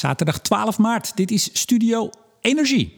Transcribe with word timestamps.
Zaterdag 0.00 0.40
12 0.40 0.78
maart. 0.78 1.16
Dit 1.16 1.30
is 1.30 1.50
Studio 1.52 2.10
Energie. 2.40 2.92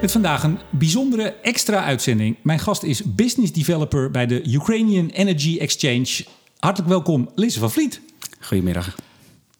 Met 0.00 0.12
vandaag 0.12 0.42
een 0.42 0.58
bijzondere 0.70 1.34
extra 1.42 1.84
uitzending. 1.84 2.36
Mijn 2.42 2.58
gast 2.58 2.82
is 2.82 3.14
business 3.14 3.52
developer 3.52 4.10
bij 4.10 4.26
de 4.26 4.42
Ukrainian 4.52 5.08
Energy 5.08 5.58
Exchange. 5.58 6.24
Hartelijk 6.58 6.90
welkom, 6.90 7.30
Lise 7.34 7.58
van 7.58 7.70
Vliet. 7.70 8.00
Goedemiddag. 8.40 8.94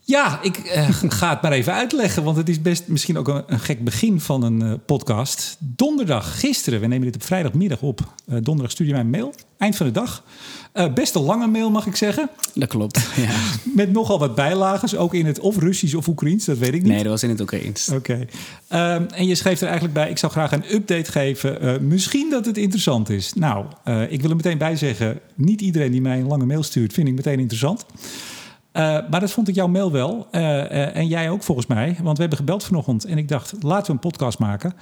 Ja, 0.06 0.42
ik 0.42 0.58
uh, 0.58 0.88
ga 1.18 1.30
het 1.30 1.42
maar 1.42 1.52
even 1.52 1.72
uitleggen, 1.72 2.24
want 2.24 2.36
het 2.36 2.48
is 2.48 2.62
best 2.62 2.88
misschien 2.88 3.18
ook 3.18 3.28
een, 3.28 3.42
een 3.46 3.60
gek 3.60 3.84
begin 3.84 4.20
van 4.20 4.42
een 4.42 4.62
uh, 4.62 4.72
podcast. 4.86 5.56
Donderdag, 5.58 6.40
gisteren, 6.40 6.80
we 6.80 6.86
nemen 6.86 7.06
dit 7.06 7.14
op 7.14 7.22
vrijdagmiddag 7.22 7.80
op. 7.80 8.00
Uh, 8.00 8.38
donderdag 8.42 8.70
stuur 8.70 8.86
je 8.86 8.92
mij 8.92 9.00
een 9.00 9.10
mail, 9.10 9.34
eind 9.58 9.76
van 9.76 9.86
de 9.86 9.92
dag. 9.92 10.24
best 10.94 11.14
een 11.14 11.22
lange 11.22 11.46
mail, 11.46 11.70
mag 11.70 11.86
ik 11.86 11.96
zeggen. 11.96 12.30
Dat 12.54 12.68
klopt, 12.68 13.08
ja. 13.16 13.34
Met 13.74 13.92
nogal 13.92 14.18
wat 14.18 14.34
bijlagen, 14.34 14.98
ook 14.98 15.14
in 15.14 15.26
het 15.26 15.40
of 15.40 15.58
Russisch 15.58 15.94
of 15.94 16.08
Oekraïens, 16.08 16.44
dat 16.44 16.58
weet 16.58 16.74
ik 16.74 16.82
niet. 16.82 16.92
Nee, 16.92 17.02
dat 17.02 17.12
was 17.12 17.22
in 17.22 17.30
het 17.30 17.40
Oekraïens. 17.40 17.88
Oké. 17.88 18.26
Okay. 18.68 18.94
Um, 18.96 19.06
en 19.06 19.26
je 19.26 19.34
schreef 19.34 19.60
er 19.60 19.66
eigenlijk 19.66 19.94
bij, 19.94 20.10
ik 20.10 20.18
zou 20.18 20.32
graag 20.32 20.52
een 20.52 20.74
update 20.74 21.12
geven. 21.12 21.86
misschien 21.88 22.30
dat 22.30 22.46
het 22.46 22.56
interessant 22.56 23.08
is. 23.08 23.32
Nou, 23.34 23.66
ik 24.08 24.20
wil 24.20 24.30
er 24.30 24.36
meteen 24.36 24.58
bij 24.58 24.76
zeggen, 24.76 25.20
niet 25.34 25.60
iedereen 25.60 25.90
die 25.90 26.00
mij 26.00 26.18
een 26.18 26.26
lange 26.26 26.46
mail 26.46 26.62
stuurt, 26.62 26.92
vind 26.92 27.08
ik 27.08 27.14
meteen 27.14 27.38
interessant. 27.38 27.86
Uh, 28.76 28.82
maar 29.10 29.20
dat 29.20 29.30
vond 29.30 29.48
ik 29.48 29.54
jouw 29.54 29.66
mail 29.66 29.92
wel. 29.92 30.28
Uh, 30.32 30.40
uh, 30.40 30.96
en 30.96 31.06
jij 31.06 31.30
ook 31.30 31.42
volgens 31.42 31.66
mij. 31.66 31.96
Want 32.02 32.16
we 32.16 32.20
hebben 32.20 32.38
gebeld 32.38 32.64
vanochtend. 32.64 33.04
En 33.04 33.18
ik 33.18 33.28
dacht, 33.28 33.54
laten 33.62 33.86
we 33.86 33.92
een 33.92 34.10
podcast 34.10 34.38
maken. 34.38 34.74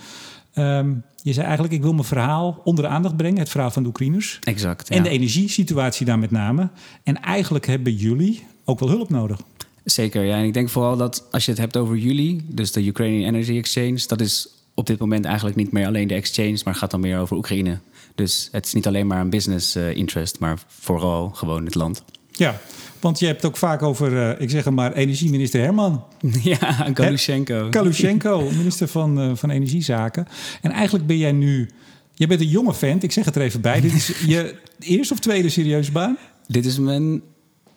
Um, 0.55 1.05
je 1.23 1.33
zei 1.33 1.45
eigenlijk, 1.47 1.75
ik 1.75 1.83
wil 1.83 1.93
mijn 1.93 2.05
verhaal 2.05 2.61
onder 2.65 2.85
de 2.85 2.91
aandacht 2.91 3.17
brengen. 3.17 3.39
Het 3.39 3.49
verhaal 3.49 3.71
van 3.71 3.83
de 3.83 3.89
Oekraïners. 3.89 4.39
Exact. 4.43 4.89
Ja. 4.89 4.97
En 4.97 5.03
de 5.03 5.09
energiesituatie 5.09 6.07
daar 6.07 6.19
met 6.19 6.31
name. 6.31 6.69
En 7.03 7.21
eigenlijk 7.21 7.67
hebben 7.67 7.95
jullie 7.95 8.47
ook 8.65 8.81
wel 8.81 8.89
hulp 8.89 9.11
nodig. 9.11 9.41
Zeker, 9.85 10.25
ja. 10.25 10.37
En 10.37 10.45
ik 10.45 10.55
denk 10.55 10.69
vooral 10.69 10.97
dat 10.97 11.27
als 11.31 11.45
je 11.45 11.51
het 11.51 11.61
hebt 11.61 11.77
over 11.77 11.97
jullie... 11.97 12.45
dus 12.49 12.73
de 12.73 12.85
Ukrainian 12.85 13.35
Energy 13.35 13.57
Exchange... 13.57 14.03
dat 14.07 14.21
is 14.21 14.49
op 14.75 14.87
dit 14.87 14.99
moment 14.99 15.25
eigenlijk 15.25 15.57
niet 15.57 15.73
meer 15.73 15.87
alleen 15.87 16.09
de 16.09 16.15
exchange... 16.15 16.61
maar 16.65 16.75
gaat 16.75 16.91
dan 16.91 17.01
meer 17.01 17.19
over 17.19 17.37
Oekraïne. 17.37 17.79
Dus 18.15 18.49
het 18.53 18.67
is 18.67 18.73
niet 18.73 18.87
alleen 18.87 19.07
maar 19.07 19.21
een 19.21 19.31
business 19.31 19.77
interest... 19.77 20.39
maar 20.39 20.59
vooral 20.67 21.29
gewoon 21.29 21.65
het 21.65 21.75
land. 21.75 22.05
Ja, 22.31 22.61
want 23.03 23.19
je 23.19 23.27
hebt 23.27 23.43
het 23.43 23.51
ook 23.51 23.57
vaak 23.57 23.83
over, 23.83 24.13
uh, 24.13 24.41
ik 24.41 24.51
zeg 24.51 24.71
maar, 24.71 24.93
energieminister 24.93 25.61
Herman. 25.61 26.05
Ja, 26.43 26.91
Galushenko. 26.95 27.67
Galushenko, 27.71 28.51
minister 28.51 28.89
van, 28.89 29.21
uh, 29.21 29.31
van 29.35 29.51
Energiezaken. 29.51 30.27
En 30.61 30.71
eigenlijk 30.71 31.07
ben 31.07 31.19
jij 31.19 31.33
nu, 31.33 31.71
je 32.15 32.27
bent 32.27 32.41
een 32.41 32.49
jonge 32.49 32.75
vent, 32.75 33.03
ik 33.03 33.13
zeg 33.13 33.25
het 33.25 33.37
er 33.37 33.43
even 33.43 33.61
bij. 33.61 33.81
Dit 33.81 33.93
is 33.93 34.07
je 34.27 34.55
eerste 34.79 35.15
of 35.15 35.21
tweede 35.21 35.49
serieuze 35.49 35.93
baan? 35.93 36.19
Dit 36.47 36.65
is 36.65 36.79
mijn 36.79 37.23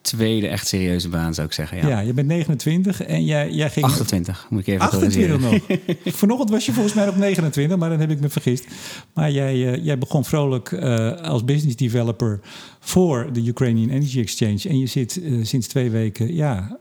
tweede 0.05 0.47
echt 0.47 0.67
serieuze 0.67 1.09
baan, 1.09 1.33
zou 1.33 1.47
ik 1.47 1.53
zeggen. 1.53 1.77
Ja, 1.77 1.87
ja 1.87 1.99
je 1.99 2.13
bent 2.13 2.27
29 2.27 3.03
en 3.03 3.25
jij, 3.25 3.51
jij 3.51 3.69
ging... 3.69 3.85
28, 3.85 4.47
moet 4.49 4.59
ik 4.59 4.67
even 4.67 4.81
28 4.81 5.39
nog. 5.39 5.59
Vanochtend 6.15 6.49
was 6.49 6.65
je 6.65 6.71
volgens 6.71 6.93
mij 6.93 7.07
op 7.07 7.15
29, 7.15 7.77
maar 7.77 7.89
dan 7.89 7.99
heb 7.99 8.11
ik 8.11 8.19
me 8.19 8.29
vergist. 8.29 8.65
Maar 9.13 9.31
jij, 9.31 9.55
uh, 9.55 9.85
jij 9.85 9.97
begon 9.97 10.25
vrolijk 10.25 10.71
uh, 10.71 11.11
als 11.11 11.43
business 11.43 11.75
developer 11.75 12.39
voor 12.79 13.29
de 13.33 13.45
Ukrainian 13.45 13.89
Energy 13.89 14.19
Exchange. 14.19 14.69
En 14.69 14.79
je 14.79 14.85
zit 14.85 15.17
uh, 15.17 15.45
sinds 15.45 15.67
twee 15.67 15.89
weken, 15.89 16.35
ja, 16.35 16.77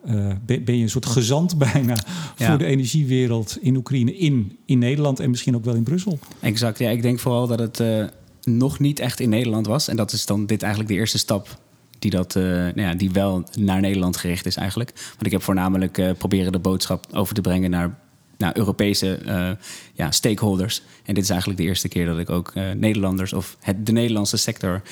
ben, 0.46 0.64
ben, 0.64 0.76
je 0.76 0.82
een 0.82 0.90
soort 0.90 1.06
gezant 1.06 1.58
bijna... 1.72 1.96
Ja. 2.36 2.48
voor 2.48 2.58
de 2.58 2.64
energiewereld 2.64 3.58
in 3.60 3.76
Oekraïne, 3.76 4.16
in, 4.16 4.58
in 4.66 4.78
Nederland 4.78 5.20
en 5.20 5.30
misschien 5.30 5.56
ook 5.56 5.64
wel 5.64 5.74
in 5.74 5.82
Brussel. 5.82 6.18
Exact, 6.40 6.78
ja. 6.78 6.90
Ik 6.90 7.02
denk 7.02 7.18
vooral 7.18 7.46
dat 7.46 7.58
het 7.58 8.10
nog 8.42 8.78
niet 8.78 8.98
echt 8.98 9.20
in 9.20 9.28
Nederland 9.28 9.66
was. 9.66 9.88
En 9.88 9.96
dat 9.96 10.12
is 10.12 10.26
dan 10.26 10.46
dit 10.46 10.62
eigenlijk 10.62 10.92
de 10.92 10.98
eerste 10.98 11.18
stap 11.18 11.58
die, 12.04 12.12
dat, 12.12 12.34
uh, 12.34 12.44
nou 12.44 12.80
ja, 12.80 12.94
die 12.94 13.10
wel 13.10 13.44
naar 13.58 13.80
Nederland 13.80 14.16
gericht 14.16 14.46
is 14.46 14.56
eigenlijk. 14.56 14.92
Want 14.94 15.26
ik 15.26 15.32
heb 15.32 15.42
voornamelijk 15.42 15.98
uh, 15.98 16.10
proberen 16.18 16.52
de 16.52 16.58
boodschap 16.58 17.06
over 17.12 17.34
te 17.34 17.40
brengen 17.40 17.70
naar, 17.70 17.98
naar 18.38 18.56
Europese 18.56 19.18
uh, 19.26 19.50
ja, 19.92 20.10
stakeholders. 20.10 20.82
En 21.04 21.14
dit 21.14 21.22
is 21.22 21.30
eigenlijk 21.30 21.60
de 21.60 21.66
eerste 21.66 21.88
keer 21.88 22.06
dat 22.06 22.18
ik 22.18 22.30
ook 22.30 22.52
Nederlanders 22.76 23.32
of 23.32 23.56
het, 23.60 23.86
de 23.86 23.92
Nederlandse 23.92 24.36
sector 24.36 24.82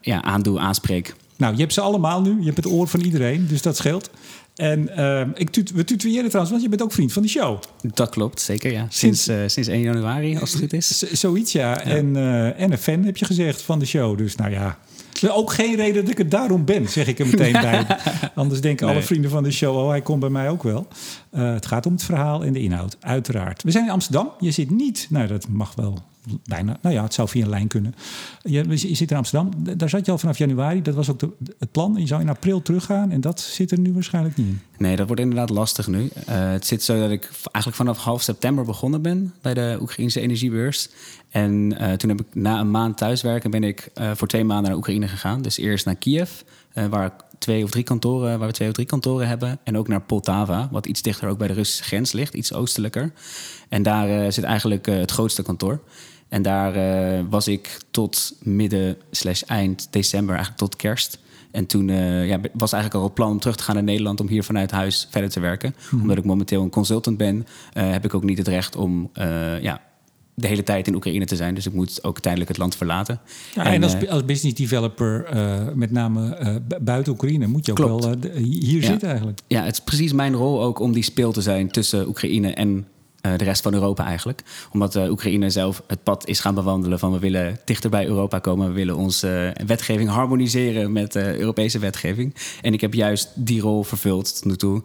ja, 0.00 0.22
aandoe, 0.22 0.58
aanspreek. 0.58 1.14
Nou, 1.36 1.54
je 1.54 1.60
hebt 1.60 1.72
ze 1.72 1.80
allemaal 1.80 2.20
nu. 2.20 2.38
Je 2.38 2.44
hebt 2.44 2.56
het 2.56 2.66
oor 2.66 2.88
van 2.88 3.00
iedereen, 3.00 3.46
dus 3.46 3.62
dat 3.62 3.76
scheelt. 3.76 4.10
En 4.56 4.90
uh, 4.98 5.20
ik 5.34 5.50
tut 5.50 5.70
we 5.70 5.84
tutoyeren 5.84 6.26
trouwens, 6.26 6.50
want 6.50 6.62
je 6.62 6.68
bent 6.68 6.82
ook 6.82 6.92
vriend 6.92 7.12
van 7.12 7.22
de 7.22 7.28
show. 7.28 7.62
Dat 7.94 8.08
klopt, 8.08 8.40
zeker 8.40 8.72
ja. 8.72 8.86
Sinds, 8.88 9.22
sinds, 9.22 9.42
uh, 9.42 9.48
sinds 9.48 9.68
1 9.68 9.80
januari, 9.80 10.38
als 10.38 10.52
het 10.52 10.60
goed 10.60 10.72
is. 10.72 10.98
Zoiets, 10.98 11.52
ja. 11.52 11.70
ja. 11.70 11.80
En, 11.80 12.14
uh, 12.16 12.60
en 12.60 12.72
een 12.72 12.78
fan 12.78 13.04
heb 13.04 13.16
je 13.16 13.24
gezegd 13.24 13.62
van 13.62 13.78
de 13.78 13.86
show. 13.86 14.18
Dus 14.18 14.36
nou 14.36 14.50
ja, 14.50 14.78
ook 15.28 15.52
geen 15.52 15.76
reden 15.76 16.02
dat 16.02 16.10
ik 16.10 16.18
het 16.18 16.30
daarom 16.30 16.64
ben, 16.64 16.88
zeg 16.88 17.06
ik 17.06 17.18
er 17.18 17.26
meteen 17.26 17.52
bij. 17.70 17.86
Anders 18.34 18.60
denken 18.60 18.86
nee. 18.86 18.94
alle 18.94 19.04
vrienden 19.04 19.30
van 19.30 19.42
de 19.42 19.50
show, 19.50 19.76
oh, 19.76 19.88
hij 19.88 20.00
komt 20.00 20.20
bij 20.20 20.28
mij 20.28 20.48
ook 20.50 20.62
wel. 20.62 20.88
Uh, 21.32 21.52
het 21.52 21.66
gaat 21.66 21.86
om 21.86 21.92
het 21.92 22.04
verhaal 22.04 22.44
en 22.44 22.52
de 22.52 22.60
inhoud, 22.60 22.96
uiteraard. 23.00 23.62
We 23.62 23.70
zijn 23.70 23.84
in 23.84 23.90
Amsterdam. 23.90 24.30
Je 24.38 24.50
zit 24.50 24.70
niet, 24.70 25.06
nou 25.10 25.26
dat 25.26 25.48
mag 25.48 25.74
wel 25.74 25.98
bijna, 26.44 26.78
nou 26.82 26.94
ja, 26.94 27.02
het 27.02 27.14
zou 27.14 27.28
via 27.28 27.42
een 27.42 27.50
lijn 27.50 27.68
kunnen. 27.68 27.94
Je, 28.42 28.76
zit 28.76 29.10
in 29.10 29.16
Amsterdam, 29.16 29.50
daar 29.76 29.88
zat 29.88 30.06
je 30.06 30.12
al 30.12 30.18
vanaf 30.18 30.38
januari. 30.38 30.82
Dat 30.82 30.94
was 30.94 31.10
ook 31.10 31.18
de, 31.18 31.30
het 31.58 31.70
plan. 31.70 31.94
Je 31.98 32.06
zou 32.06 32.20
in 32.20 32.28
april 32.28 32.62
teruggaan 32.62 33.10
en 33.10 33.20
dat 33.20 33.40
zit 33.40 33.70
er 33.70 33.78
nu 33.78 33.92
waarschijnlijk 33.92 34.36
niet 34.36 34.46
in. 34.46 34.60
Nee, 34.78 34.96
dat 34.96 35.06
wordt 35.06 35.22
inderdaad 35.22 35.50
lastig 35.50 35.86
nu. 35.86 36.02
Uh, 36.02 36.10
het 36.26 36.66
zit 36.66 36.82
zo 36.82 37.00
dat 37.00 37.10
ik 37.10 37.30
eigenlijk 37.42 37.76
vanaf 37.76 37.98
half 37.98 38.22
september 38.22 38.64
begonnen 38.64 39.02
ben 39.02 39.34
bij 39.40 39.54
de 39.54 39.78
Oekraïnse 39.80 40.20
energiebeurs. 40.20 40.88
En 41.28 41.52
uh, 41.80 41.92
toen 41.92 42.10
heb 42.10 42.20
ik 42.20 42.26
na 42.32 42.60
een 42.60 42.70
maand 42.70 42.96
thuiswerken 42.96 43.50
ben 43.50 43.64
ik 43.64 43.90
uh, 44.00 44.10
voor 44.14 44.28
twee 44.28 44.44
maanden 44.44 44.66
naar 44.66 44.78
Oekraïne 44.78 45.08
gegaan. 45.08 45.42
Dus 45.42 45.58
eerst 45.58 45.84
naar 45.84 45.96
Kiev, 45.96 46.30
waar 46.90 47.06
ik 47.06 47.12
twee 47.38 47.64
of 47.64 47.70
drie 47.70 47.84
kantoren, 47.84 48.38
waar 48.38 48.48
we 48.48 48.54
twee 48.54 48.68
of 48.68 48.74
drie 48.74 48.86
kantoren 48.86 49.28
hebben. 49.28 49.58
En 49.64 49.78
ook 49.78 49.88
naar 49.88 50.00
Poltava, 50.00 50.68
wat 50.70 50.86
iets 50.86 51.02
dichter 51.02 51.28
ook 51.28 51.38
bij 51.38 51.48
de 51.48 51.54
Russische 51.54 51.84
grens 51.84 52.12
ligt, 52.12 52.34
iets 52.34 52.52
oostelijker. 52.52 53.12
En 53.68 53.82
daar 53.82 54.32
zit 54.32 54.44
eigenlijk 54.44 54.86
het 54.86 55.10
grootste 55.10 55.42
kantoor. 55.42 55.80
En 56.28 56.42
daar 56.42 56.76
uh, 56.76 57.24
was 57.30 57.48
ik 57.48 57.80
tot 57.90 58.36
midden 58.42 58.96
slash 59.10 59.42
eind 59.42 59.88
december, 59.90 60.34
eigenlijk 60.34 60.58
tot 60.58 60.76
kerst. 60.76 61.18
En 61.50 61.66
toen 61.66 61.88
uh, 61.88 62.28
ja, 62.28 62.40
was 62.52 62.72
eigenlijk 62.72 62.94
al 62.94 63.08
het 63.08 63.14
plan 63.14 63.30
om 63.30 63.40
terug 63.40 63.56
te 63.56 63.62
gaan 63.62 63.74
naar 63.74 63.84
Nederland... 63.84 64.20
om 64.20 64.28
hier 64.28 64.44
vanuit 64.44 64.70
huis 64.70 65.08
verder 65.10 65.30
te 65.30 65.40
werken. 65.40 65.74
Mm-hmm. 65.78 66.00
Omdat 66.00 66.16
ik 66.16 66.24
momenteel 66.24 66.62
een 66.62 66.70
consultant 66.70 67.16
ben... 67.16 67.36
Uh, 67.36 67.90
heb 67.90 68.04
ik 68.04 68.14
ook 68.14 68.24
niet 68.24 68.38
het 68.38 68.48
recht 68.48 68.76
om 68.76 69.10
ja, 69.60 69.80
de 70.38 70.46
hele 70.46 70.62
tijd 70.62 70.86
in 70.86 70.94
Oekraïne 70.94 71.24
te 71.24 71.36
zijn. 71.36 71.54
Dus 71.54 71.66
ik 71.66 71.72
moet 71.72 72.04
ook 72.04 72.20
tijdelijk 72.20 72.48
het 72.48 72.58
land 72.58 72.76
verlaten. 72.76 73.20
Ja, 73.54 73.64
en, 73.64 73.72
en 73.72 73.82
als, 73.82 74.08
als, 74.08 74.24
business 74.24 74.54
developer, 74.56 75.26
uh, 75.34 75.74
met 75.74 75.90
name 75.90 76.38
uh, 76.70 76.78
buiten 76.80 77.12
Oekraïne, 77.12 77.46
moet 77.46 77.66
je 77.66 77.72
ook 77.72 77.78
klopt. 77.78 78.04
wel 78.04 78.14
uh, 78.14 78.60
hier 78.60 78.80
ja. 78.80 78.86
zitten 78.86 79.08
eigenlijk. 79.08 79.40
Ja, 79.46 79.64
het 79.64 79.72
is 79.72 79.80
precies 79.80 80.12
mijn 80.12 80.34
rol 80.34 80.62
ook 80.62 80.78
om 80.78 80.92
die 80.92 81.02
speel 81.02 81.32
te 81.32 81.42
zijn 81.42 81.70
tussen 81.70 82.08
Oekraïne 82.08 82.54
en 82.54 82.86
uh, 83.26 83.32
de 83.36 83.44
rest 83.44 83.62
van 83.62 83.74
Europa 83.74 84.04
eigenlijk. 84.04 84.42
Omdat 84.72 84.96
uh, 84.96 85.10
Oekraïne 85.10 85.50
zelf 85.50 85.82
het 85.86 86.02
pad 86.02 86.26
is 86.26 86.40
gaan 86.40 86.54
bewandelen 86.54 86.98
van 86.98 87.12
we 87.12 87.18
willen 87.18 87.58
dichter 87.64 87.90
bij 87.90 88.06
Europa 88.06 88.38
komen. 88.38 88.68
We 88.68 88.74
willen 88.74 88.96
onze 88.96 89.54
uh, 89.60 89.66
wetgeving 89.66 90.08
harmoniseren 90.08 90.92
met 90.92 91.16
Europese 91.16 91.78
wetgeving. 91.78 92.34
En 92.62 92.72
ik 92.72 92.80
heb 92.80 92.94
juist 92.94 93.30
die 93.34 93.60
rol 93.60 93.82
vervuld 93.82 94.34
tot 94.34 94.44
nu 94.44 94.56
toe 94.56 94.82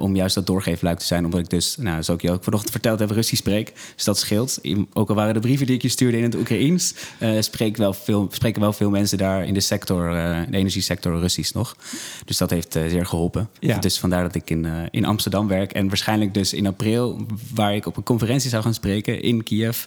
om 0.00 0.16
juist 0.16 0.34
dat 0.34 0.46
doorgeefluik 0.46 0.98
te 0.98 1.04
zijn. 1.04 1.24
Omdat 1.24 1.40
ik 1.40 1.50
dus, 1.50 1.76
nou, 1.76 2.02
zoals 2.02 2.22
ik 2.22 2.28
je 2.28 2.34
ook 2.34 2.44
vanochtend 2.44 2.72
verteld 2.72 2.98
heb, 2.98 3.10
Russisch 3.10 3.42
spreek. 3.42 3.72
Dus 3.94 4.04
dat 4.04 4.18
scheelt. 4.18 4.60
Ook 4.92 5.08
al 5.08 5.14
waren 5.14 5.34
de 5.34 5.40
brieven 5.40 5.66
die 5.66 5.74
ik 5.74 5.82
je 5.82 5.88
stuurde 5.88 6.16
in 6.16 6.22
het 6.22 6.34
Oekraïens, 6.34 6.94
spreek 7.40 7.76
wel 7.76 7.92
veel, 7.92 8.28
spreken 8.30 8.60
wel 8.60 8.72
veel 8.72 8.90
mensen 8.90 9.18
daar 9.18 9.44
in 9.44 9.54
de 9.54 9.60
sector, 9.60 10.10
de 10.10 10.56
energiesector 10.56 11.18
Russisch 11.20 11.52
nog. 11.52 11.76
Dus 12.24 12.36
dat 12.36 12.50
heeft 12.50 12.72
zeer 12.72 13.06
geholpen. 13.06 13.48
Ja. 13.58 13.78
Dus 13.78 13.98
vandaar 13.98 14.22
dat 14.22 14.34
ik 14.34 14.50
in, 14.50 14.66
in 14.90 15.04
Amsterdam 15.04 15.48
werk. 15.48 15.72
En 15.72 15.88
waarschijnlijk 15.88 16.34
dus 16.34 16.52
in 16.52 16.66
april, 16.66 17.26
waar 17.54 17.67
ik 17.74 17.86
op 17.86 17.96
een 17.96 18.02
conferentie 18.02 18.50
zou 18.50 18.62
gaan 18.62 18.74
spreken 18.74 19.22
in 19.22 19.42
Kiev. 19.42 19.84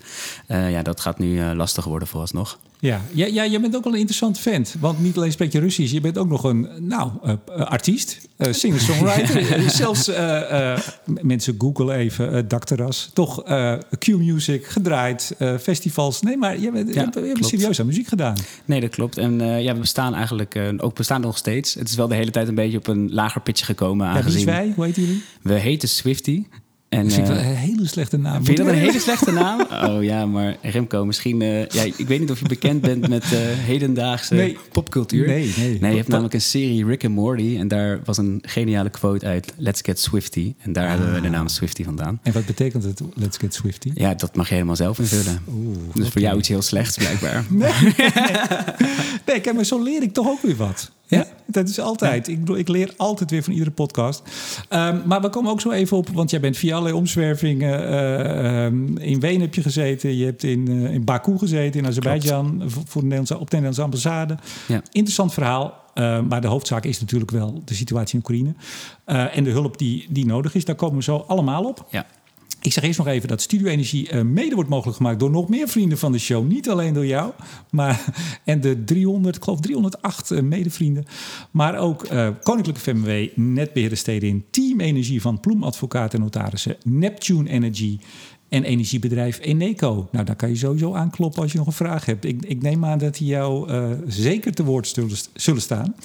Uh, 0.48 0.72
ja, 0.72 0.82
dat 0.82 1.00
gaat 1.00 1.20
nu 1.20 1.28
uh, 1.28 1.52
lastig 1.54 1.86
worden 1.86 2.08
vooralsnog. 2.08 2.60
Ja, 2.80 3.02
ja, 3.14 3.26
ja, 3.26 3.44
je 3.44 3.60
bent 3.60 3.76
ook 3.76 3.84
wel 3.84 3.94
een 3.94 4.00
interessant 4.00 4.40
vent. 4.40 4.76
Want 4.80 5.00
niet 5.00 5.18
alleen 5.18 5.32
spreek 5.32 5.52
je 5.52 5.60
Russisch, 5.60 5.94
je 5.94 6.02
bent 6.02 6.18
ook 6.18 6.30
nog 6.30 6.44
een 6.44 6.70
nou, 6.80 7.12
uh, 7.26 7.34
artiest, 7.48 8.28
singer-songwriter. 8.38 9.70
Zelfs 9.82 10.12
mensen 11.06 11.56
Google 11.58 11.94
even, 11.94 12.48
dakterras. 12.48 13.10
Toch 13.14 13.44
Q-music, 14.00 14.66
gedraaid, 14.66 15.36
festivals. 15.60 16.22
Nee, 16.22 16.38
maar 16.38 16.60
je, 16.60 16.72
bent, 16.72 16.94
ja, 16.94 17.10
je, 17.14 17.20
je 17.20 17.28
hebt 17.28 17.46
serieus 17.46 17.80
aan 17.80 17.86
muziek 17.86 18.08
gedaan. 18.08 18.36
Nee, 18.66 18.80
dat 18.80 18.90
klopt. 18.90 19.18
En 19.18 19.40
ja, 19.62 19.74
we 19.74 19.80
bestaan 19.80 20.16
eigenlijk, 20.16 20.60
ook 20.78 20.96
bestaan 20.96 21.22
nog 21.22 21.38
steeds. 21.38 21.74
Het 21.74 21.90
is 21.90 21.96
wel 21.96 22.08
de 22.08 22.16
hele 22.16 22.32
tijd 22.32 22.48
een 22.48 22.56
beetje 22.56 22.78
op 22.78 22.88
een 22.88 23.14
lager 23.14 23.42
pitje 23.42 23.66
gekomen. 23.66 24.08
Aangezien... 24.08 24.40
Ja, 24.40 24.46
wie 24.46 24.46
wij? 24.46 24.74
Hoe 24.76 24.86
heet 24.86 24.96
jullie? 24.96 25.24
We 25.42 25.54
heten 25.54 25.90
Swifty. 25.90 26.44
En, 26.92 27.12
vind 27.12 27.28
ik 27.28 27.34
wel 27.34 27.44
een 27.44 27.56
hele 27.56 27.88
slechte 27.88 28.18
naam. 28.18 28.46
Vind 28.46 28.58
je 28.58 28.64
dat 28.64 28.74
een 28.74 28.80
hele 28.88 29.00
slechte 29.00 29.32
naam? 29.32 29.68
Oh 29.84 30.04
ja, 30.04 30.26
maar 30.26 30.58
Remco, 30.62 31.06
misschien... 31.06 31.42
Uh, 31.42 31.66
ja, 31.68 31.84
ik 31.84 32.08
weet 32.08 32.20
niet 32.20 32.32
of 32.32 32.40
je 32.40 32.48
bekend 32.48 32.82
bent 32.82 33.08
met 33.08 33.24
uh, 33.24 33.40
hedendaagse 33.42 34.34
nee. 34.34 34.58
popcultuur. 34.72 35.28
Nee, 35.28 35.54
nee. 35.58 35.78
Nee, 35.80 35.92
je 35.92 35.98
hebt 35.98 36.08
namelijk 36.08 36.34
een 36.34 36.42
serie 36.42 36.86
Rick 36.86 37.06
and 37.06 37.14
Morty. 37.14 37.58
En 37.58 37.68
daar 37.68 38.00
was 38.06 38.18
een 38.18 38.40
geniale 38.46 38.90
quote 38.90 39.26
uit 39.26 39.54
Let's 39.58 39.82
Get 39.82 40.00
Swifty. 40.00 40.54
En 40.60 40.74
daar 40.74 40.84
ah. 40.84 40.90
hebben 40.90 41.14
we 41.14 41.22
de 41.22 41.30
naam 41.30 41.48
Swifty 41.48 41.84
vandaan. 41.84 42.20
En 42.24 42.34
wat 42.34 42.46
betekent 42.46 42.84
het 42.84 43.02
Let's 43.14 43.38
Get 43.38 43.54
Swifty? 43.54 43.92
Ja, 43.94 44.14
dat 44.14 44.36
mag 44.36 44.48
je 44.48 44.54
helemaal 44.54 44.76
zelf 44.76 45.00
invullen. 45.00 45.42
Oeh, 45.50 45.76
dus 45.76 45.96
okay. 45.96 46.12
voor 46.12 46.22
jou 46.22 46.38
iets 46.38 46.48
heel 46.48 46.62
slechts 46.62 46.98
blijkbaar. 46.98 47.46
nee, 47.50 47.72
nee. 47.82 47.94
nee, 49.26 49.40
kijk, 49.42 49.54
maar 49.54 49.66
zo 49.66 49.84
leer 49.84 50.02
ik 50.02 50.14
toch 50.14 50.28
ook 50.28 50.42
weer 50.42 50.56
wat. 50.56 50.92
Ja, 51.18 51.26
dat 51.46 51.70
is 51.70 51.80
altijd. 51.80 52.28
Ik 52.28 52.40
bedoel, 52.40 52.58
ik 52.58 52.68
leer 52.68 52.94
altijd 52.98 53.32
weer 53.32 53.44
van 53.44 53.54
iedere 53.54 53.72
podcast. 53.72 54.22
Ehm, 54.70 54.98
maar 55.06 55.22
we 55.22 55.30
komen 55.30 55.52
ook 55.52 55.62
zo 55.62 55.72
even 55.72 55.98
op, 55.98 56.10
want 56.10 56.30
jij 56.30 56.40
bent 56.40 56.58
via 56.58 56.72
allerlei 56.72 56.96
omzwervingen. 56.96 57.88
eh, 57.88 58.66
ehm, 58.66 58.98
in 58.98 59.20
Wenen 59.20 59.42
heb 59.42 59.56
je 59.56 59.62
gezeten, 59.62 60.18
je 60.18 60.26
hebt 60.26 60.44
in, 60.44 60.68
eh, 60.68 60.94
in 60.94 61.04
Baku 61.06 61.38
gezeten, 61.38 61.80
in 61.80 61.88
Azerbeidzjan, 61.88 62.64
voor 62.68 63.02
de 63.02 63.08
Nederlandse, 63.08 63.34
op 63.34 63.40
de 63.40 63.46
Nederlandse 63.58 63.82
ambassade. 63.82 64.38
Ja. 64.68 64.82
Interessant 64.92 65.34
verhaal. 65.34 65.80
eh, 65.94 66.22
maar 66.22 66.42
de 66.42 66.48
hoofdzaak 66.48 66.86
is 66.86 67.00
natuurlijk 67.00 67.32
wel 67.32 67.62
de 67.66 67.74
situatie 67.74 68.14
in 68.14 68.20
Oekraïne. 68.20 68.54
En 69.34 69.44
de 69.44 69.50
hulp 69.50 69.78
die, 69.78 70.06
die 70.10 70.26
nodig 70.26 70.56
is. 70.56 70.66
Daar 70.66 70.76
komen 70.76 70.96
we 70.98 71.04
zo 71.04 71.24
allemaal 71.28 71.64
op. 71.64 71.86
Ja. 71.90 72.06
Ik 72.62 72.72
zeg 72.74 72.84
eerst 72.84 72.98
nog 72.98 73.08
even 73.08 73.28
dat 73.28 73.42
Studio 73.42 73.68
Energie 73.68 74.10
eh, 74.10 74.22
mede 74.22 74.56
wordt 74.56 74.70
mogelijk 74.70 74.98
gemaakt 74.98 75.20
door 75.20 75.30
nog 75.32 75.50
meer 75.50 75.68
vrienden 75.68 75.98
van 75.98 76.12
de 76.12 76.18
show. 76.20 76.48
Niet 76.48 76.70
alleen 76.70 76.94
door 76.94 77.06
jou, 77.06 77.32
maar 77.72 78.06
en 78.46 78.62
de 78.62 78.84
300, 78.84 79.36
ik 79.36 79.44
geloof 79.44 79.60
308 79.60 80.32
eh, 80.32 80.42
medevrienden. 80.42 81.06
Maar 81.52 81.78
ook 81.78 82.04
eh, 82.04 82.28
Koninklijke 82.44 82.82
FMW, 82.82 83.28
Netbeheerder 83.36 83.98
Steden 83.98 84.30
in, 84.30 84.46
Team 84.52 84.80
Energie 84.80 85.22
van 85.22 85.40
Ploem 85.40 85.64
Advocaten 85.64 86.18
en 86.18 86.24
Notarissen, 86.24 86.76
Neptune 86.84 87.50
Energy 87.50 88.00
en 88.50 88.64
energiebedrijf 88.64 89.40
Eneco. 89.42 90.08
Nou, 90.12 90.26
daar 90.26 90.36
kan 90.36 90.50
je 90.50 90.56
sowieso 90.56 90.94
aankloppen 90.94 91.42
als 91.42 91.52
je 91.52 91.58
nog 91.58 91.68
een 91.68 91.74
vraag 91.74 92.06
hebt. 92.06 92.26
Ik, 92.26 92.46
ik 92.46 92.62
neem 92.62 92.86
aan 92.86 92.98
dat 92.98 93.18
die 93.18 93.28
jou 93.28 93.70
zeker 94.08 94.54
te 94.54 94.64
woord 94.64 94.88
zullen, 94.88 95.18
zullen 95.34 95.62
staan. 95.62 95.96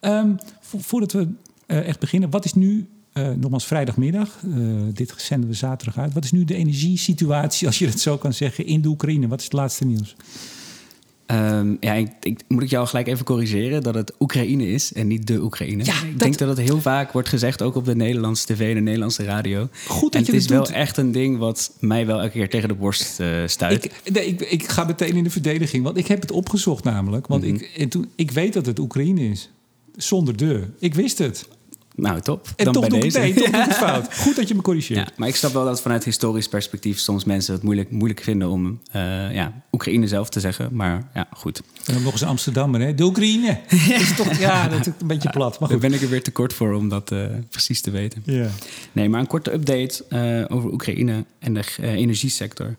Ehm, 0.00 0.30
vo- 0.60 0.78
voordat 0.80 1.12
we 1.12 1.28
echt 1.66 2.00
beginnen, 2.00 2.30
wat 2.30 2.44
is 2.44 2.54
nu 2.54 2.88
eh, 3.14 3.28
nogmaals, 3.30 3.66
vrijdagmiddag. 3.66 4.28
eh, 4.44 4.58
dit 4.92 5.14
zenden 5.16 5.48
we 5.48 5.54
zaterdag 5.54 5.98
uit. 5.98 6.12
Wat 6.14 6.24
is 6.24 6.32
nu 6.32 6.44
de 6.44 6.54
energiesituatie, 6.54 7.66
als 7.68 7.78
je 7.78 7.86
het 7.86 8.00
zo 8.00 8.16
kan 8.18 8.32
zeggen, 8.32 8.66
in 8.66 8.80
de 8.80 8.88
Oekraïne? 8.88 9.28
Wat 9.28 9.38
is 9.38 9.44
het 9.44 9.52
laatste 9.52 9.84
nieuws? 9.86 10.16
Ehm, 11.26 11.74
ja, 11.80 11.92
ik, 11.92 12.08
ik, 12.20 12.40
moet 12.48 12.62
ik 12.62 12.70
jou 12.70 12.86
gelijk 12.86 13.06
even 13.06 13.24
corrigeren 13.24 13.82
dat 13.82 13.94
het 13.94 14.12
Oekraïne 14.18 14.68
is 14.70 14.92
en 14.92 15.06
niet 15.06 15.26
de 15.26 15.42
Oekraïne. 15.42 15.84
Ja, 15.84 15.92
ik 16.02 16.10
dat- 16.10 16.18
denk 16.18 16.38
dat 16.38 16.48
het 16.48 16.58
heel 16.66 16.80
vaak 16.80 17.12
wordt 17.12 17.28
gezegd, 17.28 17.62
ook 17.62 17.74
op 17.74 17.84
de 17.84 17.96
Nederlandse 17.96 18.46
tv 18.46 18.68
en 18.68 18.74
de 18.74 18.80
Nederlandse 18.80 19.24
radio. 19.24 19.68
Goed 19.86 20.12
dat 20.12 20.20
en 20.20 20.20
je 20.26 20.26
het 20.32 20.40
is 20.40 20.46
dat 20.46 20.68
wel 20.68 20.76
echt 20.76 20.96
een 20.96 21.12
ding 21.12 21.38
wat 21.38 21.72
mij 21.80 22.06
wel 22.06 22.20
elke 22.20 22.32
keer 22.32 22.48
tegen 22.50 22.68
de 22.68 22.74
borst 22.74 23.20
eh 23.20 23.42
stuit. 23.46 23.84
Ik, 23.84 23.92
nee, 24.12 24.26
ik, 24.26 24.40
ik 24.40 24.68
ga 24.68 24.84
meteen 24.84 25.16
in 25.16 25.24
de 25.24 25.30
verdediging, 25.30 25.84
want 25.84 25.96
ik 25.96 26.06
heb 26.06 26.20
het 26.20 26.30
opgezocht 26.30 26.84
namelijk. 26.84 27.26
Want 27.26 27.42
Mhm. 27.44 27.54
ik, 27.54 27.62
en 27.78 27.88
toen, 27.88 28.08
ik 28.14 28.30
weet 28.30 28.52
dat 28.52 28.66
het 28.66 28.78
Oekraïne 28.78 29.28
is. 29.28 29.50
Zonder 29.96 30.36
de. 30.36 30.64
Ik 30.78 30.94
wist 30.94 31.18
het. 31.18 31.48
Nou, 31.96 32.20
top. 32.20 32.48
En 32.56 32.64
Dan 32.64 32.72
toch 32.74 32.84
ik 32.84 33.00
deze. 33.00 33.18
nee, 33.18 33.34
toch 33.34 33.50
doe 33.50 33.60
ik 33.60 33.66
het 33.66 33.76
fout. 33.86 34.14
Goed 34.18 34.36
dat 34.36 34.48
je 34.48 34.54
me 34.54 34.62
corrigeert. 34.62 34.98
Ja, 35.08 35.12
maar 35.16 35.28
ik 35.28 35.36
snap 35.36 35.52
wel 35.52 35.64
dat 35.64 35.80
vanuit 35.82 36.04
historisch 36.04 36.48
perspectief 36.48 36.98
soms 36.98 37.24
mensen 37.24 37.54
het 37.54 37.62
moeilijk, 37.62 37.90
moeilijk 37.90 38.20
vinden 38.20 38.48
om 38.48 38.80
eh, 38.90 39.34
ja, 39.34 39.62
Oekraïne 39.72 40.06
zelf 40.06 40.28
te 40.28 40.40
zeggen. 40.40 40.68
Maar 40.72 41.10
ja, 41.14 41.26
goed. 41.32 41.62
En 41.84 41.94
dan 41.94 42.02
nog 42.02 42.12
eens 42.12 42.20
een 42.20 42.28
Amsterdammer, 42.28 42.80
hè? 42.80 42.94
De 42.94 43.02
Oekraïne. 43.04 43.58
is 44.00 44.14
toch, 44.16 44.38
ja, 44.38 44.68
dat 44.68 44.80
is 44.80 44.86
een 44.86 45.06
beetje 45.06 45.30
plat. 45.30 45.50
Maar 45.60 45.68
Daar 45.68 45.78
goed. 45.78 45.88
ben 45.88 45.98
ik 45.98 46.04
er 46.04 46.08
weer 46.10 46.22
te 46.22 46.30
kort 46.30 46.52
voor 46.52 46.72
om 46.74 46.88
dat 46.88 47.12
eh, 47.12 47.26
precies 47.50 47.80
te 47.80 47.90
weten. 47.90 48.22
Ja. 48.24 48.48
Nee, 48.92 49.08
maar 49.08 49.20
een 49.20 49.26
korte 49.26 49.52
update 49.52 50.04
eh, 50.08 50.56
over 50.56 50.72
Oekraïne 50.72 51.24
en 51.38 51.54
de 51.54 51.64
energiesector. 51.80 52.76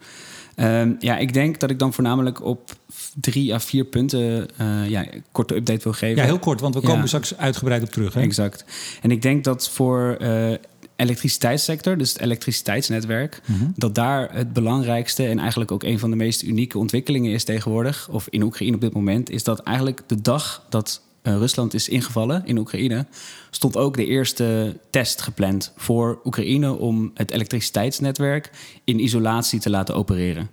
Ehm, 0.56 0.92
ja, 1.00 1.18
ik 1.18 1.34
denk 1.34 1.60
dat 1.60 1.70
ik 1.70 1.80
dan 1.80 1.94
voornamelijk 1.94 2.44
op 2.44 2.72
drie 3.20 3.54
à 3.54 3.60
vier 3.60 3.84
punten 3.86 4.48
eh, 4.58 4.90
ja, 4.90 5.14
een 5.14 5.24
korte 5.32 5.56
update 5.56 5.84
wil 5.84 5.94
geven. 5.94 6.16
ja, 6.18 6.24
heel 6.24 6.40
kort, 6.40 6.62
want 6.62 6.74
we 6.76 6.82
komen 6.82 7.00
Ja. 7.00 7.06
straks 7.08 7.38
uitgebreid 7.38 7.84
op 7.84 7.90
terug. 7.90 8.14
Hè? 8.14 8.22
Exact. 8.22 8.66
En 9.02 9.12
ik 9.12 9.22
denk 9.22 9.44
dat 9.44 9.70
voor 9.70 10.16
eh 10.20 10.54
elektriciteitssector, 10.98 11.98
dus 11.98 12.14
het 12.14 12.22
elektriciteitsnetwerk, 12.22 13.42
Mhm. 13.46 13.66
dat 13.76 13.96
daar 13.96 14.34
het 14.34 14.54
belangrijkste 14.54 15.26
en 15.28 15.40
eigenlijk 15.40 15.72
ook 15.72 15.84
een 15.84 16.00
van 16.00 16.10
de 16.10 16.16
meest 16.16 16.42
unieke 16.44 16.78
ontwikkelingen 16.78 17.32
is 17.32 17.44
tegenwoordig, 17.44 18.10
of 18.12 18.28
in 18.30 18.42
Oekraïne 18.42 18.76
op 18.76 18.82
dit 18.82 18.94
moment, 18.94 19.30
is 19.30 19.44
dat 19.44 19.60
eigenlijk 19.60 20.02
de 20.08 20.22
dag 20.22 20.66
dat 20.70 21.02
Rusland 21.34 21.74
is 21.74 21.90
ingevallen 21.90 22.46
in 22.46 22.58
Oekraïne, 22.58 23.06
stond 23.50 23.78
ook 23.78 23.96
de 23.96 24.06
eerste 24.06 24.78
test 24.90 25.22
gepland 25.22 25.74
voor 25.76 26.20
Oekraïne 26.24 26.78
om 26.78 27.12
het 27.14 27.32
elektriciteitsnetwerk 27.32 28.52
in 28.84 29.00
isolatie 29.00 29.60
te 29.60 29.70
laten 29.70 29.96
opereren. 29.96 30.50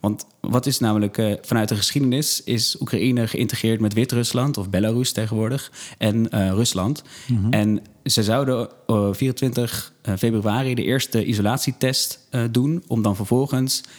Want 0.00 0.26
wat 0.40 0.66
is 0.66 0.78
namelijk 0.78 1.18
eh, 1.18 1.32
vanuit 1.42 1.68
de 1.68 1.76
geschiedenis 1.76 2.42
is 2.44 2.80
Oekraïne 2.80 3.28
geïntegreerd 3.28 3.80
met 3.80 3.94
Wit-Rusland 3.94 4.56
of 4.56 4.70
Belarus 4.70 5.12
tegenwoordig 5.12 5.72
en 5.98 6.30
eh, 6.30 6.50
Rusland. 6.50 7.02
En 7.50 7.82
ze 8.04 8.22
zouden 8.22 8.68
eh, 8.86 9.08
24 9.12 9.92
februari 10.18 10.74
de 10.74 10.84
eerste 10.84 11.24
isolatietest 11.24 12.26
eh, 12.30 12.42
doen 12.50 12.82
om 12.86 13.02
dan 13.02 13.16
vervolgens 13.16 13.80
eh, 13.80 13.90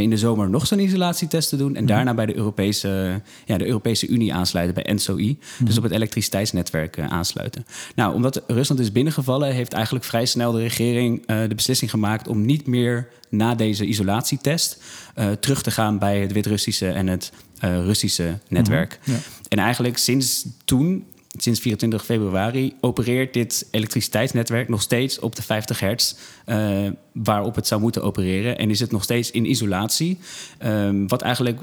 in 0.00 0.10
de 0.10 0.16
zomer 0.16 0.50
nog 0.50 0.66
zo'n 0.66 0.78
isolatietest 0.78 1.48
te 1.48 1.56
doen 1.56 1.76
en 1.76 1.86
daarna 1.86 2.14
bij 2.14 2.26
de 2.26 2.36
Europese, 2.36 3.20
ja, 3.46 3.58
de 3.58 3.66
Europese 3.66 4.06
Unie 4.06 4.34
aansluiten, 4.34 4.82
bij 4.82 4.94
NSOI. 4.94 5.38
Dus 5.64 5.76
op 5.76 5.82
het 5.82 5.92
elektriciteitsnetwerk 5.92 6.96
eh, 6.96 7.06
aansluiten. 7.06 7.66
Nou, 7.94 8.14
omdat 8.14 8.42
Rusland 8.46 8.80
is 8.80 8.92
binnengevallen, 8.92 9.54
heeft 9.54 9.72
eigenlijk 9.72 10.04
vrij 10.04 10.26
snel 10.26 10.52
de 10.52 10.60
regering 10.60 11.22
eh, 11.26 11.40
de 11.48 11.54
beslissing 11.54 11.90
gemaakt 11.90 12.28
om 12.28 12.44
niet 12.44 12.66
meer 12.66 13.08
na 13.28 13.54
deze 13.54 13.86
isolatietest 13.86 14.82
eh, 15.14 15.30
terug 15.30 15.62
te 15.62 15.70
gaan 15.70 15.98
bij 15.98 16.20
het 16.20 16.32
Wit-Russische 16.32 16.88
en 16.88 17.06
het 17.06 17.32
eh, 17.58 17.84
Russische 17.84 18.38
netwerk. 18.48 18.98
ja. 19.04 19.16
En 19.48 19.58
eigenlijk 19.58 19.98
sinds 19.98 20.46
toen, 20.64 21.04
sinds 21.38 21.60
24 21.60 22.04
februari, 22.04 22.74
opereert 22.80 23.34
dit 23.34 23.68
elektriciteitsnetwerk 23.70 24.68
nog 24.68 24.82
steeds 24.82 25.18
op 25.18 25.36
de 25.36 25.42
50 25.42 25.80
hertz 25.80 26.14
eh, 26.44 26.88
waarop 27.12 27.54
het 27.54 27.66
zou 27.66 27.80
moeten 27.80 28.02
opereren. 28.02 28.58
En 28.58 28.70
is 28.70 28.80
het 28.80 28.90
nog 28.90 29.02
steeds 29.02 29.30
in 29.30 29.50
isolatie. 29.50 30.18
Ehm, 30.58 31.06
wat 31.06 31.22
eigenlijk 31.22 31.60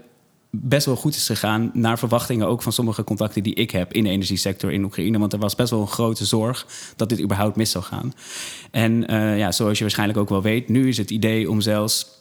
best 0.52 0.86
wel 0.86 0.96
goed 0.96 1.16
is 1.16 1.26
gegaan 1.26 1.72
naar 1.74 2.00
verwachtingen 2.00 2.48
ook 2.48 2.62
van 2.62 2.72
sommige 2.72 3.04
contacten 3.04 3.44
die 3.44 3.54
ik 3.54 3.72
heb 3.72 3.94
in 3.94 4.04
de 4.04 4.10
energiesector 4.10 4.72
in 4.72 4.84
Oekraïne. 4.84 5.20
Want 5.20 5.34
er 5.34 5.40
was 5.40 5.56
best 5.56 5.70
wel 5.70 5.82
een 5.82 5.88
grote 5.88 6.26
zorg 6.26 6.68
dat 6.96 7.10
dit 7.10 7.22
überhaupt 7.22 7.56
mis 7.56 7.72
zou 7.72 7.84
gaan. 7.84 8.14
En 8.72 9.08
eh, 9.08 9.38
ja, 9.38 9.52
zoals 9.52 9.78
je 9.78 9.84
waarschijnlijk 9.84 10.20
ook 10.20 10.30
wel 10.30 10.42
weet, 10.42 10.70
nu 10.70 10.88
is 10.88 10.98
het 10.98 11.12
idee 11.12 11.50
om 11.50 11.62
zelfs 11.62 12.19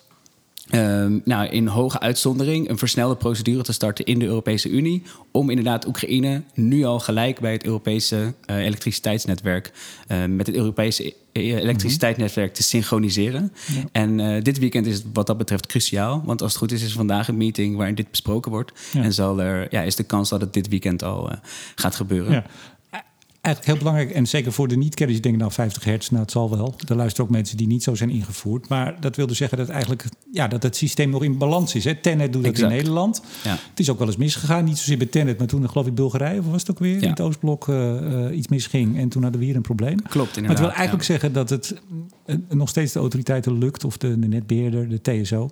Ehm, 0.69 1.19
nou, 1.25 1.49
in 1.49 1.67
hoge 1.67 2.01
uitzondering 2.01 2.69
een 2.69 2.79
versnelde 2.79 3.17
procedure 3.17 3.63
te 3.63 3.73
starten 3.73 4.05
in 4.05 4.19
de 4.19 4.25
Europese 4.25 4.69
Unie. 4.69 5.03
Om 5.31 5.51
inderdaad 5.51 5.87
Oekraïne 5.87 6.43
nu 6.55 6.85
al 6.85 7.01
gelijk 7.01 7.41
bij 7.41 7.53
het 7.53 7.65
Europese 7.65 8.35
eh, 8.45 8.57
elektriciteitsnetwerk. 8.57 9.73
eh, 10.07 10.25
met 10.25 10.47
het 10.47 10.57
Europese 10.57 11.15
e- 11.33 11.55
elektriciteitsnetwerk 11.57 12.55
te 12.55 12.63
synchroniseren. 12.63 13.53
En 13.93 14.21
eh, 14.21 14.43
dit 14.43 14.59
weekend 14.59 14.87
is 14.87 15.03
wat 15.13 15.27
dat 15.27 15.39
betreft 15.39 15.67
cruciaal. 15.67 16.23
Want 16.25 16.43
als 16.43 16.51
het 16.51 16.61
goed 16.61 16.73
is, 16.73 16.83
is 16.83 16.93
vandaag 16.93 17.29
een 17.29 17.37
meeting 17.37 17.77
waarin 17.77 17.95
dit 17.95 18.11
besproken 18.11 18.51
wordt. 18.51 18.73
Ja. 18.93 19.03
En 19.03 19.13
zal 19.13 19.41
er, 19.41 19.67
ja, 19.71 19.83
is 19.83 19.97
de 19.97 20.03
kans 20.05 20.29
dat 20.29 20.41
het 20.41 20.53
dit 20.53 20.69
weekend 20.69 21.03
al 21.03 21.31
eh, 21.31 21.37
gaat 21.75 21.95
gebeuren. 21.95 22.33
Ja. 22.33 22.45
Eigenlijk 23.49 23.79
heel 23.79 23.89
belangrijk, 23.89 24.19
en 24.19 24.27
zeker 24.27 24.53
voor 24.53 24.69
de 24.69 24.77
niet-kenners 24.77 25.21
die 25.21 25.31
denken, 25.31 25.41
nou 25.41 25.53
50 25.53 25.85
hertz, 25.85 26.09
nou 26.09 26.23
het 26.23 26.31
zal 26.31 26.51
wel. 26.51 26.75
Er 26.89 26.97
luisteren 26.97 27.27
ook 27.27 27.33
mensen 27.33 27.57
die 27.57 27.67
niet 27.67 27.83
zo 27.83 27.95
zijn 27.95 28.11
ingevoerd. 28.11 28.69
Maar 28.69 29.01
dat 29.01 29.17
wil 29.17 29.27
dus 29.27 29.37
zeggen 29.37 29.59
dat 29.59 29.69
eigenlijk 29.69 30.05
ja, 30.33 30.49
dat 30.49 30.63
het 30.63 30.77
systeem 30.77 31.11
nog 31.11 31.23
in 31.23 31.39
balans 31.39 31.75
is. 31.75 31.85
Hè? 31.85 31.95
Tenet 31.95 32.33
doet 32.33 32.43
dat 32.43 32.53
Exact. 32.53 32.71
in 32.71 32.77
Nederland. 32.77 33.23
Ja. 33.45 33.51
Het 33.51 33.81
is 33.81 33.91
ook 33.91 33.99
wel 33.99 34.07
eens 34.07 34.17
misgegaan. 34.17 34.65
Niet 34.65 34.79
zozeer 34.79 34.99
bij 34.99 35.07
Tenet, 35.07 35.39
maar 35.39 35.47
toen 35.47 35.69
geloof 35.69 35.87
ik 35.87 35.95
Bulgarije, 35.95 36.39
of 36.39 36.47
was 36.51 36.61
het 36.61 36.71
ook 36.71 36.79
weer? 36.79 36.95
Ja. 36.95 37.03
In 37.03 37.09
het 37.09 37.21
Oostblok 37.21 37.69
eh, 37.69 38.27
eh, 38.27 38.37
iets 38.37 38.49
misging. 38.49 38.99
En 38.99 39.09
toen 39.09 39.23
hadden 39.23 39.41
we 39.41 39.47
hier 39.47 39.57
een 39.57 39.63
probleem. 39.63 40.03
Klopt, 40.03 40.41
Maar 40.41 40.51
het 40.51 40.59
wil 40.59 40.73
eigenlijk 40.73 41.05
zeggen 41.05 41.33
dat 41.33 41.51
het 41.51 41.75
eh, 42.25 42.37
nog 42.49 42.69
steeds 42.69 42.93
de 42.93 42.99
autoriteiten 42.99 43.59
lukt, 43.59 43.85
of 43.85 43.97
de, 43.97 44.19
de 44.19 44.29
netbeheerder, 44.29 44.89
de 44.89 45.01
TSO, 45.01 45.51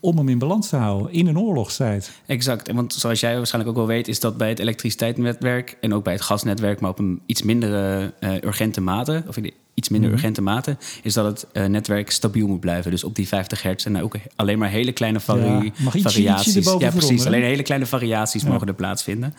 om 0.00 0.16
hem 0.16 0.28
in 0.28 0.38
balans 0.38 0.68
te 0.68 0.76
houden 0.76 1.12
in 1.12 1.26
een 1.26 1.38
oorlogstijd. 1.38 2.10
Exact. 2.26 2.68
En 2.68 2.74
want 2.74 2.92
zoals 2.94 3.20
jij 3.20 3.36
waarschijnlijk 3.36 3.70
ook 3.76 3.86
wel 3.86 3.94
weet, 3.94 4.08
is 4.08 4.20
dat 4.20 4.36
bij 4.36 4.48
het 4.48 4.58
elektriciteitsnetwerk 4.58 5.76
en 5.80 5.94
ook 5.94 6.04
bij 6.04 6.12
het 6.12 6.22
gasnetwerk, 6.22 6.80
maar 6.80 6.90
op 6.90 6.98
een 6.98 7.20
iets 7.26 7.42
mindere 7.42 8.12
eh, 8.20 8.34
urgente 8.42 8.80
mate, 8.80 9.22
of 9.28 9.36
in 9.36 9.52
iets 9.74 9.88
minder 9.88 10.08
Mhm. 10.08 10.18
urgente 10.18 10.42
mate, 10.42 10.76
is 11.02 11.14
dat 11.14 11.24
het 11.24 11.46
eh, 11.52 11.64
netwerk 11.64 12.10
stabiel 12.10 12.46
moet 12.46 12.60
blijven. 12.60 12.90
Dus 12.90 13.04
op 13.04 13.14
die 13.14 13.28
50 13.28 13.62
hertz 13.62 13.86
en 13.86 14.02
ook 14.02 14.14
alleen 14.36 14.58
maar 14.58 14.68
hele 14.68 14.92
kleine 14.92 15.20
vari 15.20 15.72
Ja, 15.76 15.90
variaties. 15.90 16.64
ja, 16.78 16.90
precies. 16.90 17.26
Alleen 17.26 17.42
hele 17.42 17.62
kleine 17.62 17.86
variaties 17.86 18.42
Ja. 18.42 18.48
mogen 18.48 18.66
er 18.68 18.74
plaatsvinden. 18.74 19.34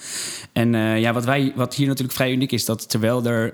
En 0.54 0.76
eh, 0.76 1.00
ja, 1.00 1.14
wat, 1.14 1.26
wij, 1.26 1.52
wat 1.56 1.76
hier 1.76 1.88
natuurlijk 1.88 2.16
vrij 2.16 2.32
uniek 2.32 2.52
is, 2.52 2.66
dat 2.66 2.90
terwijl 2.90 3.26
er 3.26 3.54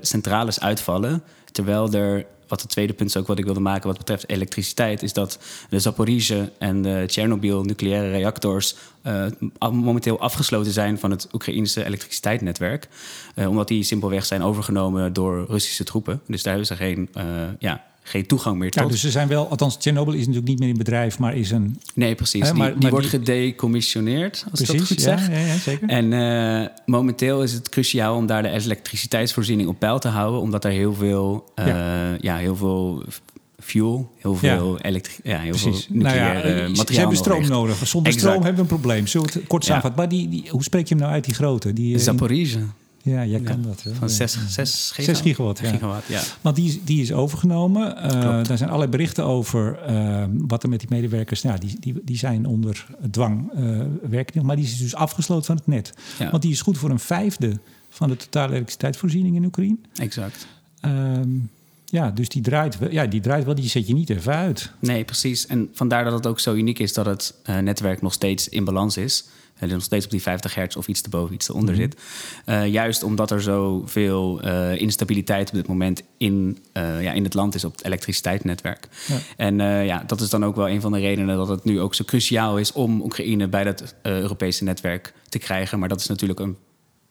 centrales 0.00 0.60
uitvallen, 0.60 1.22
terwijl 1.52 1.92
er 1.92 2.26
wat 2.48 2.60
het 2.60 2.70
tweede 2.70 2.92
punt 2.92 3.08
is 3.08 3.16
ook 3.16 3.26
wat 3.26 3.38
ik 3.38 3.44
wilde 3.44 3.60
maken 3.60 3.88
wat 3.88 3.98
betreft 3.98 4.28
elektriciteit, 4.28 5.02
is 5.02 5.12
dat 5.12 5.38
de 5.68 5.78
Zaporizhzhia 5.78 6.48
en 6.58 6.82
de 6.82 7.04
Tsjernobyl 7.06 7.64
nucleaire 7.64 8.10
reactors 8.10 8.76
eh, 9.02 9.26
momenteel 9.70 10.20
afgesloten 10.20 10.72
zijn 10.72 10.98
van 10.98 11.10
het 11.10 11.28
Oekraïnse 11.32 11.84
elektriciteitsnetwerk. 11.84 12.88
Eh, 13.34 13.48
omdat 13.48 13.68
die 13.68 13.82
simpelweg 13.82 14.24
zijn 14.24 14.42
overgenomen 14.42 15.12
door 15.12 15.46
Russische 15.48 15.84
troepen. 15.84 16.20
Dus 16.26 16.42
daar 16.42 16.54
hebben 16.56 16.76
ze 16.76 16.82
geen, 16.84 17.08
eh, 17.12 17.24
ja, 17.58 17.84
geen 18.08 18.26
toegang 18.26 18.58
meer 18.58 18.70
tot. 18.70 18.82
Ja, 18.82 18.88
dus 18.88 19.00
ze 19.00 19.10
zijn 19.10 19.28
wel, 19.28 19.48
althans, 19.48 19.76
Chernobyl 19.80 20.12
is 20.12 20.18
natuurlijk 20.20 20.46
niet 20.46 20.58
meer 20.58 20.68
in 20.68 20.76
bedrijf, 20.76 21.18
maar 21.18 21.36
is 21.36 21.50
een. 21.50 21.80
Nee, 21.94 22.14
precies. 22.14 22.42
Hè, 22.42 22.50
die 22.50 22.58
maar- 22.58 22.72
die 22.72 22.82
maar 22.82 22.90
wordt 22.90 23.10
die- 23.10 23.18
gedecommissioneerd, 23.18 24.44
als 24.50 24.60
ik 24.60 24.66
dat 24.66 24.76
Precies, 24.76 24.96
goed 24.96 25.04
ja, 25.04 25.18
zeg. 25.18 25.28
ja, 25.30 25.46
ja, 25.46 25.56
zeker. 25.56 25.88
En 25.88 26.12
eh, 26.12 26.68
momenteel 26.86 27.42
is 27.42 27.52
het 27.52 27.68
cruciaal 27.68 28.16
om 28.16 28.26
daar 28.26 28.42
de 28.42 28.48
elektriciteitsvoorziening 28.48 29.68
op 29.68 29.78
peil 29.78 29.98
te 29.98 30.08
houden, 30.08 30.40
omdat 30.40 30.64
er 30.64 30.70
heel 30.70 30.94
veel, 30.94 31.44
eh, 31.54 31.66
ja. 32.20 32.36
heel 32.36 32.56
veel 32.56 33.02
fuel, 33.60 34.10
heel 34.18 34.34
veel, 34.34 34.78
elektri 34.80 35.14
ja, 35.22 35.38
heel 35.38 35.54
veel 35.54 35.72
nucleaire 35.88 36.48
nou 36.48 36.56
ja, 36.56 36.68
materiaal. 36.68 36.86
Ze 36.86 36.98
hebben 36.98 37.16
stroom 37.16 37.46
nodig. 37.48 37.86
Zonder 37.86 38.12
stroom 38.12 38.34
hebben 38.34 38.54
we 38.54 38.60
een 38.60 38.66
probleem. 38.66 39.06
Zullen 39.06 39.26
we 39.26 39.38
het 39.38 39.46
kort 39.46 39.64
samenvatten? 39.64 40.00
Maar 40.00 40.08
die, 40.08 40.28
die, 40.28 40.44
hoe 40.50 40.62
spreek 40.62 40.86
je 40.88 40.94
hem 40.94 41.02
nou 41.02 41.14
uit, 41.14 41.24
die 41.24 41.34
grote? 41.34 41.72
Die, 41.72 41.98
Zaporizhia. 41.98 42.60
Ja, 43.10 43.24
jij 43.24 43.40
kan 43.40 43.62
dat. 43.62 43.82
Hè? 43.82 43.94
Van 43.94 44.10
6 44.10 44.90
gigawatt. 44.94 45.20
gigawatt, 45.20 45.58
ja. 45.58 45.70
gigawatt 45.70 46.06
ja. 46.06 46.20
Want 46.40 46.56
die, 46.56 46.80
die 46.84 47.02
is 47.02 47.12
overgenomen. 47.12 47.96
Uh, 47.96 48.10
daar 48.20 48.56
zijn 48.56 48.68
allerlei 48.68 48.90
berichten 48.90 49.24
over 49.24 49.78
uh, 49.88 50.24
wat 50.30 50.62
er 50.62 50.68
met 50.68 50.80
die 50.80 50.88
medewerkers... 50.90 51.42
Nou, 51.42 51.58
die, 51.58 51.76
die, 51.80 52.00
die 52.04 52.16
zijn 52.16 52.46
onder 52.46 52.86
dwang 53.10 53.50
uh, 53.54 53.80
werken. 54.08 54.46
Maar 54.46 54.56
die 54.56 54.64
is 54.64 54.78
dus 54.78 54.94
afgesloten 54.94 55.44
van 55.44 55.56
het 55.56 55.66
net. 55.66 55.92
Ja. 56.18 56.30
Want 56.30 56.42
die 56.42 56.52
is 56.52 56.60
goed 56.60 56.78
voor 56.78 56.90
een 56.90 56.98
vijfde 56.98 57.58
van 57.88 58.08
de 58.08 58.16
totale 58.16 58.52
elektriciteitsvoorziening 58.52 59.36
in 59.36 59.44
Oekraïne. 59.44 59.76
Exact. 59.94 60.46
Um, 60.80 61.50
ja, 61.84 62.10
dus 62.10 62.28
die 62.28 62.42
draait, 62.42 62.78
ja, 62.90 63.06
die 63.06 63.20
draait 63.20 63.44
wel, 63.44 63.54
die 63.54 63.68
zet 63.68 63.86
je 63.86 63.94
niet 63.94 64.10
even 64.10 64.34
uit. 64.34 64.70
Nee, 64.78 65.04
precies. 65.04 65.46
En 65.46 65.68
vandaar 65.72 66.04
dat 66.04 66.12
het 66.12 66.26
ook 66.26 66.40
zo 66.40 66.54
uniek 66.54 66.78
is 66.78 66.92
dat 66.92 67.06
het 67.06 67.34
netwerk 67.44 68.02
nog 68.02 68.12
steeds 68.12 68.48
in 68.48 68.64
balans 68.64 68.96
is. 68.96 69.24
En 69.58 69.68
nog 69.68 69.82
steeds 69.82 70.04
op 70.04 70.10
die 70.10 70.22
50 70.22 70.54
hertz 70.54 70.76
of 70.76 70.88
iets 70.88 71.02
erboven, 71.02 71.34
iets 71.34 71.48
eronder 71.48 71.74
mm 71.74 71.80
zit. 71.80 72.00
Uh, 72.46 72.66
juist 72.66 73.02
omdat 73.02 73.30
er 73.30 73.42
zoveel 73.42 74.44
uh, 74.44 74.80
instabiliteit 74.80 75.48
op 75.48 75.54
dit 75.54 75.66
moment 75.66 76.02
in, 76.16 76.58
uh, 76.72 77.02
ja, 77.02 77.12
in 77.12 77.24
het 77.24 77.34
land 77.34 77.54
is 77.54 77.64
op 77.64 77.72
het 77.72 77.84
elektriciteitsnetwerk. 77.84 78.88
Ja. 79.06 79.18
En 79.36 79.56
ja, 79.84 80.02
dat 80.06 80.20
is 80.20 80.30
dan 80.30 80.44
ook 80.44 80.56
wel 80.56 80.68
een 80.68 80.80
van 80.80 80.92
de 80.92 80.98
redenen 80.98 81.36
dat 81.36 81.48
het 81.48 81.64
nu 81.64 81.80
ook 81.80 81.94
zo 81.94 82.04
cruciaal 82.04 82.58
is 82.58 82.72
om 82.72 83.00
Oekraïne 83.00 83.48
bij 83.48 83.64
dat 83.64 83.94
Europese 84.02 84.64
netwerk 84.64 85.12
te 85.28 85.38
krijgen. 85.38 85.78
Maar 85.78 85.88
dat 85.88 86.00
is 86.00 86.06
natuurlijk 86.06 86.40
een 86.40 86.56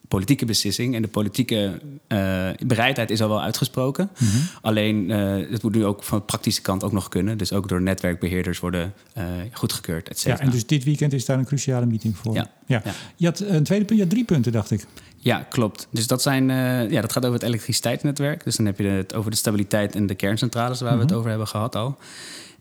politieke 0.07 0.45
beslissing. 0.45 0.95
En 0.95 1.01
de 1.01 1.07
politieke 1.07 1.81
uh, 2.07 2.50
bereidheid 2.65 3.09
is 3.09 3.21
al 3.21 3.29
wel 3.29 3.41
uitgesproken. 3.41 4.09
Mm 4.17 4.27
-hmm. 4.27 4.41
Alleen 4.62 5.09
uh, 5.09 5.51
het 5.51 5.63
moet 5.63 5.75
nu 5.75 5.85
ook 5.85 6.03
van 6.03 6.17
de 6.17 6.24
praktische 6.24 6.62
kant 6.62 6.83
ook 6.83 6.91
nog 6.91 7.09
kunnen. 7.09 7.38
Dus 7.38 7.53
ook 7.53 7.67
door 7.69 7.81
netwerkbeheerders 7.81 8.59
worden 8.59 8.93
uh, 9.17 9.24
goedgekeurd, 9.51 10.09
et 10.09 10.19
cetera. 10.19 10.41
Ja, 10.41 10.45
en 10.45 10.51
dus 10.51 10.65
dit 10.65 10.83
weekend 10.83 11.13
is 11.13 11.25
daar 11.25 11.38
een 11.38 11.45
cruciale 11.45 11.85
meeting 11.85 12.17
voor. 12.17 12.33
Ja. 12.33 12.50
ja. 12.65 12.81
ja. 12.85 12.91
Je 13.15 13.25
had 13.25 13.39
een 13.39 13.63
tweede 13.63 13.85
punt, 13.85 14.00
je 14.00 14.05
had 14.05 14.13
drie 14.13 14.25
punten, 14.25 14.51
dacht 14.51 14.71
ik. 14.71 14.85
Ja, 15.17 15.45
klopt. 15.50 15.88
Dus 15.91 16.07
dat, 16.07 16.21
zijn, 16.21 16.47
ja, 16.89 17.01
dat 17.01 17.12
gaat 17.12 17.24
over 17.24 17.39
het 17.39 17.47
elektriciteitsnetwerk. 17.47 18.43
Dus 18.43 18.55
dan 18.55 18.65
heb 18.65 18.77
je 18.77 18.88
het 18.88 19.13
over 19.13 19.31
de 19.31 19.38
stabiliteit 19.38 19.95
en 19.95 20.07
de 20.07 20.15
kerncentrales... 20.15 20.79
waar 20.79 20.91
mm 20.91 20.97
-hmm. 20.97 20.97
we 20.97 21.03
het 21.03 21.09
mhm. 21.09 21.19
over 21.19 21.29
hebben 21.29 21.47
gehad 21.47 21.75
al. 21.75 21.97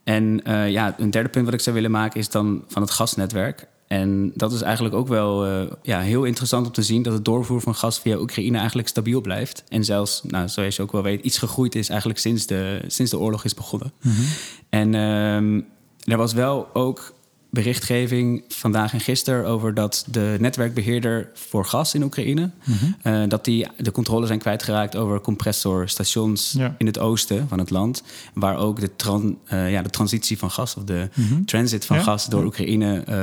En 0.04 0.40
ja, 0.70 0.94
een 0.98 1.10
derde 1.10 1.28
punt 1.28 1.44
wat 1.44 1.54
ik 1.54 1.60
zou 1.60 1.74
willen 1.74 1.90
maken 1.90 2.20
is 2.20 2.28
dan 2.28 2.64
van 2.68 2.82
het 2.82 2.90
gasnetwerk. 2.90 3.66
En 3.94 4.32
dat 4.34 4.52
is 4.52 4.62
eigenlijk 4.62 4.94
ook 4.94 5.08
wel 5.08 5.46
uh, 5.46 5.70
ja, 5.82 6.00
heel 6.00 6.24
interessant 6.24 6.66
om 6.66 6.72
te 6.72 6.82
zien 6.82 7.02
dat 7.02 7.12
het 7.12 7.24
doorvoer 7.24 7.60
van 7.60 7.74
gas 7.74 7.98
via 7.98 8.18
Oekraïne 8.18 8.58
eigenlijk 8.58 8.88
stabiel 8.88 9.20
blijft. 9.20 9.64
En 9.68 9.84
zelfs, 9.84 10.22
nou, 10.22 10.48
zoals 10.48 10.76
je 10.76 10.82
ook 10.82 10.92
wel 10.92 11.02
weet, 11.02 11.24
iets 11.24 11.38
gegroeid 11.38 11.74
is 11.74 11.88
eigenlijk 11.88 12.18
sinds 12.18 12.46
de, 12.46 12.80
sinds 12.86 13.10
de 13.10 13.18
oorlog 13.18 13.44
is 13.44 13.54
begonnen. 13.54 13.92
Mm 14.02 14.12
-hmm. 14.12 14.26
En 14.68 14.94
um, 14.94 15.66
er 16.04 16.16
was 16.16 16.32
wel 16.32 16.68
ook 16.72 17.14
berichtgeving 17.54 18.44
vandaag 18.48 18.92
en 18.92 19.00
gisteren 19.00 19.46
over 19.46 19.74
dat 19.74 20.04
de 20.10 20.36
netwerkbeheerder 20.40 21.28
voor 21.34 21.64
gas 21.66 21.94
in 21.94 22.02
Oekraïne, 22.02 22.50
mm 22.64 22.74
-hmm. 22.74 22.96
uh, 23.12 23.28
dat 23.28 23.44
die 23.44 23.66
de 23.76 23.90
controle 23.90 24.26
zijn 24.26 24.38
kwijtgeraakt 24.38 24.96
over 24.96 25.20
compressorstations 25.20 26.54
ja. 26.56 26.74
in 26.78 26.86
het 26.86 26.98
oosten 26.98 27.48
van 27.48 27.58
het 27.58 27.70
land, 27.70 28.02
waar 28.34 28.56
ook 28.56 28.80
de, 28.80 28.96
tran, 28.96 29.38
uh, 29.52 29.70
ja, 29.70 29.82
de 29.82 29.90
transitie 29.90 30.38
van 30.38 30.50
gas 30.50 30.76
of 30.76 30.84
de 30.84 31.08
mm 31.14 31.28
-hmm. 31.28 31.44
transit 31.44 31.84
van 31.84 31.96
ja? 31.96 32.02
gas 32.02 32.26
door 32.26 32.44
Oekraïne 32.44 33.04
uh, 33.08 33.14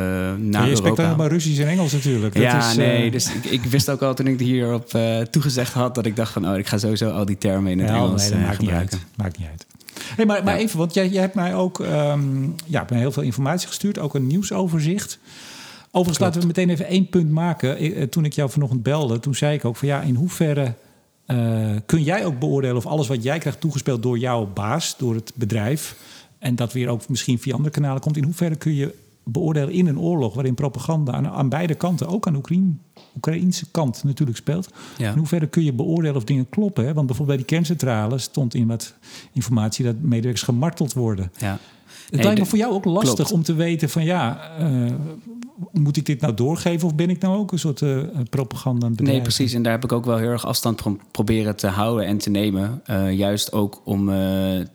naar 0.50 0.68
je 0.68 0.76
Europa. 0.76 1.10
Je 1.10 1.16
maar 1.16 1.30
Russisch 1.30 1.62
en 1.62 1.68
Engels 1.68 1.92
natuurlijk. 1.92 2.34
Dat 2.34 2.44
ja, 2.44 2.70
is, 2.70 2.76
nee, 2.76 3.12
dus 3.12 3.34
ik, 3.34 3.46
ik, 3.46 3.64
wist 3.64 3.90
ook 3.90 4.02
al 4.02 4.14
toen 4.14 4.28
ik 4.28 4.40
hierop 4.40 4.98
toegezegd 5.32 5.74
had 5.74 5.96
dat 5.96 6.06
ik 6.06 6.16
dacht 6.16 6.32
van, 6.32 6.50
oh, 6.50 6.58
ik 6.58 6.68
ga 6.68 6.78
sowieso 6.78 7.10
al 7.10 7.26
die 7.26 7.38
termen 7.38 7.72
in 7.72 7.80
het 7.80 7.90
Engels 7.90 8.30
nee, 8.30 8.40
maakt 8.40 8.56
gebruiken. 8.56 8.98
Niet 8.98 9.06
uit. 9.08 9.18
Maakt 9.18 9.38
niet 9.38 9.48
uit. 9.48 9.66
Hey, 10.16 10.26
maar, 10.26 10.44
maar 10.44 10.56
even, 10.56 10.78
want 10.78 10.94
jij, 10.94 11.10
jij 11.10 11.22
hebt 11.22 11.36
mij 11.36 11.56
ook 11.56 11.80
um, 11.80 12.56
ja, 12.66 12.86
heel 12.90 13.12
veel 13.12 13.24
informatie 13.24 13.68
gestuurd, 13.68 14.00
ook 14.00 14.16
een 14.16 14.28
nieuwsoverzicht. 14.28 15.20
Overigens, 15.92 16.20
laten 16.20 16.42
we 16.42 16.48
meteen 16.48 16.70
even 16.70 16.86
één 16.86 17.10
punt 17.10 17.32
maken. 17.32 17.82
Ik, 17.82 17.96
eh, 17.96 18.04
toen 18.04 18.26
ik 18.26 18.34
jou 18.34 18.50
vanochtend 18.50 18.84
belde, 18.84 19.20
toen 19.20 19.36
zei 19.36 19.54
ik 19.54 19.66
ook 19.66 19.76
van 19.76 19.88
ja, 19.88 20.02
in 20.02 20.16
hoeverre 20.16 20.74
uh, 21.28 21.76
kun 21.86 22.04
jij 22.04 22.26
ook 22.26 22.40
beoordelen 22.40 22.78
of 22.78 22.86
alles 22.86 23.08
wat 23.08 23.24
jij 23.24 23.40
krijgt 23.40 23.60
toegespeeld 23.60 24.04
door 24.04 24.18
jouw 24.18 24.46
baas, 24.54 24.98
door 24.98 25.16
het 25.16 25.32
bedrijf, 25.36 25.96
en 26.40 26.56
dat 26.56 26.74
weer 26.74 26.88
ook 26.88 27.10
misschien 27.10 27.40
via 27.40 27.54
andere 27.54 27.74
kanalen 27.74 28.02
komt, 28.02 28.18
in 28.18 28.24
hoeverre 28.24 28.56
kun 28.56 28.76
je 28.76 28.96
beoordelen 29.32 29.74
in 29.74 29.88
een 29.88 30.00
oorlog 30.00 30.34
waarin 30.34 30.56
propaganda 30.56 31.12
aan, 31.12 31.28
aan 31.28 31.50
beide 31.50 31.76
kanten, 31.76 32.08
ook 32.08 32.28
aan 32.28 32.34
de 32.34 32.40
Oekraïne, 32.40 32.74
Oekraïnse 33.16 33.72
kant 33.72 34.04
natuurlijk 34.04 34.38
speelt. 34.38 34.70
Ja. 34.98 35.12
In 35.12 35.18
hoeverre 35.18 35.48
kun 35.48 35.64
je 35.64 35.74
beoordelen 35.74 36.16
of 36.16 36.24
dingen 36.24 36.50
kloppen? 36.50 36.86
Hè? 36.86 36.94
Want 36.94 37.08
bijvoorbeeld 37.08 37.38
bij 37.38 37.48
die 37.48 37.58
kerncentrale 37.58 38.18
stond 38.18 38.54
in 38.54 38.68
wat 38.68 38.96
informatie 39.34 39.86
dat 39.86 39.96
medewerkers 40.00 40.44
gemarteld 40.44 40.94
worden. 40.94 41.32
Ja. 41.38 41.60
Het 42.10 42.24
lijkt 42.24 42.40
me 42.40 42.46
voor 42.46 42.58
jou 42.58 42.74
ook 42.74 42.86
lastig 42.86 43.14
klopt. 43.14 43.32
om 43.32 43.44
te 43.44 43.54
weten 43.54 43.90
van 43.90 44.04
ja, 44.04 44.52
uh, 44.60 44.92
moet 45.72 45.98
ik 45.98 46.06
dit 46.06 46.22
nou 46.22 46.34
doorgeven 46.34 46.88
of 46.88 46.96
ben 46.96 47.10
ik 47.10 47.22
nou 47.22 47.38
ook 47.38 47.52
een 47.52 47.60
soort 47.60 47.82
uh, 47.82 48.04
propaganda 48.30 48.90
bedrijf? 48.90 49.12
Nee, 49.12 49.22
precies. 49.22 49.54
En 49.54 49.62
daar 49.62 49.72
heb 49.72 49.84
ik 49.84 49.92
ook 49.92 50.06
wel 50.06 50.18
heel 50.18 50.30
erg 50.30 50.46
afstand 50.46 50.82
van 50.82 51.00
proberen 51.12 51.56
te 51.56 51.68
houden 51.68 52.06
en 52.06 52.18
te 52.18 52.30
nemen. 52.30 52.82
Uh, 52.90 53.12
juist 53.12 53.52
ook 53.52 53.82
om 53.84 54.12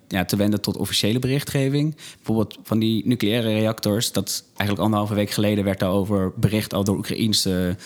ja, 0.09 0.25
te 0.27 0.37
wenden 0.37 0.61
tot 0.61 0.77
officiële 0.77 1.19
berichtgeving. 1.19 1.97
Bijvoorbeeld 2.17 2.59
van 2.63 2.79
die 2.79 3.07
nucleaire 3.07 3.49
reactors. 3.49 4.13
Dat 4.13 4.45
eigenlijk 4.49 4.81
anderhalve 4.81 5.15
week 5.15 5.31
geleden 5.31 5.65
werd 5.65 5.79
daarover 5.79 6.33
bericht 6.37 6.75
al 6.75 6.85
door 6.85 6.97
Oekraïense 6.97 7.77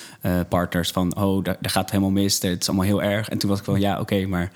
partners. 0.48 0.90
Van 0.90 1.16
oh, 1.16 1.44
daar, 1.44 1.56
daar, 1.60 1.70
gaat 1.70 1.82
het 1.82 1.90
helemaal 1.90 2.12
mis. 2.12 2.42
Het 2.42 2.60
is 2.60 2.68
allemaal 2.68 2.86
heel 2.86 3.02
erg. 3.02 3.28
En 3.28 3.38
toen 3.38 3.50
was 3.50 3.58
ik 3.58 3.64
van 3.64 3.80
ja, 3.80 3.92
oké, 3.92 4.00
okay, 4.00 4.24
maar 4.24 4.52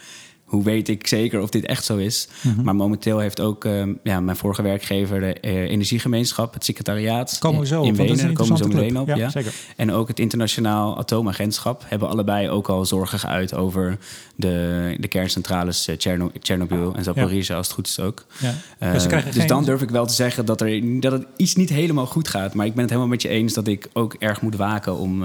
hoe 0.54 0.64
weet 0.64 0.88
ik 0.88 1.06
zeker 1.06 1.40
of 1.40 1.50
dit 1.50 1.66
echt 1.66 1.84
zo 1.84 1.96
is? 1.96 2.28
Mm 2.40 2.54
-hmm. 2.54 2.64
Maar 2.64 2.74
momenteel 2.74 3.18
heeft 3.18 3.40
ook 3.40 3.64
uh, 3.64 3.82
ja, 4.02 4.20
mijn 4.20 4.36
vorige 4.36 4.62
werkgever, 4.62 5.20
de 5.20 5.36
uh, 5.42 5.52
Energiegemeenschap, 5.52 6.54
het 6.54 6.64
secretariaat 6.64 7.38
komen 7.38 7.60
we 7.60 7.66
zo 7.66 7.82
in, 7.82 7.96
Wenen, 7.96 8.16
daar 8.16 8.32
komen 8.32 8.52
we 8.52 8.58
zo 8.58 8.68
meteen 8.68 8.98
op. 8.98 9.08
Ja, 9.08 9.16
ja. 9.16 9.30
Zeker. 9.30 9.54
En 9.76 9.92
ook 9.92 10.08
het 10.08 10.18
Internationaal 10.18 10.98
Atoomagentschap 10.98 11.84
hebben 11.86 12.08
allebei 12.08 12.48
ook 12.48 12.68
al 12.68 12.84
zorgen 12.84 13.18
geuit 13.18 13.54
over 13.54 13.98
de, 14.36 14.96
de 15.00 15.08
kerncentrales 15.08 15.88
uh, 15.88 15.94
Cherno 15.98 16.30
Chernobyl 16.40 16.94
en 16.94 17.04
Zaporizhia, 17.04 17.52
ja. 17.52 17.56
als 17.56 17.66
het 17.66 17.74
goed 17.74 17.86
is 17.86 18.00
ook. 18.00 18.24
Ja. 18.38 18.92
dus, 18.92 19.06
dus 19.34 19.46
dan 19.46 19.64
durf 19.64 19.82
ik 19.82 19.90
wel 19.90 20.06
te 20.06 20.14
zeggen 20.14 20.46
dat, 20.46 20.60
er, 20.60 21.00
dat 21.00 21.12
het 21.12 21.26
iets 21.36 21.54
niet 21.54 21.70
helemaal 21.70 22.06
goed 22.06 22.28
gaat. 22.28 22.54
Maar 22.54 22.66
ik 22.66 22.72
ben 22.72 22.80
het 22.80 22.90
helemaal 22.90 23.12
met 23.12 23.22
je 23.22 23.28
eens 23.28 23.52
dat 23.52 23.66
ik 23.66 23.88
ook 23.92 24.14
erg 24.18 24.40
moet 24.40 24.56
waken 24.56 24.96
om 24.96 25.24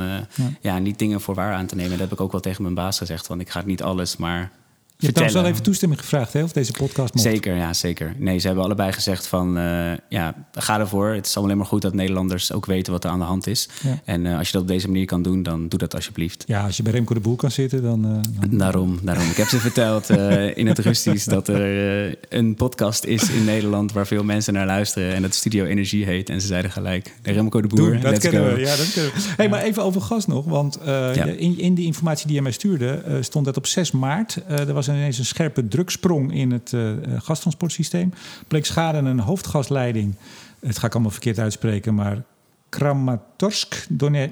ja. 0.61 0.77
niet 0.77 0.99
dingen 0.99 1.21
voor 1.21 1.35
waar 1.35 1.53
aan 1.53 1.65
te 1.65 1.75
nemen. 1.75 1.91
Dat 1.91 1.99
heb 1.99 2.11
ik 2.11 2.21
ook 2.21 2.31
wel 2.31 2.41
tegen 2.41 2.61
mijn 2.61 2.75
baas 2.75 2.97
gezegd, 2.97 3.27
want 3.27 3.41
ik 3.41 3.49
ga 3.49 3.63
niet 3.65 3.83
alles 3.83 4.17
maar 4.17 4.51
je 4.99 5.05
hebt 5.05 5.17
trouwens 5.17 5.41
wel 5.41 5.51
even 5.51 5.63
toestemming 5.63 6.01
gevraagd, 6.01 6.33
hè, 6.33 6.43
of 6.43 6.51
deze 6.51 6.71
podcast 6.71 7.13
mocht. 7.13 7.27
Zeker, 7.27 7.55
ja, 7.55 7.73
zeker. 7.73 8.13
Nee, 8.17 8.37
ze 8.39 8.47
hebben 8.47 8.65
allebei 8.65 8.91
gezegd 8.91 9.27
van, 9.27 9.57
uh, 9.57 9.91
ja, 10.09 10.33
ga 10.51 10.79
ervoor. 10.79 11.07
Het 11.07 11.25
is 11.25 11.37
alleen 11.37 11.57
maar 11.57 11.65
goed 11.65 11.81
dat 11.81 11.93
Nederlanders 11.93 12.53
ook 12.53 12.65
weten 12.65 12.93
wat 12.93 13.03
er 13.03 13.09
aan 13.09 13.19
de 13.19 13.25
hand 13.25 13.47
is. 13.47 13.69
Ja. 13.83 13.99
En 14.05 14.25
uh, 14.25 14.37
als 14.37 14.47
je 14.47 14.53
dat 14.53 14.61
op 14.61 14.67
deze 14.67 14.87
manier 14.87 15.05
kan 15.05 15.21
doen, 15.21 15.43
dan 15.43 15.67
doe 15.67 15.79
dat 15.79 15.95
alsjeblieft. 15.95 16.43
Ja, 16.47 16.65
als 16.65 16.77
je 16.77 16.83
bij 16.83 16.91
Remco 16.91 17.13
de 17.13 17.19
Boer 17.19 17.35
kan 17.35 17.51
zitten, 17.51 17.81
dan... 17.81 18.05
Uh, 18.05 18.11
dan... 18.49 18.57
Daarom, 18.57 18.99
daarom. 19.01 19.29
Ik 19.29 19.35
heb 19.35 19.47
ze 19.47 19.59
verteld 19.59 20.09
in 20.55 20.67
het 20.67 20.79
Rustisch 20.79 21.25
dat 21.25 21.47
er 21.47 22.17
een 22.29 22.55
podcast 22.55 23.03
is 23.03 23.29
in 23.29 23.43
Nederland 23.43 23.91
waar 23.91 24.07
veel 24.07 24.23
mensen 24.23 24.53
naar 24.53 24.65
luisteren. 24.65 25.13
En 25.13 25.21
dat 25.21 25.33
Studio 25.35 25.65
Energie 25.65 26.05
heet. 26.05 26.29
En 26.29 26.41
ze 26.41 26.47
zeiden 26.47 26.71
gelijk, 26.71 27.15
Remco 27.23 27.61
de 27.61 27.67
Boer, 27.67 27.91
Doe, 27.91 27.99
dat 27.99 28.17
kennen 28.17 28.49
go. 28.49 28.55
We, 28.55 28.61
ja, 28.61 28.75
dat 28.75 28.91
kennen 28.93 29.13
we. 29.13 29.19
Hey, 29.37 29.49
maar 29.49 29.61
even 29.61 29.83
over 29.83 30.01
gas 30.01 30.25
nog, 30.27 30.45
want 30.45 30.79
ja. 30.85 31.13
in, 31.25 31.57
in 31.59 31.73
die 31.73 31.85
informatie 31.85 32.27
die 32.27 32.35
je 32.35 32.41
mij 32.41 32.51
stuurde, 32.51 33.17
stond 33.21 33.45
dat 33.45 33.57
op 33.57 33.67
6 33.67 33.91
maart. 33.91 34.41
er 34.47 34.73
was 34.73 34.87
ineens 34.95 35.17
een 35.17 35.25
scherpe 35.25 35.67
druksprong 35.67 36.33
in 36.33 36.51
het 36.51 36.71
uh, 36.71 36.91
gastransportsysteem. 37.17 38.13
Bleek 38.47 38.65
schade 38.65 38.97
aan 38.97 39.05
een 39.05 39.19
hoofdgasleiding. 39.19 40.15
Het 40.59 40.77
ga 40.77 40.87
ik 40.87 40.93
allemaal 40.93 41.11
verkeerd 41.11 41.39
uitspreken, 41.39 41.95
maar 41.95 42.23
Kramatorsk, 42.69 43.85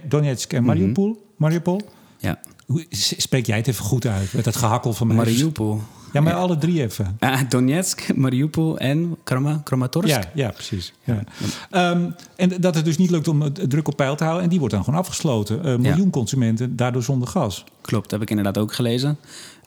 Donetsk 0.08 0.54
en 0.54 0.64
Mariupol. 0.64 1.08
Mm 1.08 1.14
-hmm. 1.14 1.22
Mariupol. 1.36 1.82
Ja. 2.18 2.40
Hoe, 2.66 2.86
spreek 2.90 3.46
jij 3.46 3.58
het 3.58 3.68
even 3.68 3.86
goed 3.86 4.06
uit 4.06 4.34
met 4.34 4.44
dat 4.44 4.56
gehakkel 4.56 4.94
van 4.94 5.08
mij? 5.08 5.16
Mariupol. 5.16 5.82
Ja, 6.14 6.22
maar 6.22 6.34
ja. 6.34 6.40
alle 6.40 6.58
drie 6.58 6.82
even. 6.82 7.16
Ah, 7.20 7.42
Donetsk, 7.50 8.16
Mariupol 8.16 8.78
en 8.78 9.18
Krama, 9.24 9.62
Kramatorsk. 9.64 10.10
Ja, 10.10 10.24
ja 10.34 10.50
precies. 10.50 10.94
Ja. 11.04 11.24
Ja. 11.72 11.92
Um, 11.92 12.16
en 12.36 12.62
dat 12.62 12.76
het 12.76 12.86
dus 12.86 12.98
niet 12.98 13.10
lukt 13.10 13.28
om 13.28 13.42
het 13.42 13.70
druk 13.70 13.88
op 13.88 13.96
peil 13.96 14.16
te 14.16 14.24
houden. 14.24 14.44
En 14.44 14.50
die 14.50 14.60
wordt 14.60 14.74
dan 14.74 14.84
gewoon 14.84 15.00
afgesloten. 15.00 15.68
Uh, 15.68 15.76
miljoen 15.76 16.10
consumenten, 16.10 16.76
daardoor 16.76 17.04
zonder 17.04 17.28
gas. 17.28 17.64
Klopt, 17.82 18.12
heb 18.12 18.22
ik 18.22 18.30
inderdaad 18.30 18.58
ook 18.58 18.74
gelezen. 18.74 19.18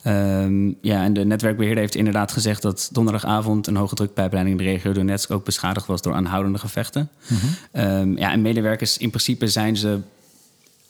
Um, 0.07 0.77
ja, 0.81 1.03
en 1.03 1.13
de 1.13 1.25
netwerkbeheerder 1.25 1.81
heeft 1.83 1.95
inderdaad 1.95 2.31
gezegd 2.31 2.61
dat 2.61 2.89
donderdagavond 2.91 3.67
een 3.67 3.75
hoge 3.75 3.95
drukpijpleiding 3.95 4.59
in 4.59 4.65
de 4.65 4.71
regio 4.71 4.91
Donetsk 4.91 5.31
ook 5.31 5.45
beschadigd 5.45 5.85
was 5.85 6.01
door 6.01 6.13
aanhoudende 6.13 6.59
gevechten. 6.59 7.09
Mm 7.27 7.37
-hmm. 7.37 7.81
um, 7.81 8.17
ja, 8.17 8.31
en 8.31 8.41
medewerkers, 8.41 8.97
in 8.97 9.09
principe 9.09 9.47
zijn 9.47 9.77
ze 9.77 9.99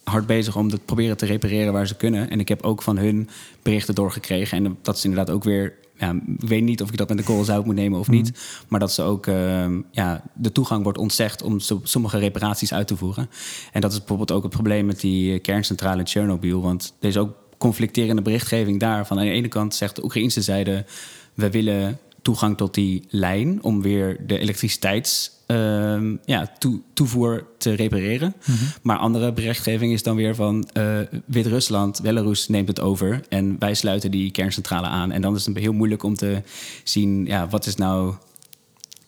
hard 0.03 0.25
bezig 0.27 0.55
om 0.55 0.69
het 0.69 0.85
proberen 0.85 1.17
te 1.17 1.25
repareren 1.25 1.73
waar 1.73 1.87
ze 1.87 1.95
kunnen. 1.95 2.29
En 2.29 2.39
ik 2.39 2.47
heb 2.47 2.61
ook 2.61 2.81
van 2.81 2.97
hun 2.97 3.29
berichten 3.61 3.95
doorgekregen. 3.95 4.65
En 4.65 4.77
dat 4.81 4.95
is 4.95 5.03
inderdaad 5.03 5.35
ook 5.35 5.43
weer. 5.43 5.73
Ja, 5.97 6.15
ik 6.39 6.47
weet 6.47 6.63
niet 6.63 6.81
of 6.81 6.89
ik 6.89 6.97
dat 6.97 7.09
met 7.09 7.17
de 7.17 7.23
korrel 7.23 7.43
zout 7.43 7.65
moet 7.65 7.75
nemen 7.75 7.99
of 7.99 8.07
mm 8.07 8.13
-hmm. 8.13 8.23
niet. 8.23 8.63
Maar 8.67 8.79
dat 8.79 8.91
ze 8.91 9.01
ook 9.01 9.27
uh, 9.27 9.65
ja, 9.91 10.23
de 10.33 10.51
toegang 10.51 10.83
wordt 10.83 10.97
ontzegd 10.97 11.41
om 11.41 11.59
sommige 11.83 12.17
reparaties 12.17 12.73
uit 12.73 12.87
te 12.87 12.97
voeren. 12.97 13.29
En 13.71 13.81
dat 13.81 13.91
is 13.91 13.97
bijvoorbeeld 13.97 14.31
ook 14.31 14.43
het 14.43 14.51
probleem 14.51 14.85
met 14.85 14.99
die 14.99 15.39
kerncentrale 15.39 15.99
in 15.99 16.05
Tsjernobyl. 16.05 16.61
Want 16.61 16.93
is 16.99 17.17
ook 17.17 17.40
conflicterende 17.61 18.21
berichtgeving 18.21 18.79
daar. 18.79 19.07
Van 19.07 19.19
aan 19.19 19.25
de 19.25 19.31
ene 19.31 19.47
kant 19.47 19.75
zegt 19.75 19.95
de 19.95 20.03
Oekraïnse 20.03 20.41
zijde... 20.41 20.85
we 21.33 21.49
willen 21.49 21.99
toegang 22.21 22.57
tot 22.57 22.73
die 22.73 23.03
lijn 23.09 23.63
om 23.63 23.81
weer 23.81 24.17
de 24.27 24.39
elektriciteits 24.39 25.31
ehm, 25.45 26.15
ja, 26.25 26.51
toe, 26.57 26.79
toevoer 26.93 27.45
te 27.57 27.73
repareren. 27.73 28.33
Maar 28.81 28.97
andere 28.97 29.33
berichtgeving 29.33 29.93
is 29.93 30.03
dan 30.03 30.15
weer 30.15 30.35
van 30.35 30.69
eh, 30.73 30.97
Wit-Rusland, 31.25 32.01
Belarus 32.01 32.47
neemt 32.47 32.67
het 32.67 32.79
over 32.79 33.21
en 33.29 33.55
wij 33.59 33.73
sluiten 33.73 34.11
die 34.11 34.31
kerncentrale 34.31 34.87
aan. 34.87 35.11
En 35.11 35.21
dan 35.21 35.35
is 35.35 35.45
het 35.45 35.57
heel 35.57 35.73
moeilijk 35.73 36.03
om 36.03 36.15
te 36.15 36.41
zien, 36.83 37.25
ja, 37.25 37.47
wat 37.47 37.65
is 37.65 37.75
nou 37.75 38.13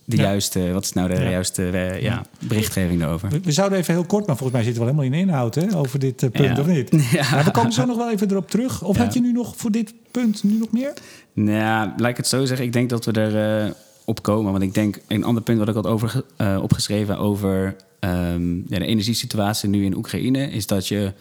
de 0.06 0.16
Ja. 0.16 0.22
juiste, 0.24 0.72
wat 0.72 0.84
is 0.84 0.94
nou 0.94 1.08
de 1.08 1.22
Ja. 1.22 1.30
juiste 1.30 1.70
eh, 1.70 2.02
ja, 2.02 2.26
berichtgeving 2.40 3.00
daarover? 3.00 3.30
We, 3.30 3.40
we 3.44 3.52
zouden 3.52 3.78
even 3.78 3.94
heel 3.94 4.04
kort, 4.06 4.26
maar 4.28 4.36
volgens 4.38 4.58
mij 4.58 4.64
zitten 4.64 4.86
we 4.86 4.92
wel 4.92 5.00
helemaal 5.00 5.20
in 5.20 5.28
inhoud 5.28 5.56
hè, 5.56 5.76
over 5.78 6.00
dit 6.00 6.24
eh, 6.24 6.30
punt, 6.30 6.56
Ja. 6.56 6.62
of 6.62 6.68
niet? 6.68 6.92
Maar 7.32 7.44
we 7.44 7.52
komen 7.52 7.72
zo 7.72 7.86
nog 7.86 7.98
wel 7.98 8.12
even 8.12 8.32
erop 8.32 8.50
terug. 8.50 8.82
Of 8.84 8.98
had 8.98 9.14
je 9.14 9.22
nu 9.22 9.32
nog 9.32 9.54
voor 9.56 9.72
dit 9.72 9.94
punt 10.12 10.44
nu 10.44 10.58
nog 10.58 10.72
meer? 10.72 10.94
Nou, 11.34 11.58
ja, 11.58 11.94
laat 11.98 12.10
ik 12.10 12.18
het 12.18 12.28
zo 12.28 12.46
zeggen. 12.46 12.66
Ik 12.66 12.74
denk 12.74 12.90
dat 12.90 13.06
we 13.06 13.12
er 13.12 13.64
eh, 13.66 13.72
op 14.06 14.22
komen. 14.24 14.52
Want 14.52 14.64
ik 14.64 14.74
denk, 14.74 15.00
een 15.08 15.24
ander 15.24 15.44
punt 15.44 15.58
wat 15.60 15.68
ik 15.68 15.74
had 15.76 15.88
over, 15.88 16.10
ge- 16.10 16.60
opgeschreven 16.62 17.18
over 17.18 17.76
ja, 18.00 18.38
de 18.80 18.86
energiesituatie 18.86 19.70
nu 19.70 19.86
in 19.86 19.96
Oekraïne, 19.98 20.50
is 20.52 20.68
dat 20.68 20.88
je 20.88 21.14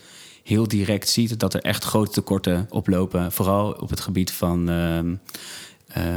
heel 0.42 0.68
direct 0.68 1.08
ziet 1.08 1.40
dat 1.40 1.54
er 1.54 1.60
echt 1.60 1.84
grote 1.84 2.10
tekorten 2.10 2.66
oplopen. 2.70 3.32
Vooral 3.32 3.70
op 3.72 3.90
het 3.90 4.00
gebied 4.00 4.30
van 4.32 4.68
ehm, 4.70 5.14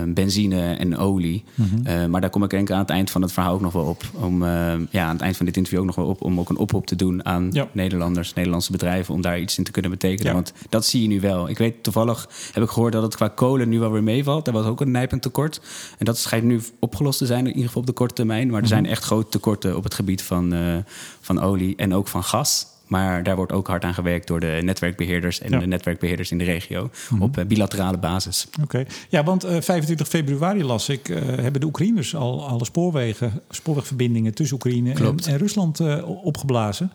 benzine 0.08 0.74
en 0.74 0.98
olie. 0.98 1.44
Mhm. 1.56 1.86
Eh, 1.86 2.06
maar 2.06 2.22
daar 2.22 2.30
kom 2.30 2.44
ik 2.44 2.50
denk 2.50 2.70
ik 2.70 2.76
aan 2.76 2.82
het 2.82 2.90
eind 2.90 3.12
van 3.12 3.22
het 3.22 3.32
verhaal 3.32 3.54
ook 3.54 3.62
nog 3.62 3.74
wel 3.74 3.86
op. 3.86 4.04
Om 4.14 4.44
ehm, 4.44 4.86
ja, 4.90 5.06
aan 5.06 5.14
het 5.14 5.22
eind 5.22 5.38
van 5.38 5.46
dit 5.46 5.58
interview 5.58 5.82
ook 5.82 5.86
nog 5.86 5.96
wel 5.96 6.06
op. 6.08 6.22
Om 6.22 6.40
ook 6.40 6.50
een 6.50 6.58
oproep 6.58 6.86
te 6.86 6.96
doen 6.96 7.26
aan 7.26 7.50
Ja. 7.52 7.68
Nederlanders, 7.72 8.34
Nederlandse 8.34 8.72
bedrijven. 8.72 9.14
Om 9.14 9.22
daar 9.22 9.40
iets 9.40 9.58
in 9.58 9.64
te 9.64 9.72
kunnen 9.72 9.92
betekenen. 9.92 10.28
Ja. 10.28 10.34
Want 10.34 10.54
dat 10.70 10.86
zie 10.86 11.02
je 11.02 11.08
nu 11.08 11.20
wel. 11.20 11.50
Ik 11.50 11.58
weet 11.58 11.84
toevallig, 11.84 12.30
heb 12.52 12.64
ik 12.64 12.70
gehoord 12.70 12.94
dat 12.94 13.04
het 13.04 13.16
qua 13.16 13.28
kolen 13.28 13.70
nu 13.70 13.80
wel 13.80 13.92
weer 13.92 14.04
meevalt. 14.04 14.46
Daar 14.46 14.54
was 14.54 14.66
ook 14.66 14.82
een 14.82 14.92
nijpend 14.92 15.22
tekort. 15.22 15.62
En 15.98 16.06
dat 16.06 16.18
schijnt 16.18 16.46
nu 16.46 16.62
opgelost 16.80 17.18
te 17.18 17.26
zijn, 17.26 17.40
in 17.40 17.48
ieder 17.48 17.66
geval 17.66 17.82
op 17.82 17.88
de 17.88 17.94
korte 17.94 18.14
termijn. 18.14 18.50
Maar 18.50 18.62
er 18.62 18.68
zijn 18.68 18.86
echt 18.86 19.04
grote 19.04 19.30
tekorten 19.30 19.78
op 19.78 19.84
het 19.84 19.94
gebied 19.94 20.22
van, 20.22 20.54
eh, 20.54 20.76
van 21.22 21.42
olie 21.42 21.76
en 21.76 21.94
ook 21.94 22.08
van 22.08 22.24
gas. 22.24 22.74
Maar 22.88 23.24
daar 23.24 23.36
wordt 23.36 23.52
ook 23.52 23.68
hard 23.68 23.84
aan 23.84 23.94
gewerkt 23.94 24.28
door 24.28 24.40
de 24.40 24.60
netwerkbeheerders 24.64 25.40
en 25.40 25.52
Ja. 25.52 25.60
de 25.60 25.68
netwerkbeheerders 25.68 26.32
in 26.32 26.38
de 26.38 26.44
regio. 26.44 26.90
Op 27.20 27.38
eh, 27.38 27.46
bilaterale 27.46 27.98
basis. 27.98 28.48
Oké. 28.62 28.86
Ja, 29.10 29.24
want 29.24 29.44
eh, 29.44 29.62
25 29.62 30.08
februari 30.08 30.64
las 30.64 30.90
ik, 30.90 31.10
eh, 31.10 31.22
hebben 31.26 31.62
de 31.62 31.68
Oekraïners 31.68 32.16
al 32.16 32.48
alle 32.48 32.66
spoorwegen, 32.66 33.42
spoorwegverbindingen 33.50 34.34
tussen 34.34 34.56
Oekraïne 34.56 34.94
en, 35.26 35.38
Rusland 35.38 35.80
eh, 35.80 36.26
opgeblazen. 36.26 36.92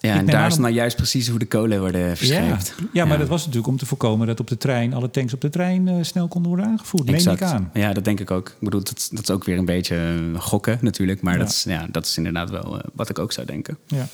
Ja, 0.00 0.14
en 0.14 0.26
daar 0.26 0.46
is 0.46 0.56
nou 0.56 0.72
juist 0.72 0.96
precies 0.96 1.28
hoe 1.28 1.38
de 1.38 1.46
kolen 1.46 1.80
worden 1.80 2.16
verscheept. 2.16 2.74
ja, 2.92 3.04
maar 3.04 3.18
dat 3.18 3.28
was 3.28 3.40
natuurlijk 3.40 3.66
om 3.66 3.76
te 3.76 3.86
voorkomen 3.86 4.26
dat 4.26 4.40
op 4.40 4.48
de 4.48 4.56
trein 4.56 4.94
alle 4.94 5.10
tanks 5.10 5.34
op 5.34 5.40
de 5.40 5.48
trein 5.48 5.88
eh, 5.88 5.94
snel 6.00 6.28
konden 6.28 6.50
worden 6.50 6.70
aangevoerd. 6.70 7.04
Neem 7.04 7.28
ik 7.28 7.42
aan. 7.42 7.70
Ja, 7.74 7.92
dat 7.92 8.04
denk 8.04 8.20
ik 8.20 8.30
ook. 8.30 8.48
Ik 8.48 8.56
bedoel, 8.60 8.84
dat, 8.84 9.08
dat 9.12 9.22
is 9.22 9.30
ook 9.30 9.44
weer 9.44 9.58
een 9.58 9.64
beetje 9.64 9.96
eh, 10.34 10.40
gokken 10.40 10.78
natuurlijk. 10.80 11.22
Maar 11.22 11.32
Ja. 11.32 11.38
Dat, 11.38 11.48
is, 11.48 11.62
ja, 11.62 11.86
dat 11.90 12.06
is 12.06 12.16
inderdaad 12.16 12.50
wel 12.50 12.78
eh, 12.78 12.84
wat 12.94 13.08
ik 13.08 13.18
ook 13.18 13.32
zou 13.32 13.46
denken. 13.46 13.78
Ja. 13.86 14.06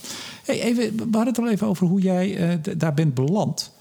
Hey, 0.44 0.62
even, 0.62 0.96
we 0.96 1.02
hadden 1.02 1.26
het 1.26 1.38
al 1.38 1.48
even 1.50 1.66
over 1.66 1.86
hoe 1.86 2.00
jij 2.00 2.60
daar 2.76 2.94
bent 2.94 3.14
beland. 3.14 3.72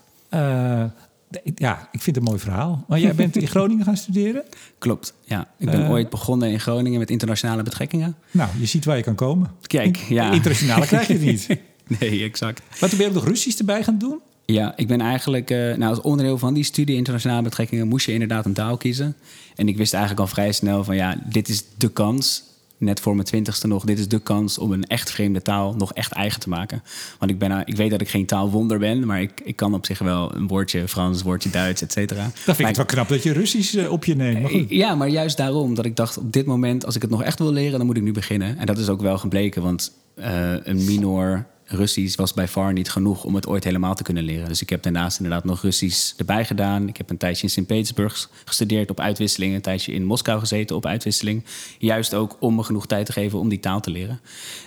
Ja, 1.55 1.89
ik 1.91 2.01
vind 2.01 2.05
het 2.05 2.17
een 2.17 2.24
mooi 2.24 2.39
verhaal. 2.39 2.85
Maar 2.88 3.00
jij 3.00 3.15
bent 3.15 3.35
in 3.35 3.47
Groningen 3.55 3.85
gaan 3.85 3.97
studeren. 3.97 4.43
Klopt, 4.77 5.13
ja. 5.24 5.47
Ik 5.57 5.69
ben 5.69 5.89
ooit 5.89 6.09
begonnen 6.09 6.50
in 6.51 6.59
Groningen 6.59 7.00
met 7.00 7.09
internationale 7.09 7.63
betrekkingen. 7.63 8.15
Nou, 8.31 8.50
je 8.59 8.65
ziet 8.65 8.85
waar 8.85 8.97
je 8.97 9.03
kan 9.03 9.15
komen. 9.15 9.51
Kijk, 9.62 9.97
ja. 9.97 10.31
Internationale 10.31 10.85
krijg 10.85 11.07
je 11.07 11.13
het 11.13 11.21
niet. 11.21 11.47
Nee, 11.99 12.23
exact. 12.23 12.61
Maar 12.79 12.89
toen 12.89 12.97
ben 12.97 13.07
je 13.07 13.13
ook 13.13 13.19
nog 13.19 13.27
Russisch 13.27 13.59
erbij 13.59 13.83
gaan 13.83 13.97
doen? 13.97 14.19
Ja, 14.45 14.73
ik 14.75 14.87
ben 14.87 15.01
eigenlijk, 15.01 15.49
eh, 15.49 15.57
nou, 15.57 15.83
als 15.83 16.01
onderdeel 16.01 16.37
van 16.37 16.53
die 16.53 16.63
studie 16.63 16.95
internationale 16.95 17.41
betrekkingen 17.41 17.87
moest 17.87 18.05
je 18.05 18.11
inderdaad 18.11 18.45
een 18.45 18.53
taal 18.53 18.77
kiezen. 18.77 19.15
En 19.55 19.67
ik 19.67 19.77
wist 19.77 19.93
eigenlijk 19.93 20.21
al 20.23 20.33
vrij 20.33 20.51
snel 20.51 20.83
van 20.83 20.95
ja, 20.95 21.17
dit 21.29 21.49
is 21.49 21.63
de 21.77 21.89
kans, 21.89 22.43
net 22.77 22.99
voor 22.99 23.13
mijn 23.13 23.27
twintigste 23.27 23.67
nog, 23.67 23.83
dit 23.83 23.99
is 23.99 24.07
de 24.07 24.19
kans 24.19 24.57
om 24.57 24.71
een 24.71 24.83
echt 24.83 25.11
vreemde 25.11 25.41
taal 25.41 25.73
nog 25.77 25.93
echt 25.93 26.11
eigen 26.11 26.39
te 26.39 26.49
maken. 26.49 26.83
Want 27.19 27.31
ik, 27.31 27.39
ben, 27.39 27.49
nou- 27.49 27.61
ik 27.65 27.75
weet 27.75 27.89
dat 27.89 28.01
ik 28.01 28.09
geen 28.09 28.25
taalwonder 28.25 28.79
ben, 28.79 29.05
maar 29.05 29.21
ik, 29.21 29.31
ik 29.43 29.55
kan 29.55 29.73
op 29.73 29.85
zich 29.85 29.99
wel 29.99 30.35
een 30.35 30.47
woordje 30.47 30.87
Frans, 30.87 31.21
woordje 31.21 31.49
Duits, 31.49 31.81
et 31.81 31.91
cetera. 31.91 32.21
Dan 32.21 32.31
vind 32.33 32.47
ik 32.47 32.57
Maar 32.57 32.67
het 32.67 32.77
wel 32.77 32.85
knap 32.85 33.09
dat 33.09 33.23
je 33.23 33.33
Russisch 33.33 33.75
eh, 33.75 33.91
op 33.91 34.05
je 34.05 34.15
neemt. 34.15 34.41
Maar 34.41 34.51
goed. 34.51 34.69
Ja, 34.69 34.95
maar 34.95 35.09
juist 35.09 35.37
daarom 35.37 35.75
dat 35.75 35.85
ik 35.85 35.95
dacht 35.95 36.17
op 36.17 36.33
dit 36.33 36.45
moment, 36.45 36.85
als 36.85 36.95
ik 36.95 37.01
het 37.01 37.11
nog 37.11 37.24
echt 37.24 37.39
wil 37.39 37.51
leren, 37.53 37.77
dan 37.77 37.85
moet 37.85 37.98
ik 37.98 38.03
nu 38.03 38.11
beginnen. 38.11 38.57
En 38.57 38.65
dat 38.65 38.77
is 38.77 38.89
ook 38.89 39.01
wel 39.01 39.17
gebleken, 39.17 39.61
want 39.61 39.91
eh, 40.15 40.53
een 40.63 40.85
minor 40.85 41.45
Russisch 41.65 42.15
was 42.15 42.33
bij 42.33 42.47
far 42.47 42.73
niet 42.73 42.89
genoeg 42.89 43.23
om 43.23 43.35
het 43.35 43.47
ooit 43.47 43.63
helemaal 43.63 43.95
te 43.95 44.03
kunnen 44.03 44.23
leren. 44.23 44.47
Dus 44.47 44.61
ik 44.61 44.69
heb 44.69 44.83
daarnaast 44.83 45.17
inderdaad 45.17 45.43
nog 45.43 45.61
Russisch 45.61 46.13
erbij 46.17 46.45
gedaan. 46.45 46.87
Ik 46.87 46.97
heb 46.97 47.09
een 47.09 47.17
tijdje 47.17 47.43
in 47.43 47.49
Sint-Petersburg 47.49 48.29
gestudeerd 48.45 48.89
op 48.89 48.99
uitwisseling, 48.99 49.55
een 49.55 49.61
tijdje 49.61 49.93
in 49.93 50.05
Moskou 50.05 50.39
gezeten 50.39 50.75
op 50.75 50.85
uitwisseling. 50.85 51.43
Juist 51.77 52.13
ook 52.13 52.37
om 52.39 52.55
me 52.55 52.63
genoeg 52.63 52.87
tijd 52.87 53.05
te 53.05 53.11
geven 53.11 53.39
om 53.39 53.49
die 53.49 53.59
taal 53.59 53.79
te 53.79 53.89
leren. 53.89 54.19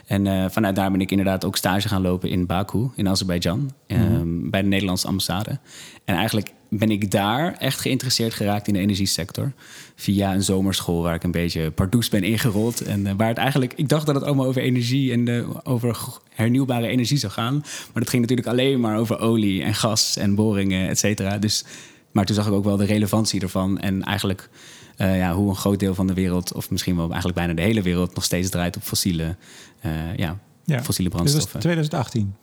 En 0.07 0.27
eh, 0.27 0.45
vanuit 0.51 0.77
daar 0.77 0.91
ben 0.91 1.01
ik 1.01 1.11
inderdaad 1.11 1.45
ook 1.45 1.57
stage 1.57 1.89
gaan 1.89 2.03
lopen 2.03 2.29
in 2.29 2.47
Baku, 2.47 2.89
in 2.95 3.09
Azerbeidzjan, 3.09 3.73
ehm, 3.87 4.51
bij 4.51 4.63
de 4.63 4.69
Nederlandse 4.69 5.07
ambassade. 5.07 5.59
En 6.05 6.15
eigenlijk 6.15 6.53
ben 6.69 6.91
ik 6.91 7.11
daar 7.11 7.53
echt 7.53 7.81
geïnteresseerd 7.81 8.35
geraakt 8.35 8.67
in 8.69 8.73
de 8.75 8.81
energiesector. 8.81 9.53
Via 9.95 10.35
een 10.35 10.43
zomerschool 10.43 11.03
waar 11.03 11.15
ik 11.15 11.23
een 11.23 11.31
beetje 11.31 11.71
pardoes 11.71 12.09
ben 12.09 12.23
ingerold. 12.23 12.81
En 12.81 13.07
eh, 13.07 13.15
waar 13.17 13.29
het 13.29 13.39
eigenlijk, 13.39 13.73
ik 13.77 13.89
dacht 13.89 14.07
dat 14.07 14.15
het 14.15 14.25
allemaal 14.25 14.47
over 14.47 14.63
energie 14.63 15.13
en 15.13 15.25
de, 15.25 15.47
over 15.63 15.99
hernieuwbare 16.35 16.87
energie 16.87 17.19
zou 17.19 17.33
gaan. 17.33 17.55
Maar 17.93 18.03
dat 18.03 18.09
ging 18.09 18.23
natuurlijk 18.23 18.49
alleen 18.49 18.81
maar 18.81 18.99
over 18.99 19.19
olie 19.19 19.63
en 19.63 19.75
gas 19.75 20.17
en 20.17 20.35
boringen, 20.35 20.89
et 20.89 20.99
cetera. 20.99 21.39
Dus, 21.39 21.65
maar 22.13 22.25
toen 22.27 22.35
zag 22.35 22.47
ik 22.47 22.53
ook 22.53 22.65
wel 22.65 22.77
de 22.77 22.85
relevantie 22.85 23.41
ervan. 23.41 23.79
En 23.79 24.03
eigenlijk 24.03 24.49
eh, 24.97 25.17
ja, 25.17 25.35
hoe 25.35 25.49
een 25.49 25.57
groot 25.57 25.81
deel 25.81 25.95
van 25.95 26.07
de 26.07 26.15
wereld, 26.15 26.53
of 26.53 26.71
misschien 26.71 26.97
wel 26.97 27.07
eigenlijk 27.07 27.35
bijna 27.35 27.55
de 27.55 27.63
hele 27.63 27.83
wereld, 27.83 28.15
nog 28.15 28.25
steeds 28.25 28.51
draait 28.51 28.77
op 28.77 28.83
fossiele, 28.83 29.37
eh, 29.81 30.17
ja, 30.17 30.39
Ja. 30.65 30.83
fossiele 30.83 31.11
Dus 31.11 31.19
dat 31.19 31.27
is 31.27 31.33
brandstoffen. 31.33 31.61
2018. 31.61 32.35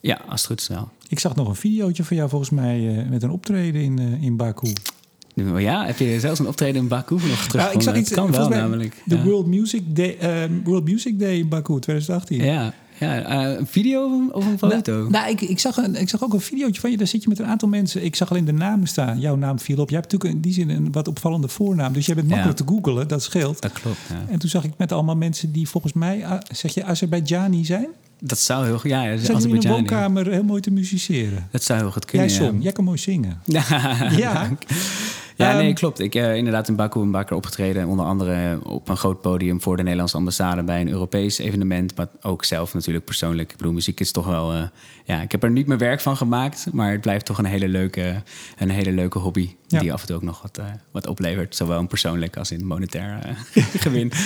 Ja, 0.00 0.20
als 0.28 0.40
het 0.40 0.50
goed 0.50 0.60
is 0.60 0.68
wel. 0.68 0.88
Ik 1.08 1.18
zag 1.18 1.36
nog 1.36 1.48
een 1.48 1.54
videootje 1.54 2.04
van 2.04 2.16
jou 2.16 2.28
volgens 2.28 2.50
mij 2.50 2.98
eh, 2.98 3.08
met 3.08 3.22
een 3.22 3.30
optreden 3.30 3.82
in, 3.82 3.98
eh, 3.98 4.22
in 4.22 4.36
Baku. 4.36 4.72
Nu, 5.34 5.60
Ja, 5.60 5.86
heb 5.86 5.98
je 5.98 6.20
zelfs 6.20 6.38
een 6.38 6.46
optreden 6.46 6.82
in 6.82 6.88
Baku 6.88 7.14
nog 7.14 7.46
terug? 7.46 7.64
Nou, 7.64 7.74
ik 7.74 7.82
zag 7.82 7.96
iets, 7.96 8.08
het 8.10 8.18
kan 8.18 8.30
wel 8.30 8.34
volgens 8.34 8.56
mij 8.56 8.64
namelijk. 8.64 9.02
De 9.04 9.16
ja. 9.16 9.22
World, 9.22 9.46
Music 9.46 9.96
Day, 9.96 10.16
eh, 10.18 10.50
World 10.64 10.84
Music 10.84 11.18
Day 11.18 11.38
in 11.38 11.48
Baku 11.48 11.80
2018. 11.80 12.44
Ja, 12.44 12.74
ja 13.00 13.22
eh, 13.22 13.58
een 13.58 13.66
video 13.66 14.28
of 14.32 14.44
een, 14.46 14.50
een 14.52 14.58
foto? 14.58 14.92
Nou, 14.92 15.10
nou, 15.10 15.30
ik, 15.30 15.40
ik, 15.40 15.58
zag 15.58 15.76
een, 15.76 15.94
ik 15.94 16.08
zag 16.08 16.22
ook 16.22 16.32
een 16.32 16.40
videootje 16.40 16.80
van 16.80 16.90
je. 16.90 16.96
Daar 16.96 17.06
zit 17.06 17.22
je 17.22 17.28
met 17.28 17.38
een 17.38 17.46
aantal 17.46 17.68
mensen. 17.68 18.04
Ik 18.04 18.16
zag 18.16 18.30
alleen 18.30 18.44
de 18.44 18.52
namen 18.52 18.86
staan. 18.88 19.20
Jouw 19.20 19.36
naam 19.36 19.58
viel 19.58 19.78
op. 19.78 19.88
Je 19.88 19.94
hebt 19.94 20.12
natuurlijk 20.12 20.34
in 20.34 20.50
die 20.50 20.52
zin 20.52 20.68
een 20.70 20.92
wat 20.92 21.08
opvallende 21.08 21.48
voornaam. 21.48 21.92
Dus 21.92 22.06
jij 22.06 22.14
bent 22.14 22.26
Ja. 22.28 22.32
makkelijk 22.34 22.60
te 22.60 22.72
googelen. 22.74 23.08
Dat 23.08 23.22
scheelt. 23.22 23.62
dat 23.62 23.72
klopt. 23.72 23.98
Ja. 24.08 24.24
En 24.32 24.38
toen 24.38 24.50
zag 24.50 24.64
ik 24.64 24.72
met 24.76 24.92
allemaal 24.92 25.16
mensen 25.16 25.52
die 25.52 25.68
volgens 25.68 25.92
mij, 25.92 26.26
ah, 26.26 26.38
zeg 26.52 26.74
je, 26.74 26.84
Azerbeidzjani 26.84 27.64
zijn. 27.64 27.86
Dat 28.22 28.38
zou 28.38 28.64
heel 28.64 28.78
goed. 28.78 28.90
Ja, 28.90 29.02
ja, 29.02 29.16
Zijn 29.16 29.28
in 29.30 29.36
Azerbeidzjani. 29.36 29.74
woonkamer 29.76 30.26
heel 30.30 30.42
mooi 30.44 30.60
te 30.60 30.70
musiceren. 30.70 31.48
Dat 31.50 31.62
zou 31.62 31.78
heel 31.80 31.90
goed 31.90 32.06
Jij 32.10 32.26
kunnen. 32.26 32.44
zong. 32.44 32.62
Jij 32.62 32.72
kan 32.72 32.84
mooi 32.84 32.98
zingen. 32.98 33.40
Ja, 34.16 34.48
Ja. 35.40 35.56
nee, 35.56 35.66
Ehm, 35.66 35.74
klopt. 35.74 35.98
Ik 36.00 36.12
heb 36.12 36.34
inderdaad 36.34 36.68
in 36.68 36.76
Baku 36.76 37.00
een 37.00 37.10
paar 37.10 37.24
keer 37.24 37.36
opgetreden. 37.36 37.86
Onder 37.86 38.06
andere 38.06 38.58
op 38.64 38.88
een 38.88 38.96
groot 38.96 39.20
podium 39.20 39.60
voor 39.60 39.76
de 39.76 39.82
Nederlandse 39.82 40.16
ambassade 40.16 40.62
bij 40.62 40.80
een 40.80 40.88
Europees 40.88 41.38
evenement. 41.38 41.96
Maar 41.96 42.08
ook 42.22 42.44
zelf 42.44 42.74
natuurlijk 42.74 43.04
persoonlijk. 43.04 43.50
Ik 43.50 43.56
bedoel, 43.56 43.72
muziek 43.72 44.00
is 44.00 44.12
toch 44.12 44.26
wel. 44.26 44.52
eh, 44.52 44.62
ja, 45.04 45.20
ik 45.22 45.30
heb 45.32 45.42
er 45.42 45.50
niet 45.50 45.66
mijn 45.66 45.78
werk 45.78 46.00
van 46.00 46.16
gemaakt. 46.16 46.66
Maar 46.72 46.90
het 46.92 47.00
blijft 47.00 47.24
toch 47.26 47.38
een 47.38 47.44
hele 47.44 47.68
leuke, 47.68 48.22
een 48.58 48.70
hele 48.70 48.92
leuke 48.92 49.18
hobby. 49.18 49.54
Ja. 49.68 49.80
Die 49.80 49.92
af 49.92 50.00
en 50.00 50.06
toe 50.06 50.16
ook 50.16 50.22
nog 50.22 50.42
wat, 50.42 50.58
eh, 50.58 50.64
wat 50.90 51.06
oplevert. 51.06 51.56
Zowel 51.56 51.80
in 51.80 51.86
persoonlijk 51.86 52.36
als 52.36 52.50
in 52.50 52.66
monetair 52.66 53.18
eh, 53.54 53.64
gewin. 53.84 54.12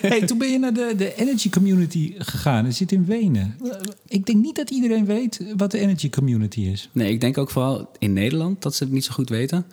Hey, 0.00 0.20
toen 0.26 0.38
ben 0.38 0.50
je 0.52 0.58
naar 0.58 0.72
de, 0.72 0.92
de 0.96 1.14
Energy 1.14 1.50
Community 1.50 2.14
gegaan. 2.18 2.64
Dat 2.64 2.74
zit 2.74 2.92
in 2.92 3.04
Wenen. 3.04 3.56
Eh, 3.64 3.70
Ik 4.08 4.26
denk 4.26 4.42
niet 4.42 4.56
dat 4.56 4.70
iedereen 4.70 5.04
weet 5.04 5.40
wat 5.56 5.70
de 5.70 5.78
Energy 5.78 6.10
Community 6.10 6.60
is. 6.60 6.88
Nee, 6.92 7.12
ik 7.12 7.20
denk 7.20 7.38
ook 7.38 7.50
vooral 7.50 7.90
in 7.98 8.12
Nederland 8.12 8.62
dat 8.62 8.74
ze 8.74 8.84
het 8.84 8.92
niet 8.92 9.04
zo 9.04 9.12
goed 9.12 9.28
weten. 9.28 9.66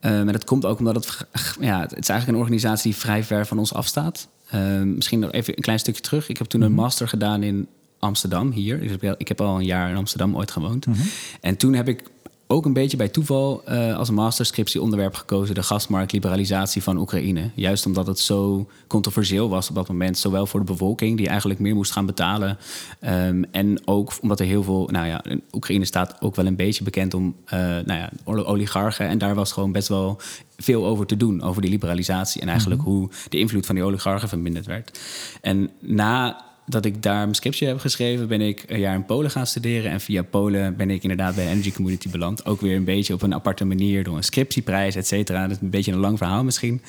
En 0.00 0.26
dat 0.26 0.44
komt 0.44 0.64
ook 0.64 0.78
omdat 0.78 0.94
het, 0.94 1.26
ja, 1.60 1.80
het 1.80 1.98
is 1.98 2.08
eigenlijk 2.08 2.28
een 2.28 2.44
organisatie 2.44 2.90
die 2.90 3.00
vrij 3.00 3.24
ver 3.24 3.46
van 3.46 3.58
ons 3.58 3.74
afstaat. 3.74 4.28
Uh, 4.54 4.82
misschien 4.82 5.18
nog 5.18 5.32
even 5.32 5.56
een 5.56 5.62
klein 5.62 5.78
stukje 5.78 6.00
terug. 6.00 6.28
Ik 6.28 6.38
heb 6.38 6.46
toen 6.46 6.60
een 6.60 6.72
master 6.72 7.08
gedaan 7.08 7.42
in 7.42 7.68
Amsterdam, 7.98 8.50
hier. 8.50 8.82
Ik 8.82 9.00
heb, 9.00 9.14
ik 9.18 9.28
heb 9.28 9.40
al 9.40 9.56
een 9.56 9.64
jaar 9.64 9.90
in 9.90 9.96
Amsterdam 9.96 10.36
ooit 10.36 10.50
gewoond. 10.50 10.86
Mm 10.86 10.94
-hmm. 10.94 11.06
En 11.40 11.56
toen 11.56 11.74
heb 11.74 11.88
ik 11.88 12.02
ook 12.50 12.64
een 12.64 12.72
beetje 12.72 12.96
bij 12.96 13.08
toeval 13.08 13.62
uh, 13.68 13.96
als 13.96 14.10
masterscriptie 14.10 14.82
onderwerp 14.82 15.14
gekozen... 15.14 15.54
de 15.54 15.62
gasmarktliberalisatie 15.62 16.82
van 16.82 16.98
Oekraïne. 16.98 17.50
Juist 17.54 17.86
omdat 17.86 18.06
het 18.06 18.18
zo 18.18 18.68
controversieel 18.86 19.48
was 19.48 19.68
op 19.68 19.74
dat 19.74 19.88
moment. 19.88 20.18
Zowel 20.18 20.46
voor 20.46 20.60
de 20.60 20.66
bevolking, 20.66 21.16
die 21.16 21.28
eigenlijk 21.28 21.60
meer 21.60 21.74
moest 21.74 21.92
gaan 21.92 22.06
betalen... 22.06 22.58
Um, 23.00 23.44
en 23.50 23.86
ook 23.86 24.12
omdat 24.20 24.40
er 24.40 24.46
heel 24.46 24.62
veel... 24.62 24.88
Nou 24.92 25.06
ja, 25.06 25.24
Oekraïne 25.52 25.84
staat 25.84 26.20
ook 26.20 26.36
wel 26.36 26.46
een 26.46 26.56
beetje 26.56 26.84
bekend 26.84 27.14
om 27.14 27.34
uh, 27.44 27.60
nou 27.60 27.92
ja, 27.92 28.10
oligarchen. 28.24 29.06
En 29.08 29.18
daar 29.18 29.34
was 29.34 29.52
gewoon 29.52 29.72
best 29.72 29.88
wel 29.88 30.20
veel 30.56 30.86
over 30.86 31.06
te 31.06 31.16
doen, 31.16 31.42
over 31.42 31.62
die 31.62 31.70
liberalisatie... 31.70 32.40
en 32.40 32.48
eigenlijk 32.48 32.80
mm 32.80 32.86
-hmm. 32.86 32.96
hoe 32.96 33.10
de 33.28 33.38
invloed 33.38 33.66
van 33.66 33.74
die 33.74 33.84
oligarchen 33.84 34.28
verminderd 34.28 34.66
werd. 34.66 34.98
En 35.40 35.70
na 35.80 36.46
dat 36.68 36.84
ik 36.84 37.02
daar 37.02 37.20
mijn 37.20 37.34
scriptje 37.34 37.66
heb 37.66 37.78
geschreven, 37.78 38.28
ben 38.28 38.40
ik 38.40 38.64
een 38.66 38.78
jaar 38.78 38.94
in 38.94 39.04
Polen 39.04 39.30
gaan 39.30 39.46
studeren. 39.46 39.90
En 39.90 40.00
via 40.00 40.22
Polen 40.22 40.76
ben 40.76 40.90
ik 40.90 41.02
inderdaad 41.02 41.34
bij 41.34 41.44
de 41.44 41.50
Energy 41.50 41.72
Community 41.72 42.10
beland. 42.10 42.46
Ook 42.46 42.60
weer 42.60 42.76
een 42.76 42.84
beetje 42.84 43.14
op 43.14 43.22
een 43.22 43.34
aparte 43.34 43.64
manier, 43.64 44.04
door 44.04 44.16
een 44.16 44.22
scriptieprijs, 44.22 44.94
et 44.94 45.06
cetera. 45.06 45.42
Dat 45.42 45.56
is 45.56 45.62
een 45.62 45.70
beetje 45.70 45.92
een 45.92 45.98
lang 45.98 46.18
verhaal 46.18 46.44
misschien. 46.44 46.82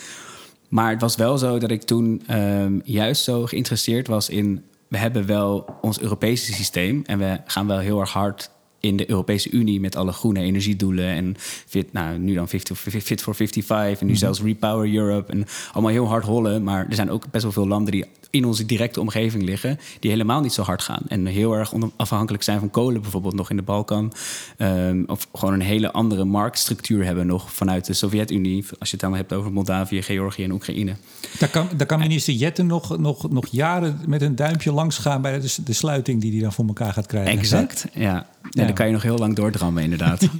Maar 0.69 0.91
het 0.91 1.01
was 1.01 1.15
wel 1.15 1.37
zo 1.37 1.57
dat 1.57 1.71
ik 1.71 1.81
toen 1.81 2.21
ehm, 2.27 2.79
juist 2.83 3.23
zo 3.23 3.45
geïnteresseerd 3.45 4.07
was 4.07 4.29
in... 4.29 4.63
we 4.87 4.97
hebben 4.97 5.25
wel 5.25 5.77
ons 5.81 5.99
Europese 5.99 6.53
systeem 6.53 7.01
en 7.05 7.19
we 7.19 7.39
gaan 7.45 7.67
wel 7.67 7.79
heel 7.79 7.99
erg 7.99 8.11
hard 8.11 8.49
in 8.79 8.97
de 8.97 9.09
Europese 9.09 9.51
Unie 9.51 9.79
met 9.79 9.95
alle 9.95 10.11
groene 10.11 10.39
energiedoelen 10.39 11.05
en 11.05 11.33
fit, 11.37 11.93
nou, 11.93 12.17
nu 12.17 12.33
dan 12.33 12.47
Fit, 12.47 12.71
fit 12.75 13.21
for 13.21 13.35
55 13.35 14.01
en 14.01 14.07
nu 14.07 14.15
zelfs 14.15 14.41
Repower 14.41 14.93
Europe 14.93 15.31
en 15.31 15.45
allemaal 15.71 15.91
heel 15.91 16.07
hard 16.07 16.25
rollen. 16.25 16.63
Maar 16.63 16.87
er 16.89 16.95
zijn 16.95 17.09
ook 17.09 17.31
best 17.31 17.43
wel 17.43 17.51
veel 17.51 17.67
landen 17.67 17.91
die 17.91 18.05
in 18.29 18.45
onze 18.45 18.65
directe 18.65 18.99
omgeving 18.99 19.43
liggen, 19.43 19.79
die 19.99 20.11
helemaal 20.11 20.41
niet 20.41 20.53
zo 20.53 20.61
hard 20.61 20.81
gaan 20.81 21.01
en 21.07 21.25
heel 21.25 21.53
erg 21.53 21.73
afhankelijk 21.95 22.43
zijn 22.43 22.59
van 22.59 22.69
kolen, 22.69 23.01
bijvoorbeeld 23.01 23.33
nog 23.33 23.49
in 23.49 23.55
de 23.55 23.61
Balkan, 23.61 24.13
um, 24.57 25.03
of 25.07 25.27
gewoon 25.33 25.53
een 25.53 25.61
hele 25.61 25.91
andere 25.91 26.25
marktstructuur 26.25 27.05
hebben 27.05 27.27
nog 27.27 27.53
vanuit 27.53 27.85
de 27.85 27.93
Sovjet-Unie, 27.93 28.65
als 28.79 28.89
je 28.89 28.95
het 28.95 28.99
dan 29.05 29.15
hebt 29.15 29.33
over 29.33 29.51
Moldavië, 29.51 30.01
Georgië 30.01 30.43
en 30.43 30.51
Oekraïne. 30.51 30.95
Daar 31.39 31.49
kan, 31.49 31.67
daar 31.77 31.87
kan 31.87 31.99
minister 31.99 32.33
Jetten 32.33 32.65
nog, 32.65 32.97
nog, 32.97 33.31
nog 33.31 33.47
jaren 33.51 33.99
met 34.07 34.21
een 34.21 34.35
duimpje 34.35 34.71
langs 34.71 34.97
gaan 34.97 35.21
bij 35.21 35.39
de, 35.39 35.55
de 35.63 35.73
sluiting 35.73 36.21
die 36.21 36.31
hij 36.31 36.41
dan 36.41 36.53
voor 36.53 36.65
elkaar 36.67 36.93
gaat 36.93 37.07
krijgen. 37.07 37.31
Exact, 37.31 37.85
ja. 37.93 38.27
Ja, 38.49 38.65
dan 38.65 38.73
kan 38.73 38.85
je 38.85 38.91
nog 38.91 39.01
heel 39.01 39.17
lang 39.17 39.35
doordrammen, 39.35 39.83
inderdaad. 39.83 40.27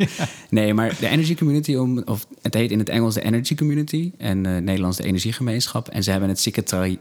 Nee, 0.49 0.73
maar 0.73 0.95
de 0.99 1.07
Energy 1.07 1.35
Community, 1.35 1.75
om, 1.75 2.01
of 2.05 2.27
het 2.41 2.53
heet 2.53 2.71
in 2.71 2.79
het 2.79 2.89
Engels 2.89 3.13
de 3.13 3.21
Energy 3.21 3.55
Community 3.55 4.11
en 4.17 4.37
uh, 4.47 4.57
Nederlands 4.57 4.97
de 4.97 5.03
Energiegemeenschap. 5.03 5.87
En 5.87 6.03
ze 6.03 6.11
hebben 6.11 6.29
het 6.29 6.51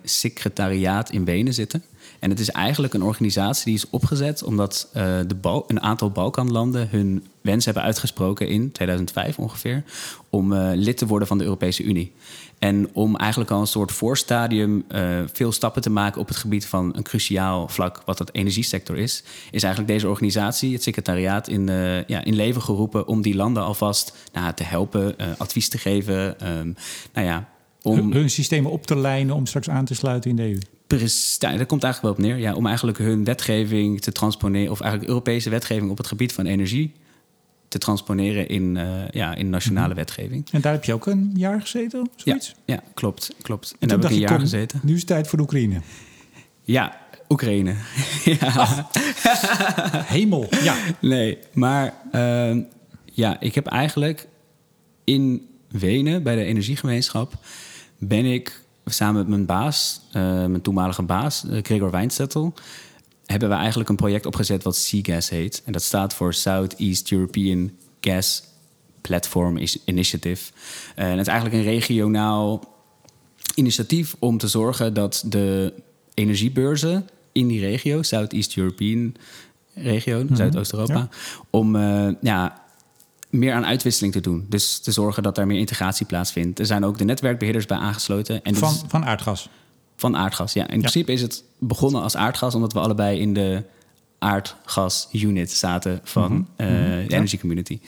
secretariaat 0.03 0.78
in 1.11 1.25
Wenen 1.25 1.55
zitten. 1.55 1.83
En 2.19 2.31
het 2.31 2.41
is 2.41 2.51
eigenlijk 2.51 2.95
een 2.95 3.03
organisatie 3.03 3.65
die 3.65 3.75
is 3.75 3.91
opgezet 3.91 4.43
omdat 4.43 4.89
uh, 4.89 5.03
de 5.27 5.63
een 5.67 5.83
aantal 5.83 6.11
Balkanlanden 6.11 6.89
hun 6.91 7.27
wens 7.41 7.65
hebben 7.65 7.83
uitgesproken 7.83 8.49
in 8.49 8.73
2005 8.73 9.39
ongeveer 9.39 9.85
om 10.31 10.53
uh, 10.53 10.71
lid 10.75 10.97
te 10.97 11.07
worden 11.07 11.29
van 11.29 11.39
de 11.39 11.45
Europese 11.45 11.83
Unie. 11.83 12.13
En 12.59 12.89
om 12.93 13.17
eigenlijk 13.17 13.51
al 13.51 13.61
een 13.61 13.67
soort 13.67 13.93
voorstadium 13.93 14.85
uh, 14.89 15.21
veel 15.33 15.53
stappen 15.53 15.83
te 15.83 15.91
maken 15.91 16.21
op 16.21 16.29
het 16.29 16.37
gebied 16.37 16.67
van 16.67 16.93
een 16.97 17.03
cruciaal 17.03 17.69
vlak, 17.69 18.03
wat 18.05 18.19
het 18.19 18.35
energiesector 18.35 18.97
is, 18.97 19.23
is 19.51 19.63
eigenlijk 19.63 19.93
deze 19.93 20.09
organisatie, 20.09 20.73
het 20.73 20.83
secretariaat, 20.83 21.49
in, 21.49 21.67
ja, 22.07 22.25
in 22.25 22.35
leven 22.35 22.63
geroepen 22.63 23.07
om 23.07 23.23
die 23.23 23.37
landen 23.37 23.63
alvast 23.63 24.17
nou, 24.33 24.55
te 24.55 24.65
helpen, 24.65 25.17
advies 25.39 25.69
te 25.69 25.79
geven. 25.79 26.49
Um, 26.59 26.75
nou 27.13 27.27
ja, 27.27 27.49
om 27.83 28.13
hun, 28.13 28.31
systemen 28.31 28.71
op 28.71 28.87
te 28.87 28.97
lijnen 28.97 29.35
om 29.35 29.47
straks 29.47 29.69
aan 29.69 29.85
te 29.85 29.95
sluiten 29.95 30.31
in 30.31 30.37
de 30.37 30.43
EU. 30.43 30.59
Precies, 30.87 31.39
daar 31.39 31.67
komt 31.67 31.83
eigenlijk 31.83 32.03
wel 32.03 32.27
op 32.27 32.33
neer. 32.33 32.45
Ja, 32.45 32.55
om 32.55 32.67
eigenlijk 32.67 32.99
hun 32.99 33.25
wetgeving 33.25 34.01
te 34.01 34.13
transponeren, 34.13 34.71
of 34.71 34.81
eigenlijk 34.81 35.11
Europese 35.11 35.51
wetgeving 35.51 35.91
op 35.91 35.99
het 35.99 36.07
gebied 36.07 36.33
van 36.33 36.47
energie 36.47 36.93
te 37.69 37.79
transponeren 37.79 38.49
in, 38.49 38.77
uh, 38.77 39.09
ja, 39.11 39.35
in 39.35 39.51
nationale 39.51 39.87
mm 39.87 39.91
-hmm. 39.91 39.99
wetgeving. 39.99 40.47
En 40.53 40.61
daar 40.61 40.73
heb 40.73 40.85
je 40.85 40.93
ook 40.93 41.07
een 41.07 41.33
jaar 41.35 41.61
gezeten? 41.61 42.11
Zoiets? 42.17 42.55
Ja, 42.65 42.75
ja 42.75 42.83
klopt, 42.95 43.35
klopt. 43.43 43.71
En, 43.71 43.77
en 43.79 43.89
daar 43.89 43.99
heb 43.99 44.07
ik 44.07 44.15
een 44.15 44.21
jaar 44.21 44.31
kom, 44.31 44.41
gezeten. 44.41 44.81
Nu 44.83 44.93
is 44.93 44.99
het 44.99 45.09
tijd 45.09 45.29
voor 45.29 45.39
de 45.39 45.45
Oekraïne. 45.45 45.81
Ja, 46.63 47.01
Oekraïne. 47.29 47.75
ja. 48.41 48.47
Oh. 48.47 48.79
Hemel, 50.05 50.49
ja. 50.63 50.77
Nee, 51.01 51.39
maar 51.53 51.95
uh, 52.13 52.57
ja, 53.05 53.41
ik 53.41 53.55
heb 53.55 53.67
eigenlijk 53.67 54.29
in 55.05 55.49
Wenen 55.69 56.23
bij 56.23 56.35
de 56.35 56.45
energiegemeenschap 56.45 57.33
ben 57.99 58.25
ik 58.25 58.65
samen 58.85 59.21
met 59.21 59.29
mijn 59.29 59.47
baas, 59.47 60.01
uh, 60.09 60.13
mijn 60.23 60.63
toenmalige 60.63 61.03
baas, 61.03 61.45
Gregor 61.63 61.91
Wijnzettel, 61.91 62.55
hebben 63.27 63.49
we 63.49 63.55
eigenlijk 63.55 63.89
een 63.89 63.97
project 63.97 64.27
opgezet 64.27 64.63
wat 64.63 64.77
SEAGAS 64.77 65.29
heet. 65.29 65.63
En 65.65 65.73
dat 65.73 65.83
staat 65.83 66.15
voor 66.15 66.35
Southeast 66.35 67.13
European 67.13 67.71
Gas 68.01 68.43
Platform 69.01 69.59
Initiative. 69.85 70.53
En 70.95 71.11
het 71.11 71.21
is 71.21 71.27
eigenlijk 71.27 71.57
een 71.59 71.71
regionaal 71.71 72.77
initiatief 73.55 74.17
om 74.19 74.39
te 74.39 74.49
zorgen 74.49 74.95
dat 74.95 75.25
de 75.27 75.75
energiebeurzen 76.15 77.09
in 77.33 77.47
die 77.47 77.61
regio, 77.61 78.03
Southeast 78.03 78.57
European 78.57 79.15
regio, 79.75 80.21
mm 80.21 80.27
-hmm. 80.27 80.37
Zuidoost-Europa, 80.37 80.95
ja. 80.95 81.09
om 81.51 81.77
uh, 81.77 82.09
ja, 82.21 82.63
meer 83.31 83.53
aan 83.53 83.67
uitwisseling 83.67 84.13
te 84.13 84.21
doen. 84.21 84.47
Dus 84.49 84.79
te 84.79 84.93
zorgen 84.93 85.23
dat 85.23 85.39
er 85.39 85.47
meer 85.47 85.59
integratie 85.59 86.07
plaatsvindt. 86.07 86.59
Er 86.59 86.67
zijn 86.67 86.85
ook 86.85 86.99
de 86.99 87.05
netwerkbeheerders 87.05 87.67
bij 87.67 87.79
aangesloten. 87.79 88.43
En 88.43 88.55
van, 88.55 88.75
van 88.89 89.05
aardgas? 89.05 89.49
Van 89.97 90.17
aardgas, 90.17 90.53
ja. 90.53 90.63
In 90.69 90.75
ja. 90.75 90.79
principe 90.79 91.13
is 91.13 91.23
het 91.23 91.45
begonnen 91.59 92.03
als 92.03 92.17
aardgas, 92.17 92.55
omdat 92.55 92.73
we 92.73 92.79
allebei 92.81 93.21
in 93.21 93.35
de 93.35 93.63
aardgas-unit 94.19 95.51
zaten 95.51 96.01
van 96.03 96.33
mm 96.33 96.47
-hmm. 96.57 96.67
uh, 96.67 97.09
de 97.09 97.15
Energy. 97.15 97.39
Community. 97.39 97.81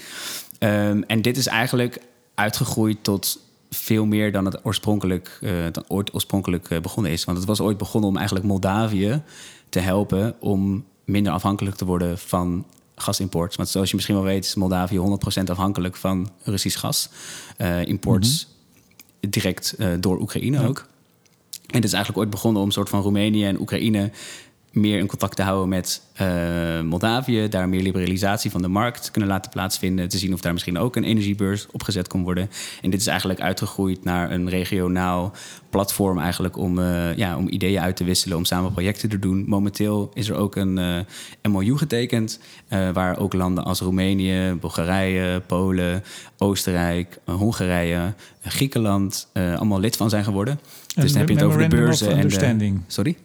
Um, 0.58 1.02
en 1.02 1.22
dit 1.22 1.36
is 1.36 1.46
eigenlijk 1.46 1.98
uitgegroeid 2.34 2.98
tot 3.04 3.40
veel 3.70 4.06
meer 4.06 4.32
dan 4.32 4.44
het 4.44 4.64
oorspronkelijk, 4.64 5.38
uh, 5.40 5.52
dan 5.72 5.84
ooit 5.88 6.14
oorspronkelijk 6.14 6.70
uh, 6.70 6.80
begonnen 6.80 7.12
is. 7.12 7.24
Want 7.24 7.38
het 7.38 7.46
was 7.46 7.60
ooit 7.60 7.78
begonnen 7.78 8.10
om 8.10 8.16
eigenlijk 8.16 8.46
Moldavië 8.46 9.22
te 9.68 9.78
helpen 9.78 10.34
om 10.40 10.84
minder 11.04 11.32
afhankelijk 11.32 11.76
te 11.76 11.84
worden 11.84 12.18
van 12.18 12.64
gasimport. 13.02 13.56
Want 13.56 13.68
zoals 13.68 13.88
je 13.90 13.94
misschien 13.94 14.16
wel 14.16 14.24
weet, 14.24 14.44
is 14.44 14.54
Moldavië 14.54 14.98
100% 14.98 15.42
afhankelijk 15.44 15.96
van 15.96 16.30
Russisch 16.42 16.78
gas. 16.78 17.08
Uh, 17.58 17.86
imports 17.86 18.46
mm 18.46 18.52
-hmm. 19.20 19.30
direct 19.30 19.76
door 20.00 20.20
Oekraïne 20.20 20.60
ja. 20.60 20.66
ook. 20.66 20.86
En 21.66 21.76
het 21.76 21.84
is 21.84 21.92
eigenlijk 21.92 22.22
ooit 22.22 22.30
begonnen 22.30 22.60
om 22.60 22.66
een 22.66 22.72
soort 22.72 22.88
van 22.88 23.02
Roemenië 23.02 23.44
en 23.44 23.60
Oekraïne 23.60 24.10
meer 24.72 24.98
in 24.98 25.06
contact 25.06 25.36
te 25.36 25.42
houden 25.42 25.68
met 25.68 26.02
uh, 26.20 26.80
Moldavië, 26.80 27.48
daar 27.48 27.68
meer 27.68 27.82
liberalisatie 27.82 28.50
van 28.50 28.62
de 28.62 28.68
markt 28.68 29.10
kunnen 29.10 29.30
laten 29.30 29.50
plaatsvinden, 29.50 30.08
te 30.08 30.18
zien 30.18 30.32
of 30.32 30.40
daar 30.40 30.52
misschien 30.52 30.78
ook 30.78 30.96
een 30.96 31.04
energiebeurs 31.04 31.66
opgezet 31.70 32.08
kon 32.08 32.22
worden. 32.22 32.50
En 32.82 32.90
dit 32.90 33.00
is 33.00 33.06
eigenlijk 33.06 33.40
uitgegroeid 33.40 34.04
naar 34.04 34.30
een 34.30 34.48
regionaal 34.48 35.32
platform 35.70 36.18
eigenlijk 36.18 36.56
om, 36.56 36.78
uh, 36.78 37.16
ja, 37.16 37.36
om 37.36 37.48
ideeën 37.48 37.80
uit 37.80 37.96
te 37.96 38.04
wisselen, 38.04 38.36
om 38.36 38.44
samen 38.44 38.72
projecten 38.72 39.08
te 39.08 39.18
doen. 39.18 39.44
Momenteel 39.46 40.10
is 40.14 40.28
er 40.28 40.36
ook 40.36 40.56
een 40.56 40.78
uh, 40.78 41.52
MOU 41.52 41.76
getekend, 41.76 42.40
waar 42.92 43.18
ook 43.18 43.32
landen 43.32 43.64
als 43.64 43.80
Roemenië, 43.80 44.56
Bulgarije, 44.60 45.40
Polen, 45.46 46.02
Oostenrijk, 46.38 47.18
Hongarije, 47.24 48.14
Griekenland 48.42 49.28
allemaal 49.32 49.80
lid 49.80 49.96
van 49.96 50.10
zijn 50.10 50.24
geworden. 50.24 50.60
Dus 50.94 51.10
dan 51.10 51.20
heb 51.20 51.28
je 51.28 51.34
het 51.34 51.44
over 51.44 51.62
de 51.62 51.68
beurzen 51.68 52.16
en 52.16 52.28
de... 52.28 52.72
Sorry? 52.86 53.16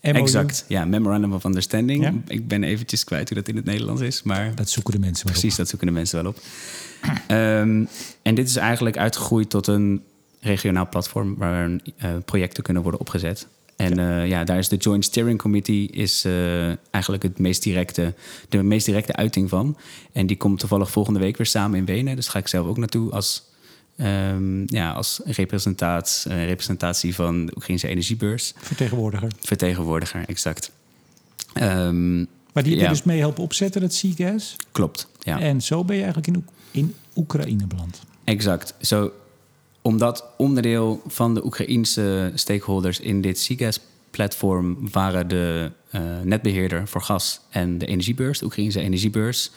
Exact, 0.00 0.64
ja, 0.68 0.84
Memorandum 0.84 1.32
of 1.32 1.44
Understanding. 1.44 2.02
Ja? 2.02 2.11
Ik 2.26 2.48
ben 2.48 2.64
eventjes 2.64 3.04
kwijt 3.04 3.28
hoe 3.28 3.38
dat 3.38 3.48
in 3.48 3.56
het 3.56 3.64
Nederlands 3.64 4.02
is, 4.02 4.22
maar... 4.22 4.54
Dat 4.54 4.70
zoeken 4.70 4.92
de 4.92 4.98
mensen 4.98 5.24
wel 5.24 5.32
Precies, 5.32 5.52
op. 5.52 5.58
dat 5.58 5.68
zoeken 5.68 5.86
de 5.86 5.92
mensen 5.92 6.22
wel 6.22 6.32
op. 6.32 6.38
um, 7.28 7.88
en 8.28 8.34
dit 8.34 8.48
is 8.48 8.56
eigenlijk 8.56 8.96
uitgegroeid 8.96 9.50
tot 9.50 9.66
een 9.66 10.02
regionaal 10.40 10.88
platform... 10.88 11.36
waar 11.36 11.70
uh, 11.70 11.78
projecten 12.24 12.62
kunnen 12.62 12.82
worden 12.82 13.00
opgezet. 13.00 13.46
En 13.76 13.94
ja. 13.94 14.22
Uh, 14.22 14.28
ja, 14.28 14.44
daar 14.44 14.58
is 14.58 14.68
de 14.68 14.76
Joint 14.76 15.04
Steering 15.04 15.38
Committee 15.38 15.88
is, 15.88 16.24
uh, 16.24 16.66
eigenlijk 16.90 17.22
het 17.22 17.38
meest 17.38 17.62
directe, 17.62 18.14
de 18.48 18.62
meest 18.62 18.86
directe 18.86 19.12
uiting 19.12 19.48
van. 19.48 19.76
En 20.12 20.26
die 20.26 20.36
komt 20.36 20.58
toevallig 20.58 20.90
volgende 20.90 21.18
week 21.20 21.36
weer 21.36 21.46
samen 21.46 21.78
in 21.78 21.84
Wenen. 21.84 22.16
Dus 22.16 22.28
ga 22.28 22.38
ik 22.38 22.48
zelf 22.48 22.66
ook 22.66 22.78
naartoe 22.78 23.10
als 23.10 23.50
Um, 23.96 24.64
ja, 24.66 24.92
als 24.92 25.20
representatie, 25.24 26.30
uh, 26.30 26.44
representatie 26.46 27.14
van 27.14 27.46
de 27.46 27.52
Oekraïnse 27.56 27.88
energiebeurs. 27.88 28.52
Vertegenwoordiger. 28.56 29.30
Vertegenwoordiger, 29.40 30.24
exact. 30.26 30.70
Um, 31.54 32.26
maar 32.52 32.62
die 32.62 32.72
heb 32.72 32.82
je 32.82 32.88
dus 32.88 33.02
mee 33.02 33.18
helpen 33.18 33.42
opzetten, 33.42 33.80
dat 33.80 33.94
Seagas? 33.94 34.56
Klopt, 34.72 35.08
ja. 35.20 35.40
En 35.40 35.60
zo 35.60 35.84
ben 35.84 35.96
je 35.96 36.02
eigenlijk 36.02 36.36
in, 36.36 36.46
in 36.70 36.94
Oekraïne 37.16 37.66
beland? 37.66 38.00
Exact. 38.24 38.74
Zo, 38.80 39.12
omdat 39.82 40.24
onderdeel 40.36 41.02
van 41.06 41.34
de 41.34 41.44
Oekraïense 41.44 42.32
stakeholders 42.34 43.00
in 43.00 43.20
dit 43.20 43.38
Seagas-platform 43.38 44.90
waren 44.90 45.28
de 45.28 45.70
uh, 45.94 46.00
netbeheerder 46.22 46.88
voor 46.88 47.02
gas 47.02 47.40
en 47.50 47.78
de 47.78 47.86
energiebeurs, 47.86 48.38
de 48.38 48.44
Oekraïnse 48.44 48.80
energiebeurs. 48.80 49.50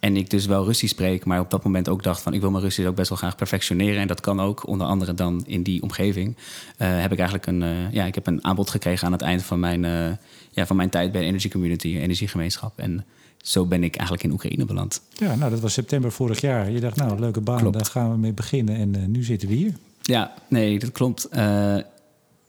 En 0.00 0.16
ik 0.16 0.30
dus 0.30 0.46
wel 0.46 0.64
Russisch 0.64 0.92
spreek, 0.92 1.24
maar 1.24 1.40
op 1.40 1.50
dat 1.50 1.64
moment 1.64 1.88
ook 1.88 2.02
dacht 2.02 2.22
van 2.22 2.34
ik 2.34 2.40
wil 2.40 2.50
mijn 2.50 2.62
Russisch 2.62 2.88
ook 2.88 2.94
best 2.94 3.08
wel 3.08 3.18
graag 3.18 3.36
perfectioneren. 3.36 4.00
En 4.00 4.06
dat 4.06 4.20
kan 4.20 4.40
ook, 4.40 4.66
onder 4.66 4.86
andere 4.86 5.14
dan 5.14 5.42
in 5.46 5.62
die 5.62 5.82
omgeving. 5.82 6.36
Uh, 6.36 7.00
heb 7.00 7.12
ik 7.12 7.18
eigenlijk 7.18 7.46
een, 7.46 7.62
uh, 7.62 7.92
ja, 7.92 8.04
ik 8.04 8.14
heb 8.14 8.26
een 8.26 8.44
aanbod 8.44 8.70
gekregen 8.70 9.06
aan 9.06 9.12
het 9.12 9.22
eind 9.22 9.42
van 9.42 9.60
mijn, 9.60 9.84
uh, 9.84 10.16
ja, 10.50 10.66
van 10.66 10.76
mijn 10.76 10.90
tijd 10.90 11.12
bij 11.12 11.20
de 11.20 11.26
Energy 11.26 11.48
Community, 11.48 11.96
energiegemeenschap. 11.96 12.78
En 12.78 13.04
zo 13.36 13.66
ben 13.66 13.84
ik 13.84 13.96
eigenlijk 13.96 14.22
in 14.24 14.32
Oekraïne 14.32 14.64
beland. 14.64 15.02
Ja, 15.12 15.34
nou 15.34 15.50
dat 15.50 15.60
was 15.60 15.72
september 15.72 16.12
vorig 16.12 16.40
jaar. 16.40 16.70
Je 16.70 16.80
dacht, 16.80 16.96
nou, 16.96 17.20
leuke 17.20 17.40
baan, 17.40 17.58
klopt. 17.58 17.76
daar 17.76 17.86
gaan 17.86 18.10
we 18.10 18.16
mee 18.16 18.32
beginnen. 18.32 18.76
En 18.76 19.10
nu 19.10 19.22
zitten 19.22 19.48
we 19.48 19.54
hier. 19.54 19.74
Ja, 20.02 20.34
nee, 20.48 20.78
dat 20.78 20.92
klopt 20.92 21.28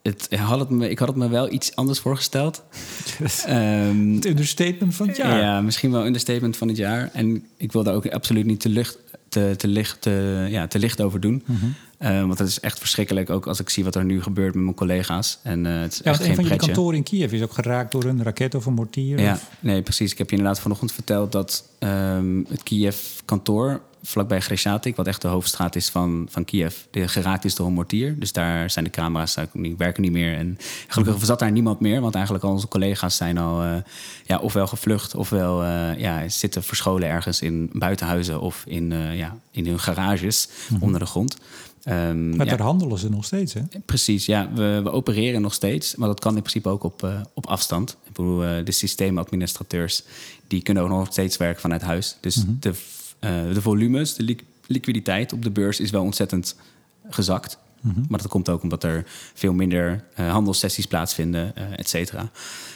het, 0.01 0.27
had 0.35 0.59
het 0.59 0.69
me, 0.69 0.89
ik 0.89 0.99
had 0.99 1.07
het 1.07 1.17
me 1.17 1.29
wel 1.29 1.51
iets 1.51 1.75
anders 1.75 1.99
voorgesteld. 1.99 2.63
um, 3.49 4.15
het 4.15 4.25
understatement 4.25 4.95
van 4.95 5.07
het 5.07 5.17
jaar. 5.17 5.39
Ja, 5.39 5.61
misschien 5.61 5.91
wel 5.91 6.05
understatement 6.05 6.57
van 6.57 6.67
het 6.67 6.77
jaar. 6.77 7.09
En 7.13 7.43
ik 7.57 7.71
wil 7.71 7.83
daar 7.83 7.93
ook 7.93 8.07
absoluut 8.07 8.45
niet 8.45 8.59
te 8.59 8.69
licht, 8.69 8.97
te, 9.29 9.53
te 9.57 9.67
licht, 9.67 10.01
te, 10.01 10.45
ja, 10.49 10.67
te 10.67 10.79
licht 10.79 11.01
over 11.01 11.19
doen. 11.19 11.43
Mm 11.45 11.55
-hmm. 11.55 11.75
uh, 11.99 12.19
want 12.19 12.39
het 12.39 12.47
is 12.47 12.59
echt 12.59 12.79
verschrikkelijk, 12.79 13.29
ook 13.29 13.47
als 13.47 13.59
ik 13.59 13.69
zie 13.69 13.83
wat 13.83 13.95
er 13.95 14.05
nu 14.05 14.21
gebeurt 14.21 14.53
met 14.53 14.63
mijn 14.63 14.75
collega's. 14.75 15.39
En, 15.43 15.65
uh, 15.65 15.81
het 15.81 15.91
is 15.91 16.01
ja, 16.03 16.11
echt 16.11 16.19
een 16.19 16.25
geen 16.25 16.35
van 16.35 16.45
pretje. 16.45 16.65
je 16.65 16.71
kantoren 16.71 16.97
in 16.97 17.03
Kiev 17.03 17.31
is 17.31 17.41
ook 17.41 17.53
geraakt 17.53 17.91
door 17.91 18.03
een 18.03 18.23
raket 18.23 18.55
of 18.55 18.65
een 18.65 18.73
mortier. 18.73 19.19
Ja, 19.19 19.33
of? 19.33 19.49
nee, 19.59 19.81
precies. 19.81 20.11
Ik 20.11 20.17
heb 20.17 20.29
je 20.29 20.35
inderdaad 20.35 20.61
vanochtend 20.61 20.91
verteld 20.91 21.31
dat 21.31 21.69
um, 21.79 22.45
het 22.49 22.63
Kiev-kantoor 22.63 23.81
vlakbij 24.03 24.41
Grещatik, 24.41 24.95
wat 24.95 25.07
echt 25.07 25.21
de 25.21 25.27
hoofdstraat 25.27 25.75
is 25.75 25.89
van, 25.89 26.27
van 26.29 26.45
Kiev, 26.45 26.75
die 26.91 27.07
geraakt 27.07 27.45
is 27.45 27.55
door 27.55 27.67
een 27.67 27.73
mortier. 27.73 28.19
Dus 28.19 28.31
daar 28.31 28.69
zijn 28.69 28.85
de 28.85 28.91
camera's 28.91 29.37
die 29.53 29.75
werken 29.77 30.01
niet 30.01 30.11
meer. 30.11 30.37
En 30.37 30.57
gelukkig 30.87 31.25
zat 31.25 31.39
daar 31.39 31.51
niemand 31.51 31.79
meer, 31.79 32.01
want 32.01 32.15
eigenlijk 32.15 32.45
al 32.45 32.51
onze 32.51 32.67
collega's 32.67 33.15
zijn 33.15 33.37
al 33.37 33.63
uh, 33.63 33.75
ja, 34.25 34.37
ofwel 34.37 34.67
gevlucht, 34.67 35.15
ofwel 35.15 35.63
uh, 35.63 35.99
ja, 35.99 36.29
zitten 36.29 36.63
verscholen 36.63 37.07
ergens 37.07 37.41
in 37.41 37.69
buitenhuizen 37.73 38.41
of 38.41 38.63
in, 38.67 38.91
uh, 38.91 39.17
ja, 39.17 39.37
in 39.51 39.65
hun 39.65 39.79
garages 39.79 40.47
Mhm. 40.69 40.83
onder 40.83 40.99
de 40.99 41.05
grond. 41.05 41.37
Um, 41.85 42.35
maar 42.35 42.45
daar 42.45 42.61
handelen 42.61 42.97
ze 42.97 43.09
nog 43.09 43.25
steeds, 43.25 43.53
hè? 43.53 43.61
Precies, 43.85 44.25
ja. 44.25 44.49
We, 44.53 44.79
we, 44.83 44.91
opereren 44.91 45.41
nog 45.41 45.53
steeds, 45.53 45.95
maar 45.95 46.07
dat 46.07 46.19
kan 46.19 46.35
in 46.35 46.41
principe 46.41 46.69
ook 46.69 46.83
op, 46.83 47.03
uh, 47.03 47.19
op 47.33 47.45
afstand. 47.47 47.97
Ik 48.03 48.13
bedoel, 48.13 48.43
uh, 48.43 48.65
de 48.65 48.71
systeemadministrateurs 48.71 50.03
die 50.47 50.61
kunnen 50.61 50.83
ook 50.83 50.89
nog 50.89 51.07
steeds 51.11 51.37
werken 51.37 51.61
vanuit 51.61 51.81
huis. 51.81 52.17
Dus 52.19 52.35
Mhm. 52.35 52.45
mm 52.45 52.51
-hmm. 52.51 52.71
de, 52.71 52.79
uh, 53.21 53.53
de 53.53 53.61
volumes, 53.61 54.15
de 54.15 54.23
li 54.23 54.37
liquiditeit 54.67 55.33
op 55.33 55.43
de 55.43 55.51
beurs 55.51 55.79
is 55.79 55.89
wel 55.89 56.03
ontzettend 56.03 56.55
gezakt. 57.09 57.57
Mhm. 57.57 57.87
Mm 57.87 57.93
-hmm. 57.93 58.05
Maar 58.09 58.19
dat 58.19 58.31
komt 58.31 58.49
ook 58.49 58.63
omdat 58.63 58.83
er 58.83 59.03
veel 59.33 59.53
minder 59.53 60.03
uh, 60.19 60.31
handelssessies 60.31 60.85
plaatsvinden, 60.85 61.53
uh, 61.57 61.63
et 61.75 61.89
cetera. 61.89 62.29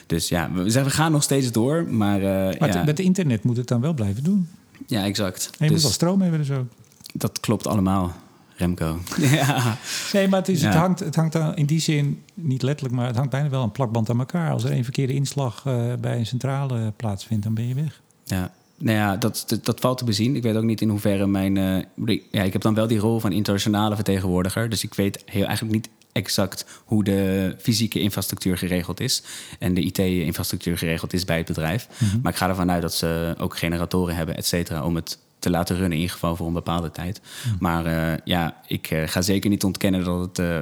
Dus 0.06 0.30
ja, 0.30 0.52
we, 0.52 0.90
gaan 0.90 1.12
nog 1.12 1.24
steeds 1.24 1.52
door, 1.52 1.88
maar... 1.90 2.20
uh, 2.20 2.60
maar 2.60 2.74
ja. 2.74 2.84
met 2.84 3.00
internet 3.00 3.44
moet 3.44 3.58
het 3.58 3.68
dan 3.68 3.82
wel 3.82 3.94
blijven 3.94 4.24
doen. 4.24 4.50
Ja, 4.88 5.04
exact. 5.04 5.46
En 5.46 5.52
je 5.58 5.64
dus, 5.64 5.72
moet 5.72 5.82
wel 5.82 5.92
stroom 5.92 6.22
hebben 6.22 6.40
dus 6.40 6.52
ook. 6.52 6.68
Dat 7.14 7.40
klopt 7.40 7.68
allemaal. 7.68 8.14
Remco. 8.58 9.00
ja. 9.18 9.78
Nee, 10.14 10.28
maar 10.28 10.40
het, 10.40 10.50
is, 10.50 10.62
ja. 10.62 10.68
het, 10.68 10.76
hangt, 10.76 11.00
het 11.00 11.16
hangt 11.16 11.36
in 11.56 11.66
die 11.66 11.80
zin, 11.80 12.22
niet 12.34 12.62
letterlijk, 12.62 12.96
maar 12.96 13.08
het 13.08 13.16
hangt 13.16 13.32
bijna 13.32 13.50
wel 13.50 13.64
een 13.64 13.72
plakband 13.72 14.10
aan 14.10 14.20
elkaar. 14.20 14.52
Als 14.52 14.64
er 14.64 14.72
een 14.72 14.84
verkeerde 14.84 15.14
inslag 15.14 15.64
bij 16.00 16.18
een 16.18 16.26
centrale 16.26 16.94
plaatsvindt, 16.96 17.44
dan 17.44 17.54
ben 17.54 17.68
je 17.68 17.74
weg. 17.74 18.02
Ja, 18.24 18.52
nou 18.78 18.98
ja, 18.98 19.18
dat, 19.18 19.44
dat, 19.48 19.66
dat, 19.66 19.80
valt 19.80 19.98
te 19.98 20.04
bezien. 20.04 20.36
Ik 20.36 20.44
weet 20.44 20.56
ook 20.56 20.64
niet 20.64 20.82
in 20.82 20.90
hoeverre 20.90 21.28
mijn. 21.28 21.56
Uh, 21.56 22.18
ja, 22.32 22.44
ik 22.44 22.54
heb 22.54 22.62
dan 22.62 22.74
wel 22.74 22.88
die 22.88 23.00
rol 23.00 23.20
van 23.20 23.32
internationale 23.32 23.96
vertegenwoordiger. 23.96 24.70
Dus 24.70 24.84
ik 24.84 24.94
weet 24.94 25.24
heel, 25.26 25.46
eigenlijk 25.46 25.76
niet 25.76 25.90
exact 26.12 26.66
hoe 26.86 27.04
de 27.04 27.56
fysieke 27.60 28.00
infrastructuur 28.00 28.58
geregeld 28.58 29.00
is. 29.00 29.24
En 29.60 29.74
de 29.74 29.82
IT-infrastructuur 29.82 30.78
geregeld 30.78 31.14
is 31.14 31.26
bij 31.26 31.38
het 31.38 31.46
bedrijf. 31.46 31.88
Mhm. 31.88 32.04
Mm 32.04 32.10
-hmm. 32.10 32.20
Maar 32.24 32.32
ik 32.32 32.38
ga 32.38 32.50
ervan 32.50 32.72
uit 32.72 32.82
dat 32.82 32.94
ze 32.94 33.36
ook 33.38 33.58
generatoren 33.58 34.16
hebben, 34.16 34.36
et 34.36 34.46
cetera, 34.46 34.86
om 34.86 34.96
het 34.96 35.18
te 35.40 35.50
laten 35.50 35.76
runnen, 35.76 35.92
in 35.92 35.98
ieder 36.00 36.14
geval 36.14 36.36
voor 36.36 36.48
een 36.48 36.54
bepaalde 36.54 36.92
tijd. 36.92 37.22
Mm. 37.46 37.56
Maar 37.60 37.86
uh, 37.86 38.18
ja, 38.24 38.62
ik 38.68 38.92
uh, 38.92 39.08
ga 39.08 39.22
zeker 39.22 39.50
niet 39.50 39.64
ontkennen 39.64 40.04
dat 40.04 40.22
het, 40.22 40.40
uh, 40.40 40.60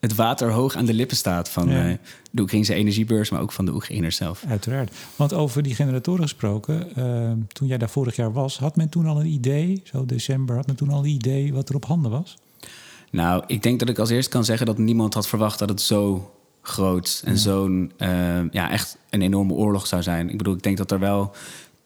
het 0.00 0.14
water 0.14 0.50
hoog 0.50 0.76
aan 0.76 0.84
de 0.84 0.94
lippen 0.94 1.16
staat 1.16 1.48
van 1.48 1.68
ja. 1.68 1.96
de 2.30 2.42
Oekraïnse 2.42 2.74
energiebeurs, 2.74 3.30
maar 3.30 3.40
ook 3.40 3.52
van 3.52 3.64
de 3.64 3.74
Oekraïners 3.74 4.16
zelf. 4.16 4.44
Uiteraard. 4.48 4.94
Want 5.16 5.32
over 5.32 5.62
die 5.62 5.74
generatoren 5.74 6.22
gesproken, 6.22 6.88
toen 7.52 7.68
jij 7.68 7.78
daar 7.78 7.90
vorig 7.90 8.16
jaar 8.16 8.32
was, 8.32 8.58
had 8.58 8.76
men 8.76 8.88
toen 8.88 9.06
al 9.06 9.20
een 9.20 9.26
idee, 9.26 9.82
zo 9.84 10.06
december, 10.06 10.56
had 10.56 10.66
men 10.66 10.76
toen 10.76 10.90
al 10.90 10.98
een 10.98 11.10
idee 11.10 11.54
wat 11.54 11.68
er 11.68 11.74
op 11.74 11.84
handen 11.84 12.10
was? 12.10 12.36
Nou, 13.10 13.44
ik 13.46 13.62
denk 13.62 13.78
dat 13.78 13.88
ik 13.88 13.98
als 13.98 14.10
eerste 14.10 14.30
kan 14.30 14.44
zeggen 14.44 14.66
dat 14.66 14.78
niemand 14.78 15.14
had 15.14 15.28
verwacht 15.28 15.58
dat 15.58 15.68
het 15.68 15.80
zo 15.80 16.30
groot 16.62 17.22
en 17.24 17.32
ja. 17.32 17.38
zo'n, 17.38 17.92
ja, 18.50 18.70
echt 18.70 18.98
een 19.10 19.22
enorme 19.22 19.52
oorlog 19.52 19.86
zou 19.86 20.02
zijn. 20.02 20.30
Ik 20.30 20.36
bedoel, 20.36 20.54
ik 20.54 20.62
denk 20.62 20.76
dat 20.76 20.90
er 20.90 20.98
wel 20.98 21.34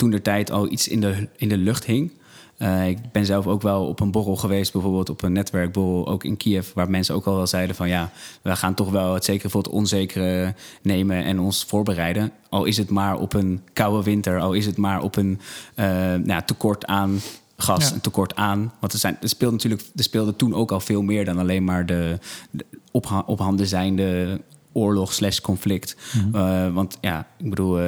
toen 0.00 0.10
de 0.10 0.22
tijd 0.22 0.50
al 0.50 0.72
iets 0.72 0.88
in 0.88 1.00
de, 1.00 1.28
in 1.36 1.48
de 1.48 1.56
lucht 1.56 1.84
hing. 1.84 2.12
Uh, 2.58 2.88
ik 2.88 2.98
ben 3.12 3.26
zelf 3.26 3.46
ook 3.46 3.62
wel 3.62 3.86
op 3.86 4.00
een 4.00 4.10
borrel 4.10 4.36
geweest, 4.36 4.72
bijvoorbeeld 4.72 5.10
op 5.10 5.22
een 5.22 5.32
netwerkborrel, 5.32 6.08
ook 6.08 6.24
in 6.24 6.36
Kiev, 6.36 6.72
waar 6.74 6.90
mensen 6.90 7.14
ook 7.14 7.26
al 7.26 7.36
wel 7.36 7.46
zeiden 7.46 7.76
van 7.76 7.88
ja, 7.88 8.10
we 8.42 8.56
gaan 8.56 8.74
toch 8.74 8.90
wel 8.90 9.14
het 9.14 9.24
zekere 9.24 9.50
voor 9.50 9.62
het 9.62 9.72
onzekere 9.72 10.54
nemen 10.82 11.24
en 11.24 11.40
ons 11.40 11.64
voorbereiden. 11.64 12.32
Al 12.48 12.64
is 12.64 12.76
het 12.76 12.90
maar 12.90 13.18
op 13.18 13.34
een 13.34 13.60
koude 13.72 14.02
winter, 14.02 14.40
al 14.40 14.52
is 14.52 14.66
het 14.66 14.76
maar 14.76 15.02
op 15.02 15.16
een 15.16 15.40
uh, 15.76 15.86
nou, 16.14 16.42
tekort 16.44 16.86
aan 16.86 17.20
gas, 17.56 17.88
ja. 17.88 17.94
een 17.94 18.00
tekort 18.00 18.36
aan. 18.36 18.72
Want 18.80 18.92
er, 18.92 18.98
zijn, 18.98 19.16
er 19.20 19.28
speelde 19.28 19.54
natuurlijk, 19.54 19.82
er 19.96 20.04
speelde 20.04 20.36
toen 20.36 20.54
ook 20.54 20.72
al 20.72 20.80
veel 20.80 21.02
meer 21.02 21.24
dan 21.24 21.38
alleen 21.38 21.64
maar 21.64 21.86
de, 21.86 22.18
de 22.50 22.66
op, 22.90 23.24
op 23.26 23.38
handen 23.38 23.66
zijnde 23.66 24.40
oorlog 24.72 25.12
slash 25.12 25.38
conflict. 25.38 25.96
Mm 26.12 26.20
-hmm. 26.20 26.34
uh, 26.34 26.74
want 26.74 26.98
ja, 27.00 27.26
ik 27.36 27.50
bedoel, 27.50 27.78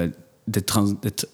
de 0.44 0.64
trans, 0.64 0.92
het, 1.00 1.28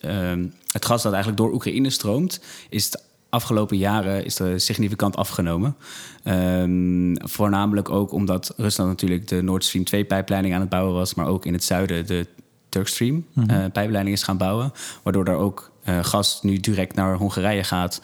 het 0.73 0.85
gas 0.85 1.03
dat 1.03 1.13
eigenlijk 1.13 1.43
door 1.43 1.53
Oekraïne 1.53 1.91
stroomt, 1.91 2.41
is 2.69 2.91
de 2.91 3.01
afgelopen 3.29 3.77
jaren 3.77 4.25
is 4.25 4.39
er 4.39 4.61
significant 4.61 5.17
afgenomen. 5.17 5.77
Um, 6.25 7.29
voornamelijk 7.29 7.91
ook 7.91 8.13
omdat 8.13 8.55
Rusland 8.57 8.91
natuurlijk 8.91 9.29
de 9.29 9.43
Nord 9.43 9.65
Stream 9.65 9.85
2-pijpleiding 9.85 10.55
aan 10.55 10.61
het 10.61 10.69
bouwen 10.69 10.95
was, 10.95 11.15
maar 11.15 11.27
ook 11.27 11.47
in 11.47 11.53
het 11.53 11.65
zuiden 11.65 12.07
de 12.07 12.27
Turkstream 12.69 13.15
mm 13.15 13.25
Mhm. 13.33 13.51
-hmm. 13.51 13.65
uh, 13.65 13.71
pijpleiding 13.73 14.17
is 14.17 14.23
gaan 14.23 14.37
bouwen. 14.37 14.73
Waardoor 15.03 15.25
er 15.25 15.35
ook 15.37 15.71
uh, 15.85 16.05
gas 16.05 16.39
nu 16.43 16.57
direct 16.57 16.95
naar 16.95 17.17
Hongarije 17.17 17.65
gaat. 17.65 18.01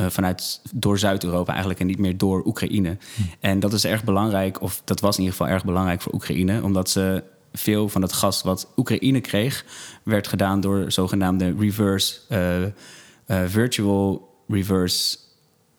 Uh, 0.00 0.06
vanuit 0.08 0.60
door 0.72 0.98
Zuid-Europa 0.98 1.50
eigenlijk 1.50 1.80
en 1.80 1.86
niet 1.86 1.98
meer 1.98 2.18
door 2.18 2.42
Oekraïne. 2.46 2.88
Mhm. 2.88 3.28
En 3.40 3.60
dat 3.60 3.72
is 3.72 3.84
erg 3.84 4.04
belangrijk, 4.04 4.60
of 4.60 4.82
dat 4.84 5.00
was 5.00 5.16
in 5.16 5.22
ieder 5.22 5.36
geval 5.36 5.52
erg 5.52 5.64
belangrijk 5.64 6.00
voor 6.00 6.12
Oekraïne, 6.14 6.62
omdat 6.62 6.90
ze 6.90 7.22
veel 7.52 7.88
van 7.88 8.02
het 8.02 8.12
gas 8.12 8.42
wat 8.42 8.68
Oekraïne 8.76 9.20
kreeg, 9.20 9.64
werd 10.02 10.28
gedaan 10.28 10.60
door 10.60 10.92
zogenaamde 10.92 11.54
reverse 11.58 12.18
uh, 12.28 13.44
virtual 13.46 14.30
reverse 14.48 15.18